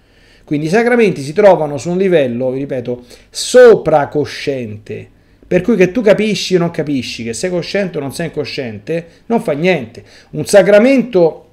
Quindi 0.43 0.67
i 0.67 0.69
sacramenti 0.69 1.21
si 1.21 1.33
trovano 1.33 1.77
su 1.77 1.89
un 1.89 1.97
livello, 1.97 2.51
vi 2.51 2.59
ripeto, 2.59 3.03
sopracosciente. 3.29 5.09
Per 5.47 5.61
cui 5.61 5.75
che 5.75 5.91
tu 5.91 6.01
capisci 6.01 6.55
o 6.55 6.59
non 6.59 6.69
capisci, 6.69 7.23
che 7.23 7.33
sei 7.33 7.49
cosciente 7.49 7.97
o 7.97 8.01
non 8.01 8.13
sei 8.13 8.27
incosciente, 8.27 9.07
non 9.27 9.41
fa 9.41 9.53
niente. 9.53 10.03
Un 10.31 10.45
sacramento, 10.45 11.49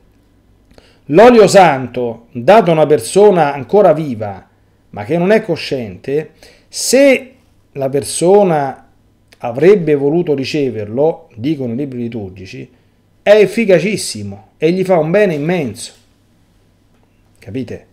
l'olio 1.06 1.46
santo, 1.46 2.26
dato 2.32 2.70
a 2.70 2.74
una 2.74 2.86
persona 2.86 3.54
ancora 3.54 3.92
viva, 3.92 4.49
ma 4.90 5.04
che 5.04 5.18
non 5.18 5.30
è 5.30 5.42
cosciente, 5.42 6.32
se 6.68 7.34
la 7.72 7.88
persona 7.88 8.88
avrebbe 9.38 9.94
voluto 9.94 10.34
riceverlo, 10.34 11.28
dicono 11.34 11.72
i 11.72 11.76
libri 11.76 11.98
liturgici, 11.98 12.68
è 13.22 13.34
efficacissimo 13.36 14.48
e 14.56 14.72
gli 14.72 14.84
fa 14.84 14.98
un 14.98 15.10
bene 15.10 15.34
immenso. 15.34 15.92
Capite? 17.38 17.86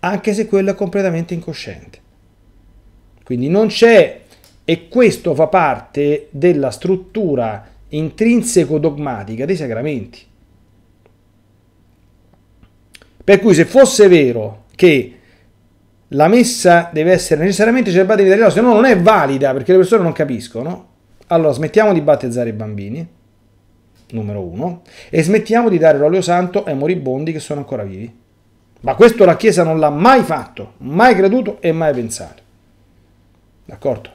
Anche 0.00 0.34
se 0.34 0.46
quello 0.46 0.70
è 0.70 0.74
completamente 0.74 1.34
incosciente. 1.34 2.00
Quindi 3.22 3.48
non 3.48 3.68
c'è, 3.68 4.20
e 4.64 4.88
questo 4.88 5.34
fa 5.34 5.48
parte 5.48 6.28
della 6.30 6.70
struttura 6.70 7.68
intrinseco-dogmatica 7.88 9.44
dei 9.44 9.56
sacramenti. 9.56 10.20
Per 13.24 13.38
cui 13.40 13.54
se 13.54 13.64
fosse 13.64 14.08
vero 14.08 14.61
che 14.82 15.12
la 16.08 16.26
messa 16.26 16.90
deve 16.92 17.12
essere 17.12 17.42
necessariamente 17.42 17.92
celebrata 17.92 18.20
in 18.20 18.26
italiano, 18.26 18.50
se 18.50 18.60
no 18.60 18.72
non 18.74 18.84
è 18.84 18.98
valida 18.98 19.52
perché 19.52 19.70
le 19.70 19.78
persone 19.78 20.02
non 20.02 20.10
capiscono. 20.10 20.88
Allora 21.28 21.52
smettiamo 21.52 21.92
di 21.92 22.00
battezzare 22.00 22.48
i 22.48 22.52
bambini, 22.52 23.06
numero 24.10 24.42
uno, 24.42 24.82
e 25.08 25.22
smettiamo 25.22 25.68
di 25.68 25.78
dare 25.78 25.98
l'olio 25.98 26.20
santo 26.20 26.64
ai 26.64 26.74
moribondi 26.74 27.30
che 27.30 27.38
sono 27.38 27.60
ancora 27.60 27.84
vivi. 27.84 28.12
Ma 28.80 28.96
questo 28.96 29.24
la 29.24 29.36
Chiesa 29.36 29.62
non 29.62 29.78
l'ha 29.78 29.88
mai 29.88 30.22
fatto, 30.24 30.72
mai 30.78 31.14
creduto 31.14 31.58
e 31.60 31.70
mai 31.70 31.94
pensato. 31.94 32.42
D'accordo? 33.64 34.10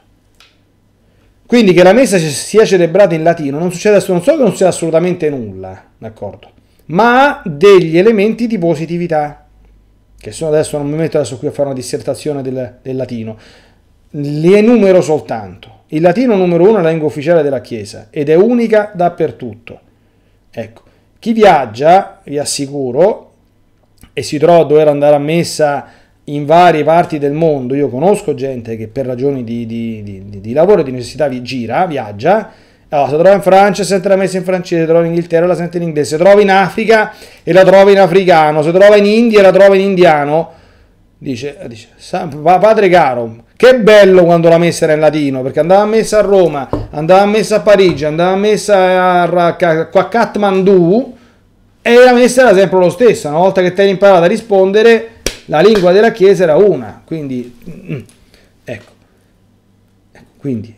Quindi 1.46 1.72
che 1.72 1.82
la 1.82 1.94
messa 1.94 2.18
sia 2.18 2.66
celebrata 2.66 3.16
in 3.16 3.24
latino 3.24 3.58
non 3.58 3.72
succede 3.72 4.04
non 4.10 4.22
solo 4.22 4.36
che 4.36 4.44
non 4.44 4.52
succede 4.52 4.70
assolutamente 4.70 5.30
nulla, 5.30 5.82
d'accordo? 5.98 6.52
Ma 6.88 7.40
ha 7.40 7.42
degli 7.46 7.98
elementi 7.98 8.48
di 8.48 8.58
positività 8.58 9.47
che 10.20 10.32
sono 10.32 10.52
adesso 10.52 10.78
non 10.78 10.90
mi 10.90 10.96
metto 10.96 11.18
adesso 11.18 11.38
qui 11.38 11.48
a 11.48 11.52
fare 11.52 11.68
una 11.68 11.78
dissertazione 11.78 12.42
del, 12.42 12.78
del 12.82 12.96
latino, 12.96 13.38
li 14.12 14.54
enumero 14.54 15.02
soltanto. 15.02 15.84
Il 15.88 16.02
latino 16.02 16.36
numero 16.36 16.68
uno 16.68 16.80
è 16.80 16.82
la 16.82 16.90
lingua 16.90 17.08
ufficiale 17.08 17.44
della 17.44 17.62
Chiesa 17.62 18.08
ed 18.10 18.30
è 18.30 18.36
unica 18.36 18.92
dappertutto. 18.94 19.80
Ecco, 20.50 20.82
chi 21.20 21.34
viaggia, 21.34 22.22
vi 22.24 22.38
assicuro, 22.38 23.32
e 24.14 24.24
si 24.24 24.38
trova 24.38 24.62
a 24.62 24.66
dover 24.66 24.88
andare 24.88 25.16
a 25.16 25.20
messa 25.20 25.88
in 26.26 26.46
varie 26.46 26.84
parti 26.84 27.20
del 27.20 27.32
mondo, 27.32 27.74
io 27.74 27.88
conosco 27.88 28.34
gente 28.34 28.76
che 28.76 28.88
per 28.88 29.06
ragioni 29.06 29.44
di, 29.44 29.66
di, 29.66 30.04
di, 30.04 30.42
di 30.42 30.54
lavoro 30.54 30.82
e 30.82 30.84
di 30.84 30.92
necessità 30.92 31.30
gira, 31.42 31.86
viaggia, 31.86 32.52
allora, 32.90 33.10
se 33.10 33.18
trova 33.18 33.34
in 33.34 33.42
Francia 33.42 33.84
sente 33.84 34.08
la 34.08 34.16
messa 34.16 34.38
in 34.38 34.44
francese, 34.44 34.82
se 34.82 34.88
trova 34.88 35.02
in 35.02 35.08
Inghilterra 35.08 35.46
la 35.46 35.56
sente 35.56 35.78
in 35.78 35.84
inglese, 35.84 36.16
se 36.16 36.24
trova 36.24 36.40
in 36.40 36.50
Africa 36.50 37.14
e 37.44 37.52
la 37.52 37.66
trova 37.66 37.92
in 37.92 38.00
africano, 38.00 38.62
se 38.62 38.72
trova 38.72 38.96
in 38.96 39.06
India 39.06 39.40
e 39.40 39.42
la 39.42 39.52
trova 39.52 39.76
in 39.76 39.82
indiano. 39.82 40.52
Dice, 41.18 41.58
dice 41.68 41.90
padre 42.42 42.88
caro, 42.90 43.44
che 43.58 43.76
bello 43.80 44.24
quando 44.24 44.48
la 44.48 44.58
messa 44.58 44.86
era 44.86 44.94
in 44.94 45.00
latino, 45.00 45.42
perché 45.42 45.60
andava 45.60 45.84
messa 45.86 46.20
a 46.20 46.22
Roma, 46.22 46.70
andava 46.92 47.26
messa 47.26 47.58
a 47.58 47.60
Parigi, 47.60 48.06
andava 48.06 48.36
messa 48.36 49.24
a, 49.24 49.56
Kathmandu 50.10 51.18
e 51.82 51.96
la 51.96 52.14
messa 52.14 52.42
era 52.44 52.56
sempre 52.56 52.80
lo 52.80 52.90
stesso. 52.90 53.28
Una 53.28 53.38
volta 53.40 53.62
che 53.62 53.74
ti 53.74 53.82
hai 53.82 53.90
imparato 53.90 54.24
a 54.24 54.28
rispondere, 54.28 55.10
la 55.46 55.60
lingua 55.60 55.92
della 55.92 56.12
chiesa 56.12 56.44
era 56.44 56.56
una. 56.56 57.02
Quindi, 57.04 57.54
mm, 57.70 57.94
mm 57.94 58.00
ecco. 58.64 58.92
Quindi 60.38 60.76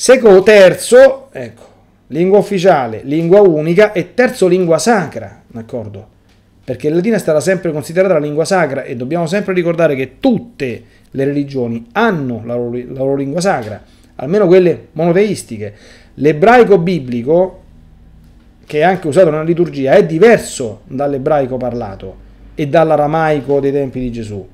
Secondo, 0.00 0.44
terzo, 0.44 1.26
ecco, 1.32 1.62
lingua 2.06 2.38
ufficiale, 2.38 3.00
lingua 3.02 3.40
unica 3.40 3.90
e 3.90 4.14
terzo 4.14 4.46
lingua 4.46 4.78
sacra, 4.78 5.42
d'accordo? 5.44 6.06
Perché 6.62 6.86
il 6.86 6.94
latino 6.94 7.18
stata 7.18 7.40
sempre 7.40 7.72
considerata 7.72 8.14
la 8.14 8.20
lingua 8.20 8.44
sacra 8.44 8.84
e 8.84 8.94
dobbiamo 8.94 9.26
sempre 9.26 9.54
ricordare 9.54 9.96
che 9.96 10.18
tutte 10.20 10.82
le 11.10 11.24
religioni 11.24 11.88
hanno 11.94 12.42
la 12.44 12.54
loro, 12.54 12.76
la 12.76 13.00
loro 13.00 13.16
lingua 13.16 13.40
sacra, 13.40 13.82
almeno 14.14 14.46
quelle 14.46 14.86
monoteistiche. 14.92 15.74
L'ebraico 16.14 16.78
biblico, 16.78 17.62
che 18.66 18.78
è 18.78 18.82
anche 18.82 19.08
usato 19.08 19.30
nella 19.30 19.42
liturgia, 19.42 19.94
è 19.94 20.06
diverso 20.06 20.82
dall'ebraico 20.84 21.56
parlato 21.56 22.16
e 22.54 22.68
dall'aramaico 22.68 23.58
dei 23.58 23.72
tempi 23.72 23.98
di 23.98 24.12
Gesù. 24.12 24.48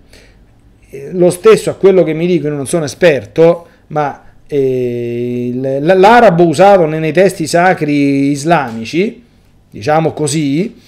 Lo 1.10 1.28
stesso 1.28 1.68
a 1.68 1.74
quello 1.74 2.02
che 2.02 2.14
mi 2.14 2.26
dico, 2.26 2.46
io 2.46 2.54
non 2.54 2.66
sono 2.66 2.86
esperto, 2.86 3.66
ma 3.88 4.23
l'arabo 4.48 6.46
usato 6.46 6.86
nei 6.86 7.12
testi 7.12 7.46
sacri 7.46 8.30
islamici, 8.30 9.22
diciamo 9.70 10.12
così, 10.12 10.80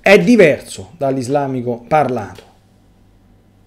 è 0.00 0.18
diverso 0.18 0.92
dall'islamico 0.96 1.84
parlato. 1.86 2.42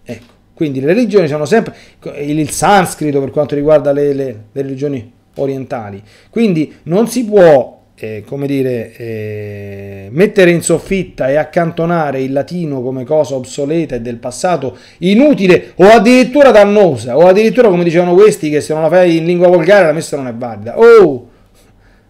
Ecco, 0.04 0.34
Quindi 0.54 0.80
le 0.80 0.88
religioni 0.88 1.28
sono 1.28 1.46
sempre 1.46 1.76
il 2.18 2.50
sanscrito 2.50 3.20
per 3.20 3.32
quanto 3.32 3.56
riguarda 3.56 3.92
le, 3.92 4.14
le, 4.14 4.26
le 4.52 4.62
religioni 4.62 5.12
orientali. 5.36 6.02
Quindi 6.30 6.76
non 6.84 7.08
si 7.08 7.26
può 7.26 7.81
eh, 7.96 8.24
come 8.26 8.48
dire, 8.48 8.96
eh, 8.96 10.08
mettere 10.12 10.52
in 10.52 10.62
soffitta 10.62 11.30
e 11.30 11.36
accantonare 11.36 12.22
il 12.22 12.32
latino 12.34 12.82
come 12.82 13.04
cosa 13.04 13.36
obsoleta 13.36 13.96
e 13.96 14.02
del 14.02 14.18
passato, 14.18 14.78
inutile 15.00 15.74
o 15.76 15.86
addirittura 15.86 16.52
dannosa, 16.52 17.18
o 17.18 17.28
addirittura 17.28 17.70
come 17.70 17.84
dicevano 17.84 18.14
questi 18.14 18.50
che 18.50 18.62
se 18.62 18.74
non 18.74 18.82
la 18.82 18.90
fai 18.90 19.18
in 19.18 19.26
lingua 19.26 19.48
volgare 19.48 19.86
la 19.86 19.94
messa 19.94 20.18
non 20.18 20.28
è 20.28 20.34
valida. 20.34 20.80
Oh! 20.80 21.30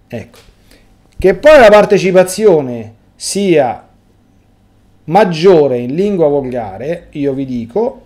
Ecco. 0.07 0.39
Che 1.17 1.36
poi 1.36 1.59
la 1.59 1.69
partecipazione 1.69 2.93
sia 3.15 3.88
maggiore 5.05 5.77
in 5.77 5.93
lingua 5.93 6.27
volgare, 6.27 7.07
io 7.11 7.34
vi 7.34 7.45
dico, 7.45 8.01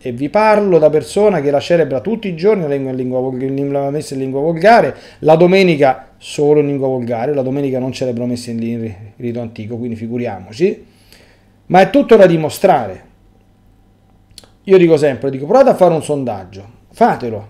e 0.00 0.12
vi 0.12 0.28
parlo 0.28 0.78
da 0.78 0.90
persona 0.90 1.40
che 1.40 1.50
la 1.50 1.60
celebra 1.60 2.00
tutti 2.00 2.28
i 2.28 2.34
giorni 2.34 2.62
la, 2.62 2.92
lingua, 2.92 3.90
messa 3.90 4.14
in 4.14 4.20
lingua 4.20 4.40
volgare, 4.40 4.96
la 5.20 5.36
domenica 5.36 6.11
solo 6.22 6.60
in 6.60 6.68
lingua 6.68 6.86
volgare, 6.86 7.34
la 7.34 7.42
domenica 7.42 7.80
non 7.80 7.90
celebro 7.90 8.26
messa 8.26 8.52
in 8.52 8.94
rito 9.16 9.40
antico, 9.40 9.76
quindi 9.76 9.96
figuriamoci, 9.96 10.86
ma 11.66 11.80
è 11.80 11.90
tutto 11.90 12.14
da 12.14 12.26
dimostrare. 12.26 13.10
Io 14.62 14.78
dico 14.78 14.96
sempre, 14.96 15.30
dico 15.30 15.46
provate 15.46 15.70
a 15.70 15.74
fare 15.74 15.92
un 15.92 16.02
sondaggio, 16.04 16.64
fatelo, 16.92 17.48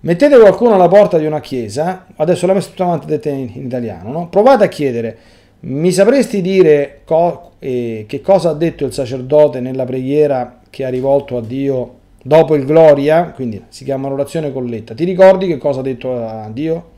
mettete 0.00 0.38
qualcuno 0.38 0.74
alla 0.74 0.86
porta 0.86 1.16
di 1.16 1.24
una 1.24 1.40
chiesa, 1.40 2.04
adesso 2.16 2.46
l'ho 2.46 2.52
messo 2.52 2.68
tutta 2.68 2.84
avanti 2.84 3.06
detta 3.06 3.30
in, 3.30 3.50
italiano, 3.54 4.12
no? 4.12 4.28
provate 4.28 4.64
a 4.64 4.68
chiedere, 4.68 5.16
mi 5.60 5.90
sapresti 5.90 6.42
dire 6.42 7.00
co- 7.06 7.52
eh, 7.58 8.04
che 8.06 8.20
cosa 8.20 8.50
ha 8.50 8.54
detto 8.54 8.84
il 8.84 8.92
sacerdote 8.92 9.60
nella 9.60 9.86
preghiera 9.86 10.60
che 10.68 10.84
ha 10.84 10.90
rivolto 10.90 11.38
a 11.38 11.40
Dio 11.40 11.94
dopo 12.22 12.54
il 12.54 12.66
Gloria, 12.66 13.30
quindi 13.30 13.64
si 13.68 13.82
chiama 13.84 14.08
orazione 14.08 14.52
colletta. 14.52 14.92
Ti 14.92 15.04
ricordi 15.04 15.46
che 15.46 15.56
cosa 15.56 15.80
ha 15.80 15.82
detto 15.82 16.14
a 16.14 16.50
Dio? 16.52 16.92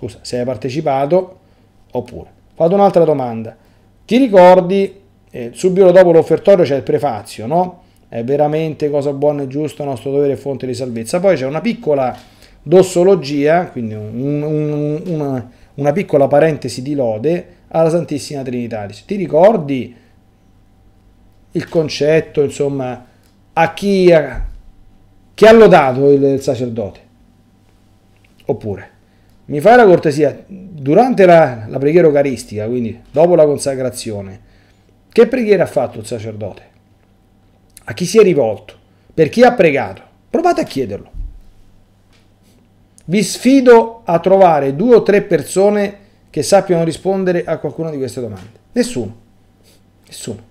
Scusa, 0.00 0.20
se 0.22 0.38
hai 0.38 0.46
partecipato 0.46 1.38
oppure. 1.92 2.30
Fate 2.54 2.72
un'altra 2.72 3.04
domanda. 3.04 3.54
Ti 4.06 4.16
ricordi, 4.16 4.98
eh, 5.30 5.50
subito 5.52 5.90
dopo 5.90 6.10
l'offertorio 6.10 6.64
c'è 6.64 6.76
il 6.76 6.82
prefazio, 6.82 7.46
no? 7.46 7.82
È 8.08 8.24
veramente 8.24 8.88
cosa 8.88 9.12
buona 9.12 9.42
e 9.42 9.46
giusta, 9.46 9.84
nostro 9.84 10.10
dovere 10.10 10.32
e 10.32 10.36
fonte 10.36 10.66
di 10.66 10.72
salvezza. 10.72 11.20
Poi 11.20 11.36
c'è 11.36 11.44
una 11.44 11.60
piccola 11.60 12.16
dossologia, 12.62 13.66
quindi 13.66 13.92
un, 13.92 14.42
un, 14.42 15.02
una, 15.04 15.50
una 15.74 15.92
piccola 15.92 16.26
parentesi 16.26 16.80
di 16.80 16.94
lode 16.94 17.56
alla 17.68 17.90
Santissima 17.90 18.40
Trinità. 18.42 18.86
Ti 18.86 19.16
ricordi 19.16 19.94
il 21.52 21.68
concetto, 21.68 22.42
insomma, 22.42 23.04
a 23.52 23.74
chi 23.74 24.10
ha, 24.10 24.46
chi 25.34 25.44
ha 25.44 25.52
lodato 25.52 26.10
il, 26.10 26.22
il 26.22 26.40
sacerdote. 26.40 27.00
Oppure, 28.46 28.90
mi 29.50 29.60
fai 29.60 29.76
la 29.76 29.84
cortesia, 29.84 30.44
durante 30.46 31.26
la, 31.26 31.64
la 31.66 31.78
preghiera 31.78 32.06
eucaristica, 32.06 32.66
quindi 32.66 33.02
dopo 33.10 33.34
la 33.34 33.44
consacrazione, 33.44 34.40
che 35.10 35.26
preghiera 35.26 35.64
ha 35.64 35.66
fatto 35.66 35.98
il 35.98 36.06
sacerdote? 36.06 36.62
A 37.82 37.92
chi 37.92 38.06
si 38.06 38.18
è 38.18 38.22
rivolto? 38.22 38.74
Per 39.12 39.28
chi 39.28 39.42
ha 39.42 39.52
pregato? 39.52 40.02
Provate 40.30 40.60
a 40.60 40.64
chiederlo. 40.64 41.10
Vi 43.06 43.22
sfido 43.24 44.02
a 44.04 44.20
trovare 44.20 44.76
due 44.76 44.94
o 44.94 45.02
tre 45.02 45.22
persone 45.22 45.98
che 46.30 46.44
sappiano 46.44 46.84
rispondere 46.84 47.42
a 47.44 47.58
qualcuna 47.58 47.90
di 47.90 47.96
queste 47.96 48.20
domande. 48.20 48.60
Nessuno. 48.70 49.16
Nessuno. 50.06 50.42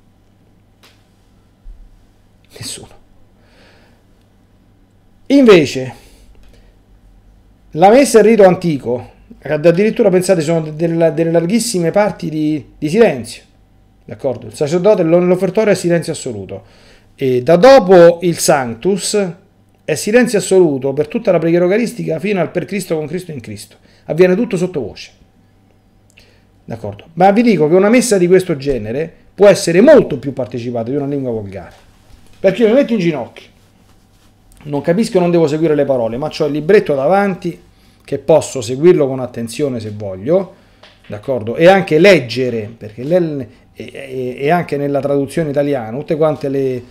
Nessuno. 2.57 2.97
Invece, 5.27 5.93
la 7.71 7.89
messa 7.89 8.19
in 8.19 8.25
rito 8.25 8.43
antico, 8.45 9.11
addirittura 9.41 10.09
pensate, 10.09 10.41
sono 10.41 10.71
delle, 10.71 11.13
delle 11.13 11.31
larghissime 11.31 11.91
parti 11.91 12.29
di, 12.29 12.65
di, 12.77 12.89
silenzio. 12.89 13.43
D'accordo? 14.05 14.47
Il 14.47 14.55
sacerdote 14.55 15.03
nell'offertorio 15.03 15.71
è 15.71 15.75
silenzio 15.75 16.13
assoluto. 16.13 16.63
E 17.15 17.43
da 17.43 17.57
dopo 17.57 18.19
il 18.21 18.37
Sanctus 18.39 19.17
è 19.85 19.95
silenzio 19.95 20.39
assoluto 20.39 20.93
per 20.93 21.07
tutta 21.07 21.31
la 21.31 21.39
preghiera 21.39 21.65
eucaristica 21.65 22.19
fino 22.19 22.39
al 22.39 22.51
per 22.51 22.65
Cristo 22.65 22.95
con 22.95 23.07
Cristo 23.07 23.31
in 23.31 23.39
Cristo. 23.39 23.75
Avviene 24.05 24.35
tutto 24.35 24.57
sottovoce. 24.57 25.11
D'accordo? 26.65 27.05
Ma 27.13 27.31
vi 27.31 27.41
dico 27.41 27.67
che 27.67 27.75
una 27.75 27.89
messa 27.89 28.17
di 28.17 28.27
questo 28.27 28.55
genere 28.55 29.11
può 29.33 29.47
essere 29.47 29.81
molto 29.81 30.17
più 30.17 30.33
partecipata 30.33 30.89
di 30.89 30.95
una 30.95 31.07
lingua 31.07 31.31
volgare. 31.31 31.73
Perché 32.39 32.63
io 32.63 32.69
mi 32.69 32.75
metto 32.75 32.93
in 32.93 32.99
ginocchio, 32.99 33.47
non 34.63 34.81
capisco, 34.81 35.19
non 35.19 35.31
devo 35.31 35.47
seguire 35.47 35.75
le 35.75 35.85
parole, 35.85 36.17
ma 36.17 36.31
ho 36.37 36.45
il 36.45 36.51
libretto 36.51 36.95
davanti 36.95 37.61
che 38.03 38.17
posso 38.17 38.61
seguirlo 38.61 39.07
con 39.07 39.19
attenzione 39.19 39.79
se 39.79 39.91
voglio, 39.95 40.55
d'accordo? 41.07 41.55
E 41.55 41.67
anche 41.67 41.99
leggere, 41.99 42.73
perché 42.75 43.03
e 43.73 44.49
anche 44.49 44.75
nella 44.77 44.99
traduzione 44.99 45.51
italiana, 45.51 45.97
tutte 45.97 46.17
quante 46.17 46.49
le, 46.49 46.83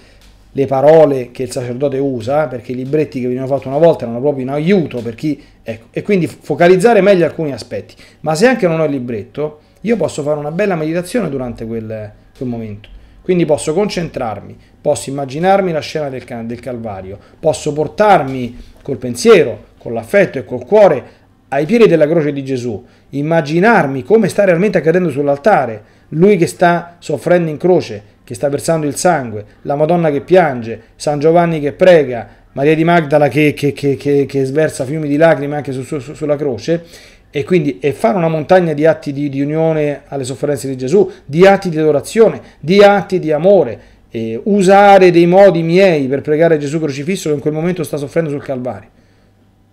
le 0.51 0.66
parole 0.66 1.31
che 1.31 1.43
il 1.43 1.51
sacerdote 1.51 1.99
usa, 1.99 2.47
perché 2.47 2.73
i 2.73 2.75
libretti 2.75 3.21
che 3.21 3.27
venivano 3.27 3.55
fatti 3.55 3.69
una 3.69 3.79
volta 3.79 4.05
erano 4.05 4.21
proprio 4.21 4.43
in 4.45 4.51
aiuto 4.51 5.03
per 5.03 5.14
chi, 5.14 5.43
ecco, 5.62 5.87
e 5.91 6.03
quindi 6.03 6.27
focalizzare 6.27 7.01
meglio 7.01 7.27
alcuni 7.27 7.53
aspetti. 7.53 7.95
Ma 8.21 8.35
se 8.35 8.47
anche 8.47 8.66
non 8.66 8.81
ho 8.81 8.85
il 8.85 8.93
libretto, 8.93 9.61
io 9.83 9.97
posso 9.97 10.23
fare 10.23 10.39
una 10.39 10.51
bella 10.51 10.75
meditazione 10.75 11.29
durante 11.29 11.66
quel, 11.66 12.11
quel 12.37 12.49
momento. 12.49 12.89
Quindi 13.21 13.45
posso 13.45 13.75
concentrarmi, 13.75 14.57
posso 14.89 15.11
immaginarmi 15.11 15.70
la 15.70 15.80
scena 15.80 16.09
del, 16.09 16.24
del 16.47 16.61
Calvario, 16.61 17.18
posso 17.39 17.74
portarmi 17.74 18.57
col 18.80 18.97
pensiero, 18.97 19.64
con 19.76 19.93
l'affetto 19.93 20.39
e 20.39 20.47
col 20.47 20.64
cuore 20.64 21.05
ai 21.49 21.66
piedi 21.66 21.86
della 21.86 22.09
croce 22.09 22.32
di 22.32 22.43
Gesù, 22.43 22.82
immaginarmi 23.11 24.03
come 24.03 24.28
sta 24.28 24.45
realmente 24.45 24.78
accadendo 24.78 25.11
sull'altare, 25.11 25.82
lui 26.11 26.39
che 26.39 26.47
sta 26.47 26.97
soffrendo 27.01 27.51
in 27.51 27.59
croce, 27.59 28.03
che 28.24 28.32
sta 28.32 28.49
versando 28.49 28.86
il 28.86 28.97
sangue, 28.97 29.45
la 29.62 29.76
Madonna 29.76 30.11
che 30.11 30.22
piange, 30.22 30.80
San 30.97 31.18
Giovanni 31.18 31.61
che 31.61 31.72
prega, 31.72 32.26
Maria 32.53 32.74
di 32.74 32.84
Magdala 32.84 33.28
che, 33.28 33.53
che, 33.53 33.74
che, 33.74 34.24
che 34.26 34.45
sversa 34.47 34.86
fiumi 34.86 35.07
di 35.07 35.18
lacrime 35.18 35.57
anche 35.57 35.72
su, 35.72 35.82
su, 35.82 36.01
sulla 36.14 36.36
croce, 36.36 36.82
e 37.30 37.45
quindi 37.45 37.78
e 37.78 37.93
fare 37.93 38.16
una 38.16 38.28
montagna 38.28 38.72
di 38.72 38.86
atti 38.86 39.12
di, 39.12 39.28
di, 39.28 39.43
unione 39.43 40.05
alle 40.09 40.24
sofferenze 40.24 40.66
di 40.66 40.78
Gesù, 40.78 41.11
di 41.26 41.47
atti 41.47 41.68
di 41.68 41.78
adorazione, 41.78 42.41
di 42.59 42.82
atti 42.82 43.18
di 43.18 43.30
amore, 43.32 43.97
eh, 44.11 44.41
usare 44.45 45.11
dei 45.11 45.27
modi 45.27 45.63
miei 45.63 46.07
per 46.07 46.23
pregare 46.23 46.59
Gesù 46.59 46.79
crocifisso 46.79 47.29
che 47.29 47.35
in 47.35 47.41
quel 47.41 47.55
momento 47.55 47.83
sta 47.85 47.97
soffrendo 47.97 48.31
sul 48.31 48.43
Calvario. 48.43 48.89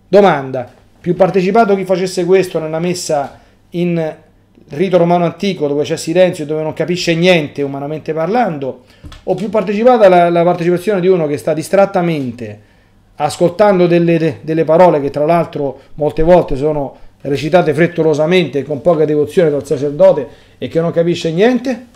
Domanda, 0.08 0.70
più 1.00 1.14
partecipato 1.14 1.74
chi 1.74 1.84
facesse 1.84 2.24
questo 2.24 2.58
nella 2.58 2.78
messa 2.78 3.40
in 3.70 4.14
rito 4.68 4.96
romano 4.96 5.24
antico 5.24 5.68
dove 5.68 5.84
c'è 5.84 5.96
silenzio 5.96 6.44
e 6.44 6.46
dove 6.46 6.62
non 6.62 6.72
capisce 6.72 7.14
niente 7.14 7.62
umanamente 7.62 8.12
parlando, 8.12 8.84
o 9.24 9.34
più 9.34 9.48
partecipata 9.48 10.08
la, 10.08 10.30
la 10.30 10.42
partecipazione 10.42 11.00
di 11.00 11.06
uno 11.06 11.26
che 11.26 11.36
sta 11.36 11.52
distrattamente 11.54 12.74
ascoltando 13.16 13.86
delle, 13.86 14.38
delle 14.42 14.64
parole 14.64 15.00
che 15.00 15.10
tra 15.10 15.24
l'altro 15.24 15.80
molte 15.94 16.22
volte 16.22 16.56
sono 16.56 16.96
recitate 17.22 17.72
frettolosamente 17.72 18.62
con 18.62 18.80
poca 18.80 19.04
devozione 19.04 19.50
dal 19.50 19.66
sacerdote 19.66 20.28
e 20.58 20.68
che 20.68 20.80
non 20.80 20.92
capisce 20.92 21.32
niente? 21.32 21.86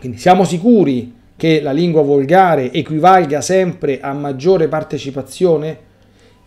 Quindi 0.00 0.16
siamo 0.16 0.44
sicuri 0.44 1.14
che 1.36 1.60
la 1.60 1.72
lingua 1.72 2.00
volgare 2.00 2.72
equivalga 2.72 3.42
sempre 3.42 4.00
a 4.00 4.14
maggiore 4.14 4.66
partecipazione? 4.66 5.78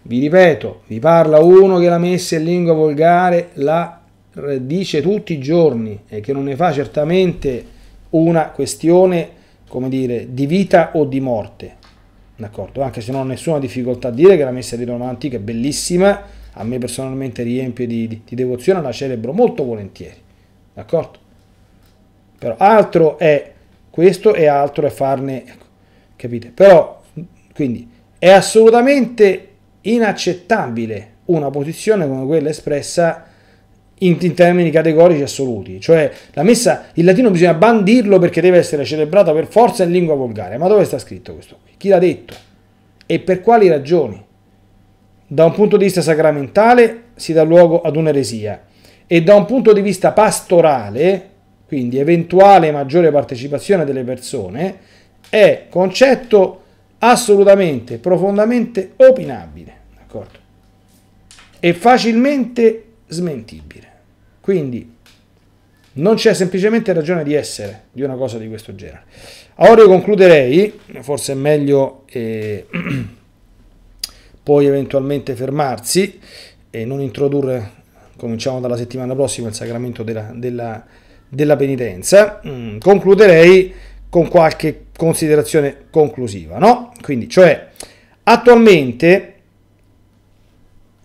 Vi 0.01 0.19
ripeto, 0.19 0.81
vi 0.87 0.97
parla 0.97 1.37
uno 1.37 1.77
che 1.77 1.87
la 1.87 1.99
messa 1.99 2.35
in 2.35 2.45
lingua 2.45 2.73
volgare 2.73 3.51
la 3.53 4.01
dice 4.59 5.03
tutti 5.03 5.33
i 5.33 5.39
giorni 5.39 6.01
e 6.07 6.19
che 6.19 6.33
non 6.33 6.45
ne 6.45 6.55
fa 6.55 6.71
certamente 6.71 7.63
una 8.09 8.49
questione, 8.49 9.29
come 9.67 9.87
dire, 9.87 10.33
di 10.33 10.47
vita 10.47 10.89
o 10.95 11.05
di 11.05 11.19
morte. 11.19 11.75
D'accordo? 12.35 12.81
Anche 12.81 13.01
se 13.01 13.11
non 13.11 13.21
ho 13.21 13.25
nessuna 13.25 13.59
difficoltà 13.59 14.07
a 14.07 14.11
dire 14.11 14.35
che 14.35 14.43
la 14.43 14.49
messa 14.49 14.75
di 14.75 14.83
Roma 14.83 15.07
antica 15.07 15.37
è 15.37 15.39
bellissima, 15.39 16.23
a 16.53 16.63
me 16.63 16.79
personalmente 16.79 17.43
riempie 17.43 17.85
di, 17.85 18.07
di, 18.07 18.21
di 18.25 18.35
devozione, 18.35 18.81
la 18.81 18.91
celebro 18.91 19.31
molto 19.31 19.63
volentieri, 19.63 20.17
d'accordo? 20.73 21.22
Però 22.43 22.55
altro 22.57 23.17
è 23.17 23.51
questo 23.89 24.33
e 24.33 24.47
altro 24.47 24.85
è 24.85 24.89
farne, 24.89 25.45
ecco, 25.45 25.65
capite? 26.15 26.51
Però, 26.53 27.01
quindi, 27.53 27.89
è 28.17 28.29
assolutamente 28.29 29.47
inaccettabile 29.81 31.11
una 31.25 31.49
posizione 31.49 32.07
come 32.07 32.25
quella 32.25 32.49
espressa 32.49 33.25
in, 33.99 34.17
in, 34.19 34.33
termini 34.33 34.71
categorici 34.71 35.21
assoluti, 35.21 35.79
cioè 35.79 36.11
la 36.33 36.43
messa, 36.43 36.85
il 36.93 37.05
latino 37.05 37.31
bisogna 37.31 37.53
bandirlo 37.53 38.19
perché 38.19 38.41
deve 38.41 38.57
essere 38.57 38.83
celebrata 38.83 39.31
per 39.31 39.47
forza 39.47 39.83
in 39.83 39.91
lingua 39.91 40.15
volgare, 40.15 40.57
ma 40.57 40.67
dove 40.67 40.83
sta 40.83 40.97
scritto 40.97 41.33
questo 41.33 41.57
qui? 41.63 41.71
Chi 41.77 41.89
l'ha 41.89 41.99
detto? 41.99 42.33
E 43.05 43.19
per 43.19 43.41
quali 43.41 43.69
ragioni? 43.69 44.31
da 45.33 45.45
un 45.45 45.51
punto 45.53 45.77
di 45.77 45.85
vista 45.85 46.01
sacramentale 46.01 47.05
si 47.15 47.33
dà 47.33 47.41
luogo 47.41 47.81
ad 47.81 47.95
un'eresia 47.95 48.65
e 49.07 49.23
da 49.23 49.33
un 49.33 49.45
punto 49.45 49.73
di 49.73 49.81
vista 49.81 50.11
pastorale, 50.11 51.29
quindi 51.73 51.97
eventuale 51.97 52.71
maggiore 52.71 53.09
partecipazione 53.09 53.83
delle 53.83 54.03
persone, 54.03 54.77
è 55.27 55.65
concetto 55.71 56.61
assolutamente, 56.99 57.97
profondamente 57.97 58.91
opinabile, 58.97 59.73
d'accordo? 59.97 60.37
E 61.59 61.73
facilmente 61.73 62.83
smentibile. 63.07 63.91
Quindi 64.39 64.87
non 65.93 66.13
c'è 66.13 66.35
semplicemente 66.35 66.93
ragione 66.93 67.23
di 67.23 67.33
essere 67.33 67.85
di 67.91 68.03
una 68.03 68.13
cosa 68.13 68.37
di 68.37 68.47
questo 68.47 68.75
genere. 68.75 69.05
Ora 69.55 69.81
io 69.81 69.87
concluderei, 69.87 70.79
forse 70.99 71.31
è 71.31 71.35
meglio 71.35 72.03
eh, 72.05 72.67
poi 74.43 74.67
eventualmente 74.67 75.33
fermarsi 75.33 76.19
e 76.69 76.85
non 76.85 77.01
introdurre, 77.01 77.71
cominciamo 78.15 78.59
dalla 78.59 78.77
settimana 78.77 79.15
prossima, 79.15 79.47
il 79.47 79.55
sacramento 79.55 80.03
della, 80.03 80.29
della, 80.35 81.01
della 81.33 81.55
penitenza. 81.55 82.41
Mm, 82.47 82.77
concluderei 82.77 83.73
con 84.09 84.27
qualche 84.27 84.85
considerazione 84.95 85.85
conclusiva, 85.89 86.59
no? 86.59 86.91
Quindi, 87.01 87.27
cioè, 87.27 87.69
attualmente, 88.23 89.33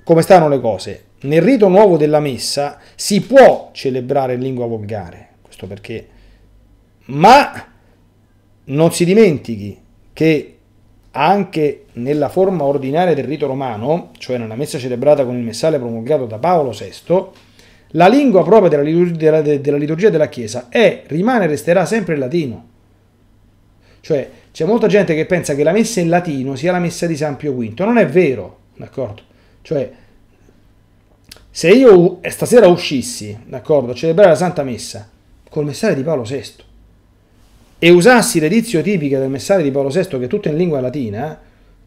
come 0.05 0.22
stanno 0.22 0.49
le 0.49 0.61
cose? 0.61 1.05
Nel 1.20 1.43
rito 1.43 1.68
nuovo 1.68 1.97
della 1.97 2.20
messa 2.20 2.79
si 2.95 3.22
può 3.22 3.70
celebrare 3.72 4.35
in 4.35 4.41
lingua 4.41 4.66
volgare, 4.66 5.31
questo 5.43 5.66
perché, 5.66 6.07
ma 7.07 7.66
non 8.64 8.93
si 8.93 9.05
dimentichi 9.05 9.81
che 10.12 10.59
anche 11.12 11.87
nella 11.95 12.29
forma 12.29 12.64
ordinaria 12.64 13.14
del 13.14 13.24
rito 13.24 13.47
romano, 13.47 14.11
cioè 14.18 14.37
nella 14.37 14.55
messa 14.55 14.79
celebrata 14.79 15.24
con 15.24 15.37
il 15.37 15.43
messale 15.43 15.79
promulgato 15.79 16.26
da 16.26 16.39
Paolo 16.39 16.70
VI, 16.70 17.47
la 17.93 18.09
lingua 18.09 18.43
propria 18.43 18.68
della 18.68 18.82
liturgia 18.82 19.16
della, 19.16 19.59
della, 19.59 19.76
liturgia 19.76 20.11
della 20.11 20.28
Chiesa 20.28 20.66
è, 20.68 21.05
rimane 21.07 21.45
e 21.45 21.49
resterà 21.49 21.86
sempre 21.86 22.14
il 22.14 22.20
latino. 22.20 22.66
Cioè, 24.01 24.30
c'è 24.53 24.64
molta 24.64 24.86
gente 24.86 25.14
che 25.14 25.26
pensa 25.26 25.55
che 25.55 25.62
la 25.62 25.72
messa 25.72 26.01
in 26.01 26.09
latino 26.09 26.55
sia 26.57 26.72
la 26.72 26.78
messa 26.78 27.07
di 27.07 27.16
San 27.16 27.36
Pio 27.36 27.53
V. 27.53 27.72
Non 27.78 27.99
è 27.99 28.07
vero, 28.07 28.59
d'accordo? 28.76 29.22
Cioè, 29.62 29.91
se 31.51 31.70
io 31.70 32.20
stasera 32.28 32.68
uscissi, 32.68 33.36
d'accordo, 33.47 33.93
a 33.93 33.95
celebrare 33.95 34.30
la 34.30 34.36
Santa 34.36 34.62
Messa 34.62 35.09
col 35.49 35.64
messaggio 35.64 35.95
di 35.95 36.03
Paolo 36.03 36.22
VI 36.22 36.55
e 37.80 37.91
usassi 37.91 38.39
l'edizio 38.39 38.82
tipica 38.82 39.18
del 39.18 39.28
messaggio 39.28 39.62
di 39.62 39.70
Paolo 39.70 39.89
VI, 39.89 40.07
che 40.07 40.24
è 40.24 40.26
tutto 40.26 40.49
in 40.49 40.57
lingua 40.57 40.80
latina, 40.80 41.39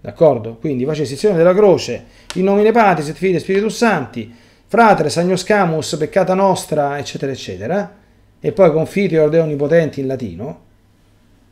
d'accordo? 0.02 0.56
Quindi 0.56 0.84
facessi 0.84 1.14
istituzione 1.14 1.38
della 1.38 1.54
croce, 1.54 2.04
in 2.36 2.44
nomine 2.44 2.72
Patris 2.72 3.10
et 3.10 3.16
Filii 3.16 3.36
e 3.36 3.40
Spiritus 3.40 3.76
Santi, 3.76 4.34
fratere, 4.72 5.10
sagnoscamus, 5.10 5.98
peccata 5.98 6.34
nostra, 6.34 6.98
eccetera, 6.98 7.30
eccetera, 7.30 7.94
e 8.40 8.52
poi 8.54 8.72
confiti 8.72 9.16
e 9.16 9.20
ordeo 9.20 9.44
onnipotenti 9.44 10.00
in 10.00 10.08
latino, 10.08 10.62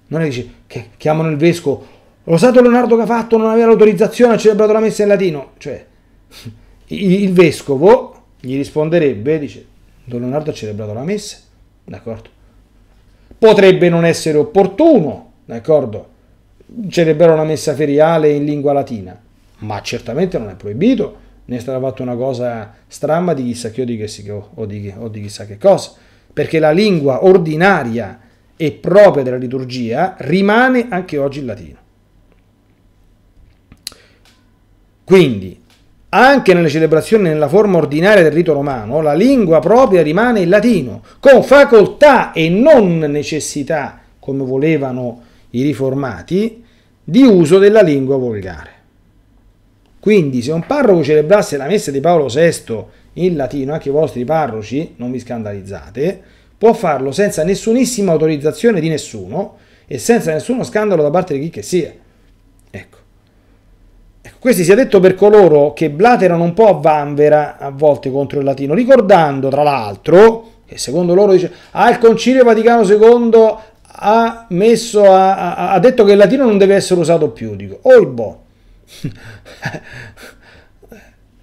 non 0.07 0.21
è 0.21 0.23
che 0.23 0.29
dici 0.29 0.55
che 0.65 0.91
chiamano 0.95 1.29
il 1.29 1.35
vescovo, 1.35 1.85
lo 2.23 2.37
stato 2.37 2.61
Leonardo 2.61 2.95
che 2.95 3.01
ha 3.01 3.05
fatto 3.05 3.35
non 3.35 3.49
aveva 3.49 3.67
l'autorizzazione, 3.67 4.35
ha 4.35 4.37
celebrato 4.37 4.71
la 4.71 4.79
messa 4.79 5.01
in 5.01 5.09
latino, 5.09 5.51
cioè 5.57 5.85
il 6.87 7.33
vescovo 7.33 8.21
gli 8.39 8.55
risponderebbe, 8.55 9.37
dice, 9.37 9.65
Don 10.05 10.21
Leonardo 10.21 10.51
ha 10.51 10.53
celebrato 10.53 10.93
la 10.93 11.03
messa, 11.03 11.39
d'accordo? 11.83 12.29
Potrebbe 13.37 13.89
non 13.89 14.05
essere 14.05 14.37
opportuno, 14.37 15.31
d'accordo? 15.43 16.07
Celebrare 16.87 17.33
una 17.33 17.43
messa 17.43 17.75
feriale 17.75 18.29
in 18.29 18.45
lingua 18.45 18.71
latina, 18.71 19.21
ma 19.57 19.81
certamente 19.81 20.37
non 20.37 20.47
è 20.47 20.55
proibito, 20.55 21.27
ne 21.49 21.57
è 21.57 21.59
stata 21.59 21.79
fatta 21.79 22.03
una 22.03 22.15
cosa 22.15 22.75
stramba 22.87 23.33
di 23.33 23.43
chissà 23.43 23.71
che 23.71 23.81
o 23.81 23.85
di, 23.85 23.97
che, 23.97 24.31
o 24.31 24.65
di, 24.65 24.93
o 24.95 25.07
di 25.07 25.21
chissà 25.21 25.47
che 25.47 25.57
cosa, 25.57 25.93
perché 26.31 26.59
la 26.59 26.69
lingua 26.69 27.25
ordinaria 27.25 28.19
e 28.55 28.71
propria 28.71 29.23
della 29.23 29.37
liturgia 29.37 30.15
rimane 30.19 30.87
anche 30.89 31.17
oggi 31.17 31.39
il 31.39 31.45
latino. 31.45 31.77
Quindi, 35.03 35.59
anche 36.09 36.53
nelle 36.53 36.69
celebrazioni 36.69 37.23
nella 37.23 37.47
forma 37.47 37.77
ordinaria 37.77 38.21
del 38.21 38.31
rito 38.31 38.53
romano, 38.53 39.01
la 39.01 39.15
lingua 39.15 39.59
propria 39.59 40.03
rimane 40.03 40.41
il 40.41 40.49
latino, 40.49 41.01
con 41.19 41.41
facoltà 41.41 42.31
e 42.31 42.47
non 42.47 42.99
necessità, 42.99 44.01
come 44.19 44.43
volevano 44.43 45.23
i 45.51 45.63
riformati, 45.63 46.63
di 47.03 47.23
uso 47.23 47.57
della 47.57 47.81
lingua 47.81 48.17
volgare. 48.17 48.78
Quindi 49.99 50.41
se 50.41 50.51
un 50.51 50.65
parroco 50.65 51.03
celebrasse 51.03 51.57
la 51.57 51.65
messa 51.65 51.91
di 51.91 51.99
Paolo 51.99 52.27
VI 52.27 52.83
in 53.13 53.35
latino, 53.35 53.73
anche 53.73 53.89
i 53.89 53.91
vostri 53.91 54.23
parroci, 54.23 54.93
non 54.97 55.11
vi 55.11 55.19
scandalizzate, 55.19 56.21
può 56.57 56.73
farlo 56.73 57.11
senza 57.11 57.43
nessunissima 57.43 58.11
autorizzazione 58.11 58.79
di 58.79 58.89
nessuno 58.89 59.57
e 59.87 59.97
senza 59.97 60.31
nessuno 60.31 60.63
scandalo 60.63 61.01
da 61.01 61.09
parte 61.09 61.33
di 61.33 61.39
chi 61.41 61.49
che 61.49 61.61
sia. 61.61 61.91
Ecco. 62.69 62.97
ecco. 64.21 64.37
Questo 64.39 64.63
sia 64.63 64.75
detto 64.75 64.99
per 64.99 65.15
coloro 65.15 65.73
che 65.73 65.89
blaterano 65.89 66.43
un 66.43 66.53
po' 66.53 66.67
a 66.67 66.73
vanvera 66.73 67.57
a 67.57 67.69
volte 67.69 68.11
contro 68.11 68.39
il 68.39 68.45
latino, 68.45 68.73
ricordando 68.73 69.49
tra 69.49 69.63
l'altro 69.63 70.57
che 70.65 70.77
secondo 70.77 71.15
loro 71.15 71.31
dice 71.31 71.51
ah 71.71 71.89
il 71.89 71.97
Concilio 71.97 72.43
Vaticano 72.43 72.83
II 72.83 73.55
ha 74.01 74.45
messo 74.49 75.11
a, 75.11 75.55
a, 75.55 75.71
ha 75.71 75.79
detto 75.79 76.03
che 76.03 76.11
il 76.11 76.17
latino 76.17 76.45
non 76.45 76.57
deve 76.57 76.75
essere 76.75 76.99
usato 76.99 77.29
più. 77.31 77.55
Dico, 77.55 77.79
oh 77.81 77.99
il 77.99 78.07
boh. 78.07 78.43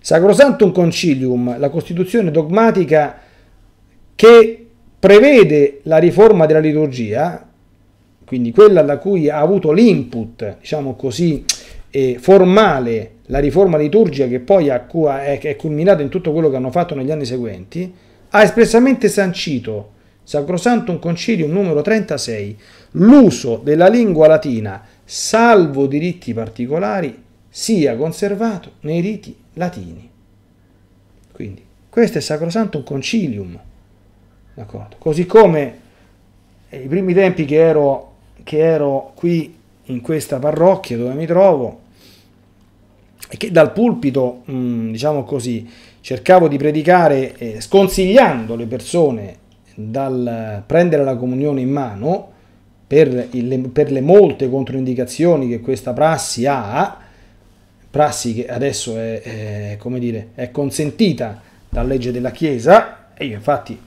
Sacrosantum 0.01 0.73
Concilium, 0.73 1.59
la 1.59 1.69
costituzione 1.69 2.31
dogmatica 2.31 3.19
che 4.15 4.67
prevede 4.99 5.81
la 5.83 5.99
riforma 5.99 6.47
della 6.47 6.61
liturgia, 6.61 7.45
quindi 8.25 8.53
quella 8.53 8.83
da 8.83 8.99
cui 8.99 9.29
ha 9.29 9.41
avuto 9.41 9.73
l'input, 9.73 10.59
diciamo 10.61 10.95
così, 10.95 11.45
eh, 11.91 12.19
formale 12.21 13.11
la 13.27 13.39
riforma 13.39 13.77
liturgica 13.77 14.29
che 14.29 14.41
poi 14.41 14.69
è, 14.69 15.57
culminata 15.57 16.03
in 16.03 16.09
tutto 16.09 16.33
quello 16.33 16.51
che 16.51 16.57
hanno 16.57 16.71
fatto 16.71 16.95
negli 16.95 17.11
anni 17.11 17.25
seguenti, 17.25 17.93
ha 18.31 18.43
espressamente 18.43 19.09
sancito, 19.09 19.93
Sacrosantum 20.23 20.99
Concilium 20.99 21.51
numero 21.51 21.83
36, 21.83 22.59
l'uso 22.93 23.61
della 23.63 23.89
lingua 23.89 24.27
latina, 24.27 24.83
salvo 25.05 25.87
diritti 25.87 26.35
particolari, 26.35 27.25
sia 27.57 27.97
conservato 27.97 28.73
nei 28.81 29.01
riti 29.01 29.35
latini. 29.55 30.11
Quindi, 31.33 31.65
questo 31.89 32.19
è 32.19 32.21
Sacrosantum 32.21 32.85
Concilium. 32.85 33.59
D'accordo. 34.53 34.97
Così 34.99 35.25
come 35.25 35.79
i 36.69 36.87
primi 36.87 37.15
tempi 37.15 37.47
che 37.47 37.57
ero, 37.57 38.13
che 38.45 38.59
ero 38.59 39.13
qui 39.15 39.57
in 39.85 40.03
questa 40.03 40.39
parrocchia 40.39 40.99
dove 40.99 41.15
mi 41.15 41.25
trovo 41.25 41.81
e 43.27 43.39
che 43.39 43.51
dal 43.51 43.73
pulpito, 43.73 44.43
mh, 44.45 44.91
diciamo 44.91 45.25
così, 45.25 45.67
cercavo 46.03 46.49
di 46.49 46.59
predicare 46.59 47.39
eh, 47.39 47.61
sconsigliando 47.63 48.55
le 48.55 48.67
persone 48.67 49.37
dal 49.75 50.63
prendere 50.67 51.05
la 51.05 51.17
comunione 51.17 51.63
in 51.63 51.71
mano 51.71 52.33
per, 52.87 53.29
il, 53.31 53.71
per 53.71 53.91
le 53.91 54.03
molte 54.03 54.51
controindicazioni 54.51 55.49
che 55.49 55.61
questa 55.61 55.95
prassi 55.95 56.45
ha, 56.45 57.05
prassi 57.97 58.35
che 58.35 58.47
adesso 58.47 58.99
è, 58.99 59.23
è, 59.23 59.79
dire, 59.99 60.29
è 60.35 60.51
consentita 60.51 61.41
dalla 61.67 61.89
legge 61.89 62.13
della 62.13 62.31
Chiesa, 62.31 63.09
e 63.17 63.25
io 63.25 63.37
infatti 63.37 63.79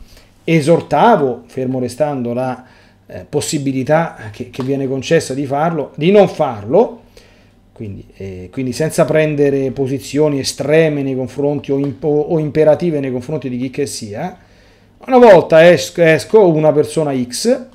esortavo, 0.44 1.44
fermo 1.46 1.78
restando 1.78 2.34
la 2.34 2.66
eh, 3.06 3.24
possibilità 3.30 4.16
che, 4.32 4.50
che, 4.50 4.64
viene 4.64 4.88
concessa 4.88 5.36
di 5.36 5.46
farlo, 5.46 5.92
di 5.96 6.10
non 6.10 6.28
farlo, 6.28 7.04
quindi, 7.72 8.04
eh, 8.16 8.50
quindi, 8.52 8.74
senza 8.74 9.06
prendere 9.06 9.70
posizioni 9.70 10.40
estreme 10.40 11.04
nei 11.04 11.16
confronti 11.16 11.72
o, 11.72 11.78
impo, 11.78 12.08
o, 12.08 12.40
imperative 12.40 13.00
nei 13.00 13.12
confronti 13.12 13.48
di 13.48 13.60
chi 13.60 13.70
che 13.70 13.86
sia. 13.86 14.36
Una 15.06 15.20
volta 15.20 15.70
esco, 15.70 16.02
esco 16.02 16.48
una 16.48 16.72
persona 16.72 17.16
X, 17.16 17.68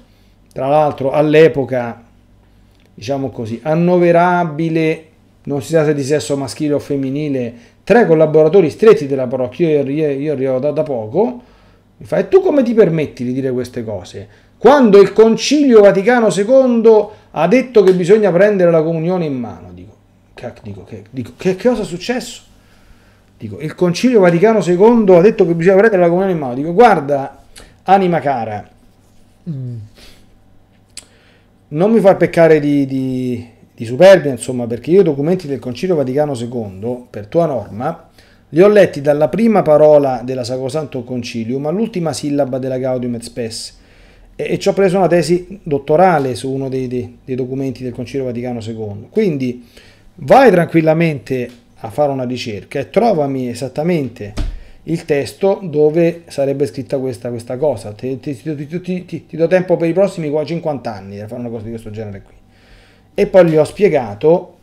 tra 0.53 0.67
l'altro 0.67 1.13
all'epoca, 1.13 2.03
diciamo 2.93 3.31
così, 3.31 3.61
annoverabile, 3.63 5.13
non 5.45 5.63
si 5.63 5.73
sa 5.73 5.85
se 5.85 5.95
di 5.95 6.03
sesso 6.03 6.37
maschile 6.37 6.75
o 6.75 6.79
femminile, 6.79 7.53
tre 7.85 8.07
collaboratori 8.07 8.71
stretti 8.71 9.07
della 9.07 9.27
parrocchia, 9.27 9.83
io, 9.83 10.11
io 10.11 10.33
arrivo 10.33 10.59
da, 10.59 10.71
da 10.71 10.83
poco, 10.83 11.43
mi 11.97 12.07
fa, 12.07 12.19
e 12.19 12.29
tu 12.29 12.41
come 12.41 12.63
ti 12.63 12.75
permetti 12.75 13.25
di 13.25 13.33
dire 13.33 13.51
queste 13.53 13.85
cose? 13.85 14.29
Quando 14.57 15.01
il 15.01 15.13
Concilio 15.13 15.81
Vaticano 15.83 16.29
II 16.29 17.07
ha 17.33 17.47
detto 17.47 17.83
che 17.83 17.93
bisogna 17.93 18.33
prendere 18.33 18.71
la 18.71 18.83
comunione 18.83 19.27
in 19.27 19.35
mano, 19.35 19.71
dico, 19.73 19.95
che, 20.33 20.53
dico, 20.63 20.85
che, 20.85 21.05
dico, 21.11 21.33
che 21.37 21.57
cosa 21.57 21.83
è 21.83 21.85
successo? 21.85 22.43
Dico, 23.37 23.61
il 23.61 23.75
Concilio 23.75 24.21
Vaticano 24.21 24.61
II 24.61 25.17
ha 25.17 25.21
detto 25.21 25.45
che 25.47 25.55
bisogna 25.55 25.77
prendere 25.77 26.01
la 26.01 26.09
comunione 26.09 26.33
in 26.33 26.39
mano. 26.39 26.55
Dico, 26.55 26.73
guarda, 26.73 27.43
anima 27.83 28.21
cara, 28.21 28.67
mm. 29.51 29.77
non 31.69 31.93
mi 31.93 32.01
far 32.01 32.17
peccare 32.17 32.59
di, 32.59 32.87
di, 32.87 33.47
di 33.75 33.85
superbia, 33.85 34.31
insomma, 34.31 34.67
perché 34.67 34.91
io 34.91 35.01
i 35.01 35.05
documenti 35.05 35.47
del 35.47 35.59
Concilio 35.59 35.97
Vaticano 35.97 36.35
II, 36.35 37.07
per 37.11 37.27
tua 37.27 37.47
norma, 37.47 38.09
li 38.51 38.63
ho 38.63 38.69
letti 38.69 39.01
dalla 39.01 39.29
prima 39.29 39.63
parola 39.63 40.23
della 40.25 40.45
Sacrosanto 40.45 41.03
Concilium 41.03 41.67
all'ultima 41.67 42.13
sillaba 42.13 42.59
della 42.59 42.79
Gaudium 42.79 43.15
et 43.15 43.23
Spes 43.23 43.79
e, 44.37 44.53
e 44.53 44.59
ci 44.59 44.69
ho 44.69 44.73
preso 44.73 44.97
una 44.97 45.09
tesi 45.09 45.59
dottorale 45.63 46.37
su 46.37 46.51
uno 46.51 46.69
dei, 46.69 46.87
dei, 46.87 47.19
dei 47.25 47.35
documenti 47.35 47.83
del 47.83 47.93
Concilio 47.93 48.27
Vaticano 48.27 48.61
II. 48.61 49.09
Quindi 49.11 49.67
vai 50.17 50.51
tranquillamente 50.51 51.51
a 51.79 51.91
fare 51.91 52.13
una 52.13 52.25
ricerca 52.25 52.79
e 52.79 52.91
trovami 52.91 53.49
esattamente 53.49 54.33
il 54.85 55.05
testo 55.05 55.61
dove 55.63 56.23
sarebbe 56.27 56.67
scritta 56.67 56.99
questa, 56.99 57.31
questa 57.31 57.57
cosa. 57.57 57.93
Ti, 57.93 58.21
ti, 58.21 58.37
ti, 58.37 59.27
ti, 59.27 59.37
do 59.37 59.47
tempo 59.47 59.77
per 59.77 59.89
i 59.89 59.93
prossimi 59.93 60.33
50 60.45 60.95
anni 60.95 61.21
a 61.21 61.27
fare 61.27 61.41
una 61.41 61.51
cosa 61.51 61.65
di 61.65 61.71
questo 61.71 61.91
genere 61.91 62.23
qui. 62.23 62.35
E 63.15 63.27
poi 63.27 63.47
gli 63.49 63.57
ho 63.57 63.65
spiegato 63.65 64.57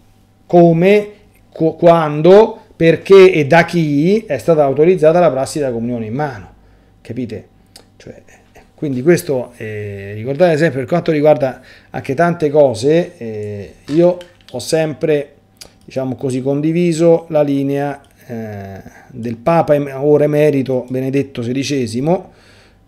come, 0.46 1.10
quando, 1.50 2.60
perché 2.76 3.32
e 3.32 3.46
da 3.48 3.66
chi 3.66 4.26
è 4.26 4.38
stata 4.38 4.64
autorizzata 4.64 5.20
la 5.20 5.32
prassi 5.32 5.60
della 5.60 5.72
comunione 5.72 6.08
in 6.08 6.14
mano. 6.14 6.54
Capite? 7.02 7.48
Cioè, 7.98 8.22
quindi 8.82 9.04
questo, 9.04 9.52
eh, 9.58 10.14
ricordate 10.16 10.58
sempre, 10.58 10.80
per 10.80 10.88
quanto 10.88 11.12
riguarda 11.12 11.62
anche 11.92 12.16
tante 12.16 12.50
cose, 12.50 13.16
eh, 13.18 13.74
io 13.90 14.18
ho 14.50 14.60
sempre, 14.60 15.34
diciamo 15.86 16.16
così, 16.16 16.42
condiviso 16.42 17.28
la 17.30 17.44
linea 17.44 18.02
eh, 18.26 18.82
del 19.10 19.38
Papa 19.38 19.76
ora 20.04 20.24
emerito 20.24 20.88
Benedetto 20.90 21.42
XVI, 21.42 22.22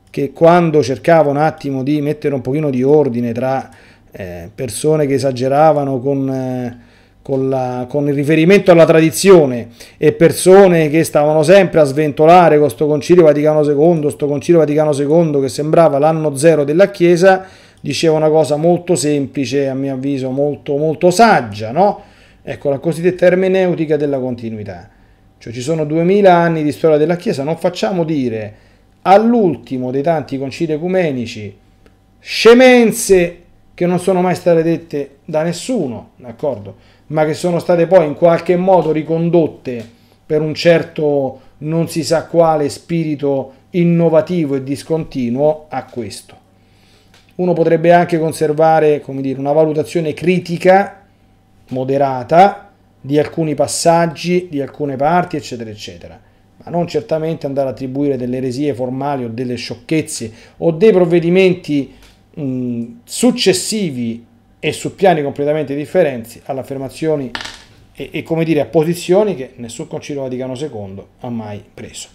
che 0.10 0.32
quando 0.32 0.82
cercava 0.82 1.30
un 1.30 1.38
attimo 1.38 1.84
di 1.84 2.02
mettere 2.02 2.34
un 2.34 2.42
pochino 2.42 2.72
di 2.72 2.82
ordine 2.82 3.32
tra 3.32 3.70
eh, 4.14 4.50
persone 4.54 5.06
che 5.06 5.16
esageravano 5.16 6.00
con 6.00 6.30
eh, 6.30 6.92
con, 7.24 7.48
la, 7.48 7.88
con, 7.90 8.08
il 8.10 8.14
riferimento 8.14 8.70
alla 8.70 8.86
tradizione 8.86 9.70
e 9.98 10.12
persone 10.12 10.90
che 10.90 11.06
stavano 11.06 11.42
sempre 11.42 11.80
a 11.80 11.86
sventolare 11.86 12.58
con 12.58 12.66
questo 12.66 12.86
Concilio 12.86 13.24
Vaticano 13.24 13.64
II, 13.64 14.02
questo 14.02 14.28
Concilio 14.28 14.60
Vaticano 14.60 14.94
II 14.94 15.40
che 15.40 15.48
sembrava 15.48 15.98
l'anno 15.98 16.36
zero 16.36 16.66
della 16.66 16.92
Chiesa, 16.92 17.46
diceva 17.80 18.18
una 18.18 18.30
cosa 18.30 18.58
molto 18.58 18.96
semplice, 18.96 19.70
a 19.70 19.74
mio 19.74 19.94
avviso 19.94 20.30
molto, 20.32 20.76
molto 20.76 21.12
saggia, 21.12 21.72
no? 21.72 22.02
Ecco, 22.44 22.70
la 22.70 22.80
cosiddetta 22.80 23.26
ermeneutica 23.26 23.96
della 23.96 24.20
continuità. 24.20 24.90
Cioè 25.38 25.54
ci 25.54 25.62
sono 25.62 25.86
duemila 25.86 26.34
anni 26.36 26.62
di 26.62 26.74
storia 26.74 26.98
della 26.98 27.16
Chiesa, 27.16 27.44
non 27.44 27.58
facciamo 27.58 28.04
dire 28.04 28.54
all'ultimo 29.04 29.92
dei 29.92 30.02
tanti 30.02 30.38
concili 30.38 30.74
ecumenici 30.74 31.58
scemenze 32.20 33.43
che 33.74 33.86
non 33.86 34.00
sono 34.00 34.22
mai 34.22 34.36
state 34.36 34.64
dette 34.64 35.18
da 35.26 35.44
nessuno, 35.44 36.12
d'accordo? 36.18 36.76
ma 37.08 37.26
che 37.26 37.34
sono 37.34 37.60
state 37.60 37.88
poi 37.88 38.08
in 38.08 38.16
qualche 38.16 38.56
modo 38.56 38.92
ricondotte 38.92 39.88
per 40.26 40.42
un 40.42 40.54
certo 40.54 41.40
non 41.60 41.88
si 41.88 42.04
sa 42.04 42.26
quale 42.26 42.70
spirito 42.70 43.54
innovativo 43.72 44.56
e 44.56 44.64
discontinuo 44.64 45.66
a 45.70 45.86
questo. 45.86 46.42
Uno 47.36 47.54
potrebbe 47.54 47.92
anche 47.92 48.20
conservare, 48.20 49.02
come 49.02 49.22
dire, 49.22 49.40
una 49.40 49.54
valutazione 49.54 50.14
critica, 50.14 51.02
moderata, 51.70 52.72
di 53.00 53.20
alcuni 53.20 53.54
passaggi, 53.56 54.48
di 54.50 54.62
alcune 54.62 54.96
parti, 54.96 55.36
eccetera, 55.36 55.70
eccetera, 55.70 56.20
ma 56.58 56.72
non 56.72 56.88
certamente 56.88 57.46
andare 57.46 57.70
a 57.70 57.72
attribuire 57.72 58.18
delle 58.18 58.38
eresie 58.38 58.74
formali 58.74 59.24
o 59.24 59.30
delle 59.30 59.56
sciocchezze 59.56 60.32
o 60.58 60.72
dei 60.72 60.92
provvedimenti 60.92 61.94
mh, 62.36 62.84
successivi 63.04 64.26
e 64.60 64.72
su 64.72 64.96
piani 64.96 65.22
completamente 65.22 65.76
differenti 65.76 66.42
alle 66.46 66.62
affermazioni 66.62 67.32
e, 67.94 68.10
e, 68.12 68.24
come 68.24 68.44
dire 68.44 68.62
a 68.62 68.66
posizioni 68.66 69.36
che 69.36 69.54
nessun 69.58 69.88
concilio 69.88 70.22
Vaticano 70.22 70.56
II 70.56 71.04
ha 71.20 71.30
mai 71.30 71.64
preso. 71.74 72.08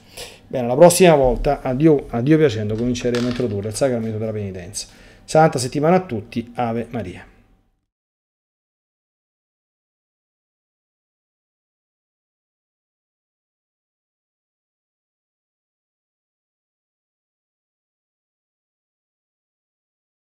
Bene, 0.47 0.67
la 0.67 0.75
prossima 0.75 1.15
volta, 1.15 1.61
a 1.61 1.75
Dio, 1.75 2.07
a 2.09 2.21
Dio 2.23 2.39
piacendo, 2.39 2.75
cominceremo 2.75 3.27
a 3.27 3.31
introdurre 3.31 3.69
il 3.69 3.75
sacramento 3.75 4.19
della 4.19 4.33
penitenza. 4.33 4.87
Santa 5.25 5.59
settimana 5.59 5.97
a 5.97 6.01
tutti, 6.01 6.53
Ave 6.55 6.87
Maria. 6.91 7.25